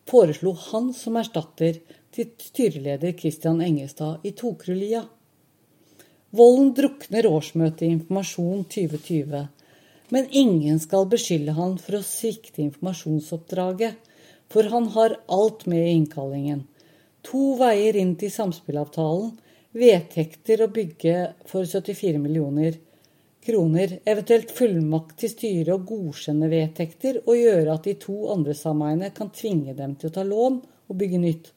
foreslo 0.08 0.54
han 0.70 0.92
som 0.96 1.18
erstatter 1.20 1.80
til 2.14 2.32
styreleder 2.40 3.12
Christian 3.18 3.60
Engestad 3.60 4.24
i 4.24 4.32
Tokrulia. 4.32 5.04
Volden 6.30 6.72
drukner 6.76 7.28
årsmøtet 7.28 7.84
i 7.86 7.92
Informasjon 7.98 8.64
2020, 8.64 9.46
men 10.14 10.28
ingen 10.32 10.80
skal 10.80 11.08
beskylde 11.12 11.54
han 11.56 11.76
for 11.82 11.98
å 11.98 12.04
svikte 12.04 12.62
informasjonsoppdraget, 12.64 13.96
for 14.52 14.68
han 14.72 14.88
har 14.94 15.18
alt 15.26 15.66
med 15.66 15.86
i 15.86 15.94
innkallingen. 15.98 16.64
To 17.28 17.54
veier 17.60 17.96
inn 17.96 18.14
til 18.20 18.32
samspillavtalen, 18.32 19.34
vedtekter 19.78 20.64
å 20.64 20.70
bygge 20.72 21.16
for 21.46 21.68
74 21.68 22.18
millioner 22.22 22.78
kroner, 23.44 23.98
eventuelt 24.04 24.50
fullmakt 24.52 25.18
til 25.22 25.32
styret 25.32 25.70
å 25.72 25.84
godkjenne 25.88 26.50
vedtekter 26.52 27.22
og 27.24 27.38
gjøre 27.38 27.76
at 27.76 27.86
de 27.88 27.94
to 28.00 28.16
andre 28.32 28.56
sameiene 28.56 29.12
kan 29.16 29.30
tvinge 29.34 29.76
dem 29.78 29.94
til 29.96 30.10
å 30.10 30.16
ta 30.18 30.24
lån 30.26 30.58
og 30.88 30.98
bygge 31.00 31.20
nytt. 31.22 31.50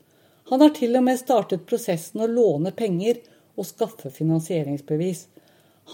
Han 0.51 0.63
har 0.63 0.73
til 0.75 0.95
og 0.99 1.05
med 1.07 1.19
startet 1.19 1.67
prosessen 1.67 2.23
å 2.23 2.29
låne 2.31 2.73
penger 2.75 3.21
og 3.55 3.67
skaffe 3.67 4.11
finansieringsbevis. 4.11 5.25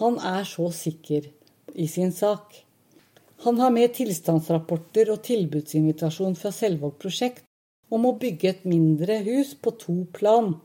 Han 0.01 0.17
er 0.21 0.45
så 0.49 0.69
sikker 0.73 1.29
i 1.73 1.87
sin 1.89 2.13
sak. 2.13 2.63
Han 3.45 3.59
har 3.61 3.69
med 3.73 3.93
tilstandsrapporter 3.93 5.11
og 5.13 5.21
tilbudsinvitasjon 5.27 6.35
fra 6.39 6.51
Selvåg 6.55 6.95
prosjekt 7.01 7.45
om 7.93 8.07
å 8.09 8.15
bygge 8.19 8.49
et 8.49 8.65
mindre 8.67 9.19
hus 9.27 9.53
på 9.61 9.75
to 9.79 9.99
plan. 10.13 10.55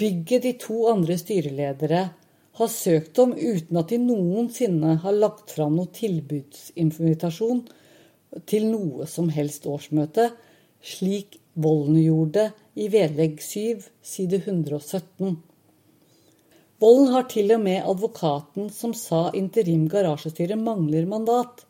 Bygget 0.00 0.46
de 0.46 0.52
to 0.62 0.86
andre 0.90 1.18
styreledere 1.20 2.02
har 2.58 2.68
søkt 2.72 3.20
om 3.22 3.34
uten 3.36 3.78
at 3.80 3.92
de 3.92 4.00
noensinne 4.00 4.96
har 5.04 5.16
lagt 5.16 5.52
fram 5.54 5.76
noen 5.76 5.92
tilbudsinvitasjon 5.94 7.62
til 8.48 8.66
noe 8.70 9.06
som 9.08 9.28
helst 9.32 9.68
årsmøte, 9.68 10.30
slik 10.82 11.38
Volden 11.52 11.98
gjorde 12.00 12.46
i 12.80 12.86
vedlegg 12.88 13.36
7, 13.44 13.82
side 14.00 14.38
117. 14.46 15.34
Volden 16.80 17.10
har 17.12 17.26
til 17.30 17.52
og 17.54 17.60
med 17.62 17.84
advokaten 17.84 18.70
som 18.72 18.94
sa 18.96 19.26
interim 19.36 19.84
garasjestyre 19.92 20.56
mangler 20.56 21.04
mandat, 21.06 21.66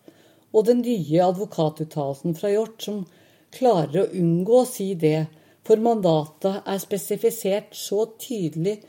og 0.52 0.66
den 0.68 0.82
nye 0.84 1.22
advokatuttalelsen 1.24 2.36
fra 2.38 2.50
Hjort 2.52 2.84
som 2.84 3.04
klarer 3.52 4.04
å 4.04 4.10
unngå 4.22 4.62
å 4.62 4.68
si 4.68 4.92
det, 4.98 5.26
for 5.62 5.80
mandatet 5.80 6.66
er 6.66 6.80
spesifisert 6.82 7.76
så 7.78 8.04
tydelig 8.20 8.80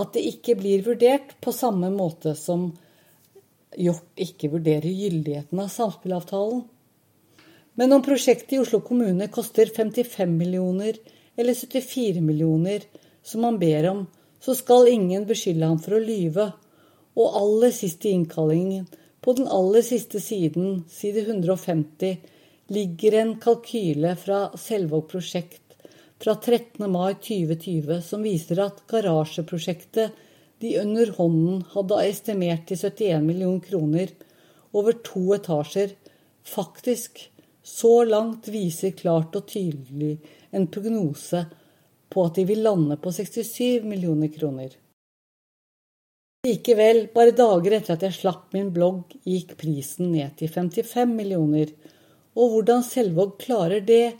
at 0.00 0.14
det 0.14 0.24
ikke 0.32 0.56
blir 0.58 0.84
vurdert 0.86 1.36
på 1.44 1.52
samme 1.54 1.90
måte 1.94 2.34
som 2.38 2.70
Hjort 3.74 4.20
ikke 4.22 4.52
vurderer 4.52 4.86
gyldigheten 4.86 5.58
av 5.58 5.70
samspillavtalen. 5.74 6.62
Men 7.74 7.92
om 7.96 8.02
prosjektet 8.06 8.52
i 8.54 8.60
Oslo 8.62 8.78
kommune 8.86 9.26
koster 9.34 9.66
55 9.66 10.30
millioner 10.30 11.00
eller 11.34 11.54
74 11.58 12.22
millioner, 12.22 12.84
som 13.22 13.42
han 13.44 13.58
ber 13.58 13.88
om, 13.90 14.04
så 14.38 14.54
skal 14.54 14.88
ingen 14.92 15.26
beskylde 15.26 15.66
ham 15.66 15.80
for 15.82 15.96
å 15.96 16.04
lyve. 16.04 16.52
Og 17.18 17.38
aller 17.40 17.74
sist 17.74 18.04
i 18.06 18.12
innkallingen, 18.14 18.86
på 19.24 19.32
den 19.32 19.48
aller 19.48 19.82
siste 19.82 20.20
siden, 20.20 20.82
side 20.90 21.24
150, 21.24 22.16
ligger 22.68 23.16
en 23.20 23.36
kalkyle 23.40 24.12
fra 24.20 24.50
Selvåg 24.60 25.06
prosjekt 25.08 25.78
fra 26.20 26.34
13. 26.34 26.84
mai 26.92 27.14
2020 27.14 28.02
som 28.04 28.24
viser 28.24 28.60
at 28.66 28.84
garasjeprosjektet 28.90 30.20
de 30.60 30.74
under 30.80 31.10
hånden 31.16 31.64
hadde 31.72 32.02
estimert 32.04 32.68
til 32.68 32.80
71 32.80 33.24
millioner 33.24 33.64
kroner 33.64 34.12
over 34.74 34.96
to 35.04 35.24
etasjer, 35.36 35.96
faktisk 36.44 37.24
så 37.64 37.96
langt 38.04 38.48
viser 38.52 38.92
klart 38.96 39.36
og 39.36 39.48
tydelig 39.48 40.18
en 40.52 40.68
prognose 40.68 41.46
på 42.12 42.24
at 42.28 42.36
de 42.38 42.44
vil 42.48 42.64
lande 42.64 43.00
på 43.00 43.12
67 43.12 43.84
millioner 43.88 44.28
kroner. 44.32 44.68
Likevel, 46.44 47.06
bare 47.14 47.32
dager 47.32 47.72
etter 47.78 47.94
at 47.94 48.02
jeg 48.04 48.18
slapp 48.18 48.50
min 48.52 48.66
blogg, 48.74 49.14
gikk 49.24 49.54
prisen 49.56 50.10
ned 50.12 50.34
til 50.36 50.50
55 50.52 51.12
millioner, 51.16 51.70
og 52.36 52.50
hvordan 52.52 52.82
Selvåg 52.84 53.38
klarer 53.40 53.80
det, 53.80 54.18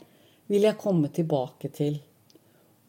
vil 0.49 0.65
jeg 0.65 0.79
komme 0.81 1.11
tilbake 1.13 1.69
til. 1.75 1.99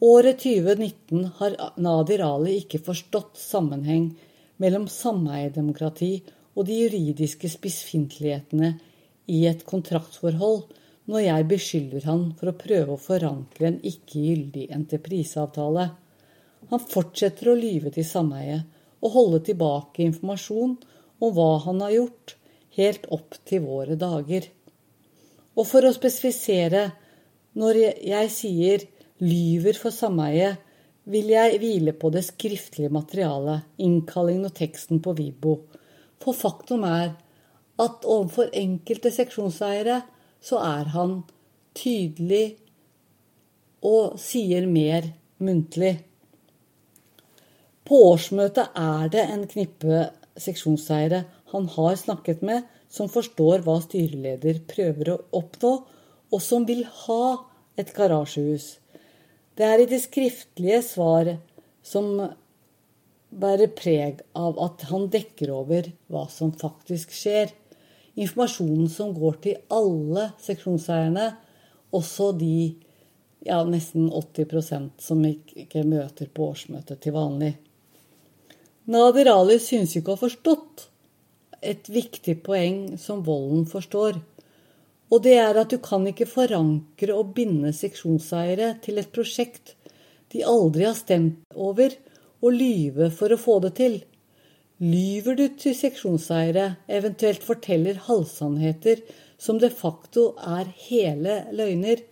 Året 0.06 0.40
2019 0.40 1.26
har 1.36 1.56
Nadir 1.84 2.22
Ali 2.24 2.54
ikke 2.62 2.80
forstått 2.86 3.36
sammenheng 3.40 4.06
mellom 4.60 4.86
sameiedemokrati 4.92 6.10
og 6.54 6.66
de 6.68 6.78
juridiske 6.82 7.50
spissfintlighetene 7.52 8.70
i 9.32 9.42
et 9.50 9.66
kontraktsforhold 9.68 10.62
når 11.12 11.24
jeg 11.26 11.48
beskylder 11.50 12.08
han 12.08 12.24
for 12.38 12.52
å 12.52 12.56
prøve 12.60 12.96
å 12.96 13.02
forankre 13.02 13.68
en 13.68 13.78
ikke 13.84 14.22
gyldig 14.30 14.70
entrepriseavtale. 14.78 15.86
Han 16.72 16.88
fortsetter 16.88 17.52
å 17.52 17.58
lyve 17.60 17.92
til 17.92 18.08
sameiet 18.08 18.72
og 19.06 19.14
holde 19.14 19.40
tilbake 19.46 20.02
informasjon 20.02 20.76
om 21.22 21.32
hva 21.36 21.50
han 21.64 21.80
har 21.84 21.94
gjort, 21.94 22.36
helt 22.76 23.06
opp 23.14 23.38
til 23.48 23.64
våre 23.64 23.96
dager. 23.98 24.48
Og 25.56 25.64
for 25.64 25.86
å 25.86 25.94
spesifisere, 25.94 26.90
når 27.56 27.78
jeg 28.04 28.32
sier 28.34 28.84
lyver 29.24 29.78
for 29.80 29.94
sameiet, 29.94 30.58
vil 31.06 31.30
jeg 31.30 31.60
hvile 31.62 31.94
på 31.94 32.10
det 32.10 32.24
skriftlige 32.26 32.90
materialet, 32.92 33.62
innkallingen 33.78 34.48
og 34.48 34.56
teksten 34.58 35.00
på 35.00 35.14
Vibo. 35.16 35.60
For 36.20 36.36
faktum 36.36 36.82
er 36.88 37.14
at 37.80 38.04
overfor 38.08 38.50
enkelte 38.56 39.12
seksjonseiere 39.14 40.00
så 40.42 40.58
er 40.64 40.90
han 40.96 41.20
tydelig 41.76 42.56
og 43.86 44.16
sier 44.20 44.66
mer 44.66 45.06
muntlig. 45.38 45.94
På 47.86 48.00
årsmøtet 48.12 48.74
er 48.74 49.10
det 49.12 49.24
en 49.30 49.44
knippe 49.50 50.08
seksjonseiere 50.42 51.22
han 51.52 51.68
har 51.76 51.94
snakket 52.00 52.42
med, 52.42 52.64
som 52.90 53.10
forstår 53.10 53.62
hva 53.66 53.76
styreleder 53.84 54.64
prøver 54.70 55.12
å 55.12 55.20
oppnå, 55.38 55.72
og 56.34 56.42
som 56.42 56.66
vil 56.66 56.82
ha 57.06 57.36
et 57.78 57.92
garasjehus. 57.94 58.76
Det 59.56 59.64
er 59.64 59.82
i 59.82 59.88
det 59.90 60.00
skriftlige 60.02 60.80
svaret 60.84 61.62
som 61.86 62.18
bærer 63.30 63.70
preg 63.78 64.24
av 64.38 64.58
at 64.62 64.86
han 64.90 65.06
dekker 65.12 65.52
over 65.54 65.90
hva 66.10 66.24
som 66.32 66.50
faktisk 66.56 67.14
skjer 67.14 67.52
informasjonen 68.16 68.88
som 68.90 69.12
går 69.14 69.38
til 69.44 69.60
alle 69.72 70.30
seksjonseierne, 70.42 71.28
også 71.94 72.32
de 72.40 72.74
ja, 73.46 73.60
nesten 73.68 74.08
80% 74.10 75.04
som 75.06 75.22
ikke 75.28 75.84
møter 75.86 76.30
på 76.32 76.50
årsmøtet 76.50 77.04
til 77.04 77.14
vanlig. 77.16 77.54
Nader 78.86 79.30
Ali 79.32 79.58
synes 79.62 79.96
ikke 79.98 80.12
å 80.12 80.16
ha 80.16 80.22
forstått 80.26 80.86
et 81.66 81.88
viktig 81.90 82.36
poeng 82.46 82.96
som 83.02 83.24
Volden 83.26 83.64
forstår. 83.66 84.20
Og 85.10 85.22
det 85.22 85.36
er 85.38 85.58
at 85.58 85.72
du 85.72 85.80
kan 85.82 86.06
ikke 86.06 86.28
forankre 86.30 87.14
og 87.14 87.32
binde 87.34 87.72
seksjonseiere 87.74 88.76
til 88.84 89.02
et 89.02 89.10
prosjekt 89.14 89.74
de 90.34 90.42
aldri 90.46 90.86
har 90.86 90.96
stemt 90.98 91.54
over, 91.54 91.94
og 92.44 92.52
lyve 92.52 93.08
for 93.14 93.32
å 93.32 93.38
få 93.40 93.60
det 93.64 93.72
til. 93.78 93.94
Lyver 94.82 95.38
du 95.38 95.46
til 95.56 95.74
seksjonseiere, 95.78 96.66
eventuelt 96.92 97.46
forteller 97.46 98.02
halvsannheter 98.08 99.00
som 99.40 99.60
de 99.62 99.70
facto 99.72 100.34
er 100.42 100.68
hele 100.88 101.38
løgner, 101.56 102.02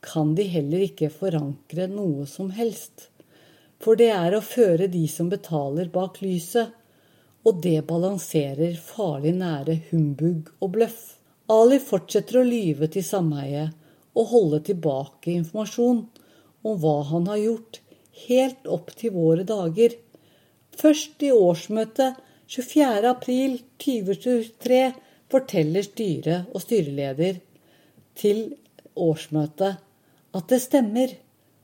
kan 0.00 0.32
de 0.34 0.48
heller 0.48 0.86
ikke 0.88 1.12
forankre 1.12 1.86
noe 1.92 2.26
som 2.26 2.50
helst. 2.56 3.09
For 3.80 3.96
det 3.96 4.10
er 4.12 4.34
å 4.36 4.42
føre 4.44 4.90
de 4.92 5.06
som 5.08 5.30
betaler 5.32 5.88
bak 5.92 6.20
lyset, 6.24 6.68
og 7.48 7.62
det 7.64 7.86
balanserer 7.88 8.74
farlig 8.84 9.32
nære 9.38 9.74
humbug 9.90 10.50
og 10.60 10.68
bløff. 10.76 11.16
Ali 11.50 11.78
fortsetter 11.82 12.38
å 12.40 12.46
lyve 12.46 12.86
til 12.92 13.04
sameiet 13.06 13.70
og 14.14 14.26
holde 14.34 14.60
tilbake 14.68 15.28
informasjon 15.32 16.00
om 16.66 16.74
hva 16.82 16.98
han 17.08 17.24
har 17.30 17.40
gjort, 17.40 17.80
helt 18.28 18.62
opp 18.68 18.88
til 19.00 19.10
våre 19.16 19.44
dager. 19.48 19.90
Først 20.76 21.22
i 21.24 21.30
årsmøtet 21.32 22.12
24.4.2023 22.50 24.92
forteller 25.30 25.82
styret 25.86 26.46
og 26.52 26.60
styreleder 26.64 27.34
til 28.18 28.56
årsmøtet 28.98 29.76
at 30.36 30.44
det 30.52 30.60
stemmer. 30.62 31.08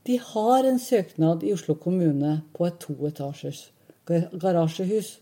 De 0.07 0.20
har 0.22 0.64
en 0.64 0.78
søknad 0.78 1.42
i 1.42 1.52
Oslo 1.54 1.74
kommune 1.82 2.40
på 2.54 2.66
et 2.68 2.78
toetasjers 2.82 3.64
garasjehus. 4.07 5.16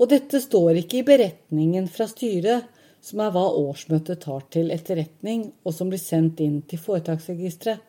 Og 0.00 0.10
dette 0.12 0.40
står 0.40 0.82
ikke 0.82 1.00
i 1.00 1.06
beretningen 1.06 1.88
fra 1.92 2.06
styret, 2.10 2.68
som 3.00 3.22
er 3.24 3.32
hva 3.32 3.46
årsmøtet 3.56 4.20
tar 4.26 4.44
til 4.52 4.72
etterretning, 4.74 5.46
og 5.64 5.72
som 5.72 5.88
blir 5.88 6.00
sendt 6.00 6.42
inn 6.44 6.60
til 6.68 6.80
foretaksregisteret. 6.82 7.80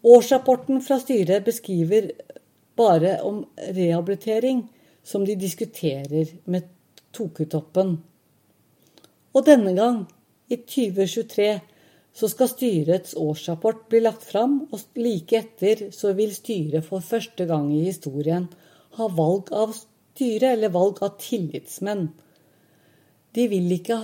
Årsrapporten 0.00 0.80
fra 0.80 0.96
styret 1.02 1.44
beskriver 1.44 2.08
bare 2.80 3.18
om 3.20 3.42
rehabilitering, 3.76 4.62
som 5.04 5.26
de 5.28 5.36
diskuterer 5.36 6.32
med 6.48 6.70
Tokutoppen. 7.12 7.98
Og 9.36 9.44
denne 9.44 9.74
gang, 9.76 10.06
i 10.48 10.56
2023, 10.56 11.60
så 12.12 12.28
skal 12.28 12.50
styrets 12.50 13.14
årsrapport 13.18 13.86
bli 13.90 14.02
lagt 14.02 14.24
fram, 14.26 14.64
og 14.72 14.98
like 14.98 15.38
etter 15.38 15.88
så 15.94 16.12
vil 16.18 16.32
styret 16.34 16.86
for 16.86 17.04
første 17.04 17.46
gang 17.48 17.70
i 17.74 17.84
historien 17.86 18.48
ha 18.98 19.06
valg 19.14 19.52
av 19.54 19.74
styre 19.76 20.54
eller 20.56 20.74
valg 20.74 20.98
av 21.06 21.16
tillitsmenn. 21.22 22.08
De 23.34 23.46
vil 23.50 23.70
ikke 23.76 24.00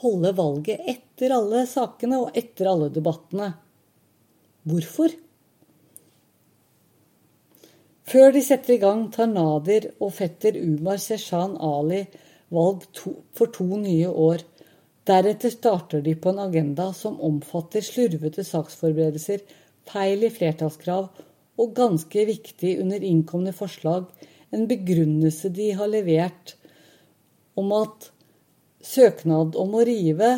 holde 0.00 0.32
valget 0.36 0.86
etter 0.88 1.34
alle 1.36 1.66
sakene 1.68 2.22
og 2.24 2.38
etter 2.38 2.70
alle 2.70 2.88
debattene. 2.94 3.52
Hvorfor? 4.64 5.12
Før 8.10 8.32
de 8.34 8.42
setter 8.42 8.74
i 8.74 8.82
gang, 8.82 9.04
tar 9.12 9.28
Nadir 9.30 9.92
og 10.00 10.14
fetter 10.16 10.56
Umar 10.58 10.98
Seshan 10.98 11.54
Ali 11.60 12.02
valg 12.50 12.88
to, 12.96 13.12
for 13.36 13.52
to 13.54 13.68
nye 13.78 14.08
år. 14.08 14.42
Deretter 15.10 15.50
starter 15.50 16.04
de 16.06 16.14
på 16.14 16.30
en 16.30 16.38
agenda 16.44 16.92
som 16.94 17.18
omfatter 17.26 17.82
slurvete 17.82 18.44
saksforberedelser, 18.46 19.42
feil 19.90 20.22
i 20.22 20.30
flertallskrav 20.30 21.08
og 21.60 21.72
ganske 21.74 22.26
viktig 22.28 22.76
under 22.82 23.02
innkomne 23.02 23.52
forslag 23.56 24.06
en 24.54 24.68
begrunnelse 24.70 25.50
de 25.54 25.72
har 25.78 25.90
levert 25.90 26.54
om 27.58 27.72
at 27.74 28.10
søknad 28.86 29.58
om 29.58 29.74
å 29.76 29.84
rive 29.86 30.30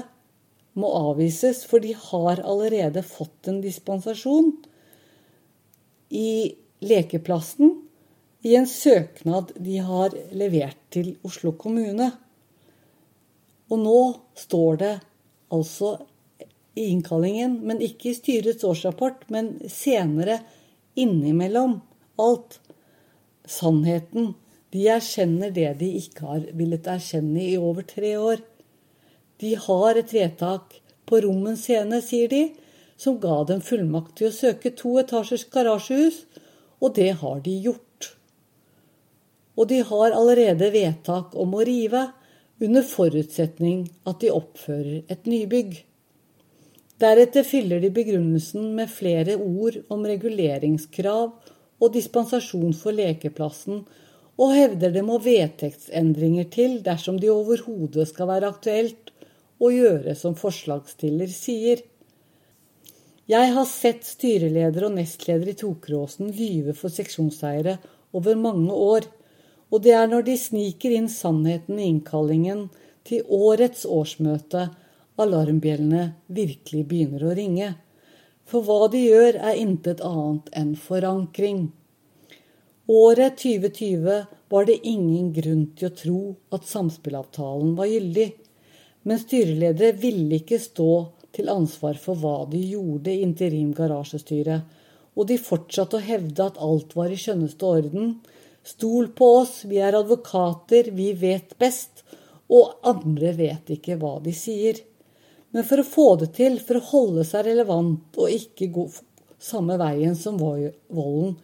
må 0.78 0.88
avvises, 0.96 1.66
for 1.68 1.84
de 1.84 1.92
har 1.92 2.40
allerede 2.40 3.04
fått 3.04 3.50
en 3.50 3.60
dispensasjon 3.64 4.54
i 6.16 6.54
lekeplassen 6.80 7.76
i 8.42 8.56
en 8.58 8.66
søknad 8.66 9.52
de 9.60 9.78
har 9.84 10.16
levert 10.34 10.80
til 10.92 11.14
Oslo 11.28 11.52
kommune. 11.60 12.10
Og 13.72 13.80
nå 13.80 14.00
står 14.36 14.80
det 14.82 14.92
altså 15.52 15.94
i 16.76 16.90
innkallingen, 16.92 17.58
men 17.64 17.80
ikke 17.84 18.10
i 18.10 18.16
styrets 18.16 18.64
årsrapport, 18.64 19.24
men 19.32 19.54
senere 19.68 20.40
innimellom 20.96 21.80
alt, 22.20 22.58
sannheten. 23.48 24.32
De 24.72 24.86
erkjenner 24.88 25.52
det 25.52 25.68
de 25.80 25.90
ikke 25.98 26.28
har 26.28 26.46
villet 26.56 26.88
erkjenne 26.88 27.44
i 27.44 27.58
over 27.60 27.84
tre 27.88 28.14
år. 28.16 28.40
De 29.40 29.54
har 29.58 29.98
et 29.98 30.12
vedtak 30.14 30.78
på 31.08 31.20
Rommens 31.24 31.66
scene, 31.66 32.00
sier 32.04 32.30
de, 32.32 32.42
som 32.96 33.18
ga 33.20 33.42
dem 33.48 33.60
fullmakt 33.64 34.16
til 34.18 34.30
å 34.30 34.34
søke 34.36 34.72
to 34.78 34.94
etasjers 35.02 35.44
garasjehus, 35.52 36.22
og 36.82 36.94
det 36.96 37.10
har 37.20 37.40
de 37.44 37.56
gjort. 37.66 38.12
Og 39.58 39.68
de 39.68 39.82
har 39.84 40.14
allerede 40.16 40.70
vedtak 40.72 41.34
om 41.38 41.56
å 41.58 41.64
rive, 41.66 42.06
under 42.62 42.84
forutsetning 42.86 43.86
at 44.06 44.20
de 44.22 44.30
oppfører 44.30 45.02
et 45.10 45.26
nybygg. 45.26 45.80
Deretter 47.02 47.42
fyller 47.46 47.82
de 47.82 47.90
begrunnelsen 47.90 48.68
med 48.76 48.90
flere 48.92 49.34
ord 49.34 49.80
om 49.90 50.04
reguleringskrav 50.06 51.32
og 51.82 51.94
dispensasjon 51.96 52.74
for 52.78 52.94
lekeplassen, 52.94 53.82
og 54.38 54.54
hevder 54.54 54.94
det 54.94 55.02
må 55.04 55.18
vedtektsendringer 55.22 56.46
til 56.54 56.78
dersom 56.86 57.18
de 57.20 57.30
overhodet 57.32 58.06
skal 58.08 58.30
være 58.30 58.52
aktuelt 58.54 59.10
å 59.62 59.70
gjøre 59.70 60.14
som 60.18 60.38
forslagsstiller 60.38 61.30
sier. 61.30 61.82
Jeg 63.30 63.50
har 63.54 63.66
sett 63.70 64.06
styreleder 64.06 64.88
og 64.88 64.96
nestleder 64.96 65.52
i 65.52 65.58
Tokeråsen 65.58 66.32
lyve 66.34 66.74
for 66.78 66.92
seksjonseiere 66.94 67.76
over 68.16 68.38
mange 68.38 68.74
år, 68.74 69.06
og 69.72 69.82
det 69.84 69.94
er 69.96 70.08
når 70.10 70.26
de 70.28 70.36
sniker 70.36 70.92
inn 70.92 71.08
sannheten 71.08 71.80
i 71.80 71.88
innkallingen 71.88 72.66
til 73.08 73.24
årets 73.32 73.86
årsmøte 73.88 74.68
alarmbjellene 75.22 76.04
virkelig 76.28 76.84
begynner 76.90 77.24
å 77.26 77.36
ringe. 77.36 77.70
For 78.44 78.64
hva 78.66 78.90
de 78.92 79.00
gjør, 79.06 79.38
er 79.40 79.60
intet 79.60 80.02
annet 80.04 80.50
enn 80.58 80.74
forankring. 80.76 81.70
Året 82.92 83.38
2020 83.40 84.26
var 84.52 84.68
det 84.68 84.80
ingen 84.84 85.30
grunn 85.32 85.66
til 85.78 85.88
å 85.88 85.96
tro 85.96 86.20
at 86.52 86.68
samspillavtalen 86.68 87.76
var 87.78 87.88
gyldig, 87.88 88.28
men 89.08 89.20
styreledere 89.22 89.96
ville 90.02 90.42
ikke 90.42 90.60
stå 90.60 90.92
til 91.32 91.48
ansvar 91.48 91.96
for 92.00 92.18
hva 92.18 92.42
de 92.50 92.60
gjorde 92.74 93.14
i 93.14 93.22
interim 93.24 93.72
garasjestyre, 93.76 94.60
og 95.16 95.28
de 95.30 95.38
fortsatte 95.40 95.98
å 95.98 96.04
hevde 96.04 96.44
at 96.44 96.60
alt 96.60 96.92
var 96.98 97.12
i 97.12 97.18
skjønneste 97.20 97.68
orden. 97.68 98.14
Stol 98.62 99.08
på 99.08 99.28
oss, 99.42 99.64
vi 99.64 99.80
er 99.82 99.96
advokater, 99.98 100.90
vi 100.94 101.12
vet 101.18 101.56
best, 101.58 102.04
og 102.52 102.78
andre 102.86 103.32
vet 103.34 103.72
ikke 103.74 103.96
hva 103.98 104.18
de 104.22 104.34
sier. 104.36 104.78
Men 105.52 105.66
for 105.68 105.82
å 105.82 105.86
få 105.86 106.08
det 106.20 106.32
til, 106.36 106.60
for 106.62 106.78
å 106.78 106.86
holde 106.92 107.24
seg 107.28 107.48
relevant 107.48 108.20
og 108.20 108.30
ikke 108.30 108.70
gå 108.72 108.86
samme 109.42 109.76
veien 109.80 110.14
som 110.16 110.38
volden, 110.38 111.34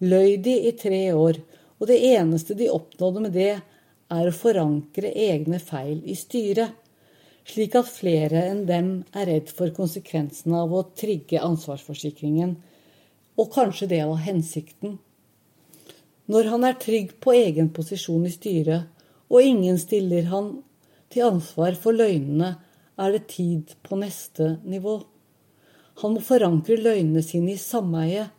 løy 0.00 0.36
de 0.40 0.54
i 0.68 0.72
tre 0.78 1.02
år, 1.12 1.40
og 1.80 1.90
det 1.90 1.98
eneste 2.12 2.54
de 2.56 2.70
oppnådde 2.72 3.24
med 3.26 3.36
det, 3.36 3.52
er 4.10 4.26
å 4.26 4.34
forankre 4.34 5.10
egne 5.10 5.60
feil 5.62 6.00
i 6.08 6.16
styret, 6.18 6.72
slik 7.46 7.76
at 7.78 7.90
flere 7.90 8.42
enn 8.50 8.64
dem 8.68 8.90
er 9.16 9.28
redd 9.30 9.52
for 9.54 9.72
konsekvensene 9.74 10.64
av 10.64 10.74
å 10.74 10.86
trigge 10.98 11.42
ansvarsforsikringen, 11.42 12.56
og 13.40 13.54
kanskje 13.54 13.88
det 13.90 14.02
var 14.06 14.20
hensikten. 14.24 14.98
Når 16.30 16.44
han 16.52 16.62
er 16.68 16.76
trygg 16.78 17.16
på 17.22 17.32
egen 17.34 17.72
posisjon 17.74 18.26
i 18.28 18.30
styret, 18.30 18.82
og 19.30 19.42
ingen 19.42 19.78
stiller 19.82 20.24
han 20.30 20.62
til 21.10 21.22
ansvar 21.26 21.74
for 21.78 21.92
løgnene 21.96 22.50
er 23.00 23.12
det 23.16 23.24
tid 23.32 23.64
på 23.86 23.96
neste 23.98 24.58
nivå. 24.62 25.00
Han 26.02 26.12
må 26.14 26.20
forankre 26.22 26.76
løgnene 26.78 27.22
sine 27.26 27.52
i 27.56 27.60
sameie, 27.60 28.30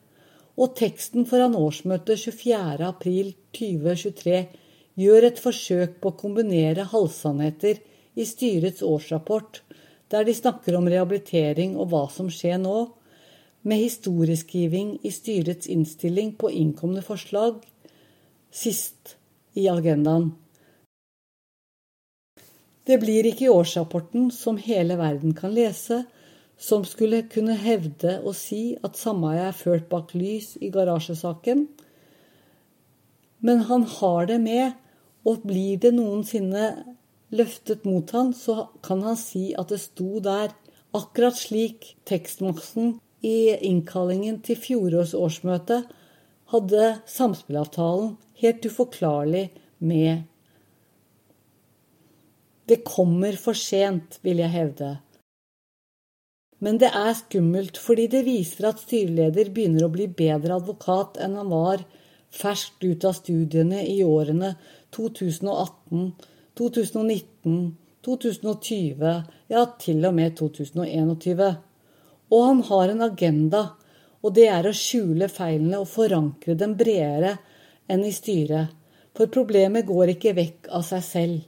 og 0.55 0.75
teksten 0.77 1.25
foran 1.27 1.55
årsmøtet 1.57 2.19
24.4.2023 2.21 4.45
gjør 5.01 5.23
et 5.27 5.39
forsøk 5.41 5.91
på 6.03 6.09
å 6.11 6.17
kombinere 6.19 6.83
halvsannheter 6.91 7.75
i 8.15 8.25
styrets 8.27 8.81
årsrapport, 8.85 9.61
der 10.11 10.23
de 10.27 10.33
snakker 10.35 10.75
om 10.77 10.87
rehabilitering 10.91 11.77
og 11.79 11.89
hva 11.91 12.03
som 12.11 12.29
skjer 12.31 12.57
nå, 12.61 12.89
med 13.61 13.77
historieskriving 13.77 14.99
i 15.05 15.11
styrets 15.13 15.67
innstilling 15.69 16.33
på 16.39 16.49
innkomne 16.55 17.01
forslag, 17.05 17.61
sist 18.51 19.15
i 19.57 19.67
agendaen. 19.71 20.31
Det 22.83 22.97
blir 23.01 23.27
ikke 23.29 23.51
årsrapporten 23.53 24.31
som 24.33 24.57
hele 24.59 24.97
verden 24.99 25.35
kan 25.37 25.53
lese, 25.55 26.03
som 26.61 26.83
skulle 26.85 27.23
kunne 27.31 27.55
hevde 27.57 28.19
og 28.19 28.35
si 28.37 28.75
at 28.85 28.99
sameiet 28.99 29.47
er 29.47 29.57
ført 29.57 29.87
bak 29.89 30.13
lys 30.17 30.55
i 30.61 30.69
garasjesaken. 30.73 31.67
Men 33.41 33.63
han 33.69 33.85
har 33.97 34.27
det 34.29 34.41
med, 34.41 34.73
og 35.25 35.45
blir 35.45 35.77
det 35.81 35.93
noensinne 35.95 36.65
løftet 37.33 37.85
mot 37.85 38.09
han, 38.13 38.33
så 38.33 38.67
kan 38.85 39.01
han 39.05 39.17
si 39.17 39.51
at 39.57 39.71
det 39.73 39.81
sto 39.81 40.19
der, 40.21 40.53
akkurat 40.91 41.37
slik 41.39 41.93
tekstmaksen 42.09 42.97
i 43.23 43.53
innkallingen 43.63 44.41
til 44.43 44.57
fjorårs 44.59 45.13
årsmøte 45.15 45.83
hadde 46.51 46.87
samspillavtalen 47.09 48.15
helt 48.41 48.65
uforklarlig 48.65 49.49
med 49.77 50.27
Det 52.69 52.83
kommer 52.87 53.35
for 53.35 53.57
sent, 53.57 54.19
vil 54.23 54.39
jeg 54.39 54.53
hevde. 54.53 54.91
Men 56.61 56.77
det 56.77 56.91
er 56.93 57.15
skummelt, 57.17 57.79
fordi 57.81 58.05
det 58.13 58.21
viser 58.27 58.69
at 58.69 58.83
styreleder 58.83 59.49
begynner 59.51 59.87
å 59.87 59.91
bli 59.91 60.05
bedre 60.07 60.59
advokat 60.61 61.17
enn 61.19 61.35
han 61.39 61.49
var 61.51 61.83
ferskt 62.31 62.85
ut 62.85 63.05
av 63.09 63.17
studiene 63.17 63.81
i 63.89 63.97
årene 64.05 64.53
2018, 64.95 66.11
2019, 66.59 67.57
2020, 68.05 69.11
ja, 69.51 69.65
til 69.81 70.07
og 70.07 70.15
med 70.15 70.37
2021. 70.37 71.43
Og 72.31 72.45
han 72.45 72.63
har 72.69 72.93
en 72.93 73.05
agenda, 73.09 73.63
og 74.21 74.35
det 74.37 74.47
er 74.53 74.67
å 74.67 74.75
skjule 74.75 75.29
feilene 75.31 75.81
og 75.81 75.89
forankre 75.89 76.55
dem 76.57 76.75
bredere 76.77 77.37
enn 77.91 78.03
i 78.05 78.13
styret. 78.15 78.73
For 79.17 79.31
problemet 79.31 79.87
går 79.89 80.13
ikke 80.13 80.35
vekk 80.37 80.69
av 80.71 80.85
seg 80.87 81.03
selv. 81.03 81.39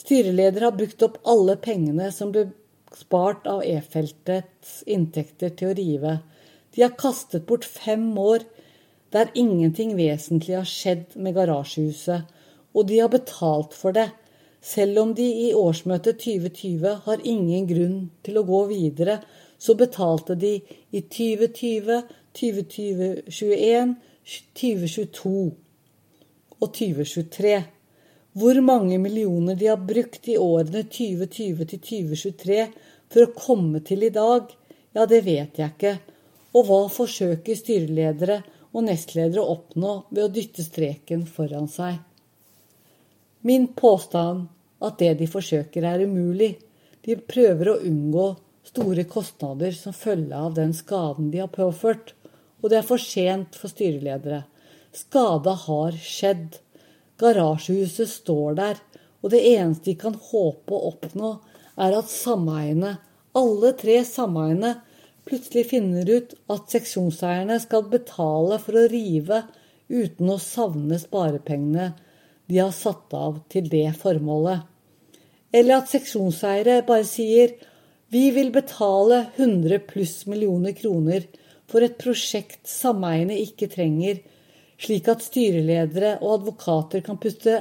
Styreleder 0.00 0.68
har 0.68 0.76
brukt 0.76 1.02
opp 1.04 1.18
alle 1.28 1.56
pengene 1.60 2.08
som 2.14 2.30
ble 2.32 2.46
spart 2.96 3.48
av 3.50 3.64
E-feltets 3.66 4.80
inntekter 4.86 5.52
til 5.56 5.72
å 5.72 5.76
rive. 5.78 6.14
De 6.74 6.84
har 6.84 6.96
kastet 6.98 7.46
bort 7.48 7.66
fem 7.66 8.06
år 8.18 8.46
der 9.10 9.32
ingenting 9.34 9.96
vesentlig 9.98 10.54
har 10.54 10.68
skjedd 10.68 11.16
med 11.18 11.34
garasjehuset, 11.34 12.26
og 12.70 12.86
de 12.86 13.00
har 13.00 13.10
betalt 13.10 13.74
for 13.74 13.96
det, 13.96 14.06
selv 14.62 15.00
om 15.02 15.14
de 15.16 15.26
i 15.48 15.50
årsmøtet 15.56 16.20
2020 16.22 17.00
har 17.06 17.24
ingen 17.26 17.66
grunn 17.66 17.98
til 18.22 18.38
å 18.38 18.46
gå 18.46 18.60
videre, 18.70 19.18
så 19.60 19.74
betalte 19.76 20.34
de 20.40 20.54
i 20.90 21.02
2020, 21.02 22.02
2021, 22.36 23.94
2022 24.56 25.34
og 26.60 26.72
2023. 26.78 27.58
Hvor 28.40 28.60
mange 28.64 28.98
millioner 29.02 29.58
de 29.58 29.68
har 29.68 29.82
brukt 29.84 30.28
i 30.30 30.38
årene 30.40 30.84
2020 30.86 31.66
til 31.72 31.82
2023 31.90 32.60
for 33.10 33.26
å 33.26 33.34
komme 33.36 33.82
til 33.84 34.06
i 34.06 34.12
dag, 34.14 34.48
ja, 34.94 35.04
det 35.06 35.24
vet 35.26 35.58
jeg 35.60 35.74
ikke. 35.74 35.96
Og 36.56 36.66
hva 36.66 36.80
forsøker 36.90 37.58
styreledere 37.58 38.40
og 38.70 38.86
nestledere 38.86 39.42
å 39.42 39.56
oppnå 39.58 39.94
ved 40.10 40.24
å 40.24 40.32
dytte 40.32 40.64
streken 40.64 41.26
foran 41.28 41.68
seg. 41.70 41.98
Min 43.46 43.70
påstand 43.76 44.46
at 44.84 44.98
det 45.02 45.16
de 45.20 45.28
forsøker 45.30 45.84
er 45.84 46.06
umulig. 46.06 46.54
De 47.04 47.16
prøver 47.18 47.72
å 47.72 47.80
unngå 47.86 48.28
store 48.66 49.04
kostnader 49.08 49.72
som 49.76 49.96
følge 49.96 50.36
av 50.36 50.54
den 50.56 50.74
skaden 50.76 51.30
de 51.32 51.42
har 51.42 51.52
påført. 51.54 52.14
Og 52.60 52.70
det 52.70 52.80
er 52.80 52.86
for 52.86 53.00
sent 53.00 53.56
for 53.56 53.72
styreledere. 53.72 54.44
Skada 54.92 55.54
har 55.66 55.96
skjedd. 55.96 56.58
Garasjehuset 57.20 58.08
står 58.08 58.54
der, 58.56 58.78
og 59.20 59.32
det 59.34 59.42
eneste 59.52 59.90
de 59.90 59.96
kan 60.00 60.14
håpe 60.16 60.72
å 60.72 60.94
oppnå, 60.94 61.34
er 61.80 61.96
at 61.98 62.08
sameiene, 62.12 62.94
alle 63.36 63.72
tre 63.76 63.98
sameiene, 64.08 64.78
plutselig 65.28 65.66
finner 65.70 66.08
ut 66.08 66.32
at 66.50 66.72
seksjonseierne 66.72 67.58
skal 67.62 67.84
betale 67.92 68.56
for 68.62 68.80
å 68.80 68.88
rive 68.90 69.42
uten 69.90 70.32
å 70.32 70.38
savne 70.40 70.98
sparepengene 71.02 71.90
de 72.50 72.58
har 72.58 72.72
satt 72.74 73.12
av 73.14 73.42
til 73.52 73.68
det 73.70 73.92
formålet. 74.00 74.64
Eller 75.52 75.80
at 75.80 75.92
seksjonseiere 75.92 76.80
bare 76.88 77.06
sier 77.06 77.54
vi 78.10 78.30
vil 78.34 78.50
betale 78.50 79.26
100 79.36 79.78
pluss 79.86 80.24
millioner 80.26 80.74
kroner 80.74 81.26
for 81.70 81.86
et 81.86 81.98
prosjekt 82.00 82.66
sameiene 82.66 83.36
ikke 83.38 83.68
trenger, 83.70 84.18
slik 84.80 85.06
at 85.12 85.22
styreledere 85.22 86.16
og 86.18 86.40
advokater 86.40 87.04
kan 87.06 87.20
puste 87.22 87.60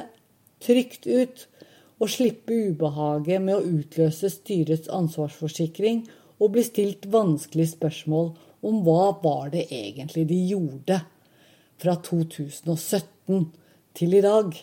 trygt 0.63 1.05
ut 1.05 1.45
og 1.99 2.09
slippe 2.09 2.55
ubehaget 2.71 3.43
med 3.43 3.59
å 3.59 3.77
utløse 3.79 4.31
styrets 4.33 4.89
ansvarsforsikring 4.89 6.05
og 6.39 6.55
bli 6.55 6.63
stilt 6.65 7.05
vanskelige 7.11 7.75
spørsmål 7.75 8.31
om 8.65 8.81
hva 8.87 9.11
var 9.21 9.51
det 9.53 9.67
egentlig 9.69 10.25
de 10.31 10.39
gjorde 10.49 11.01
fra 11.79 11.95
2017 12.09 13.45
til 13.99 14.17
i 14.17 14.23
dag. 14.23 14.55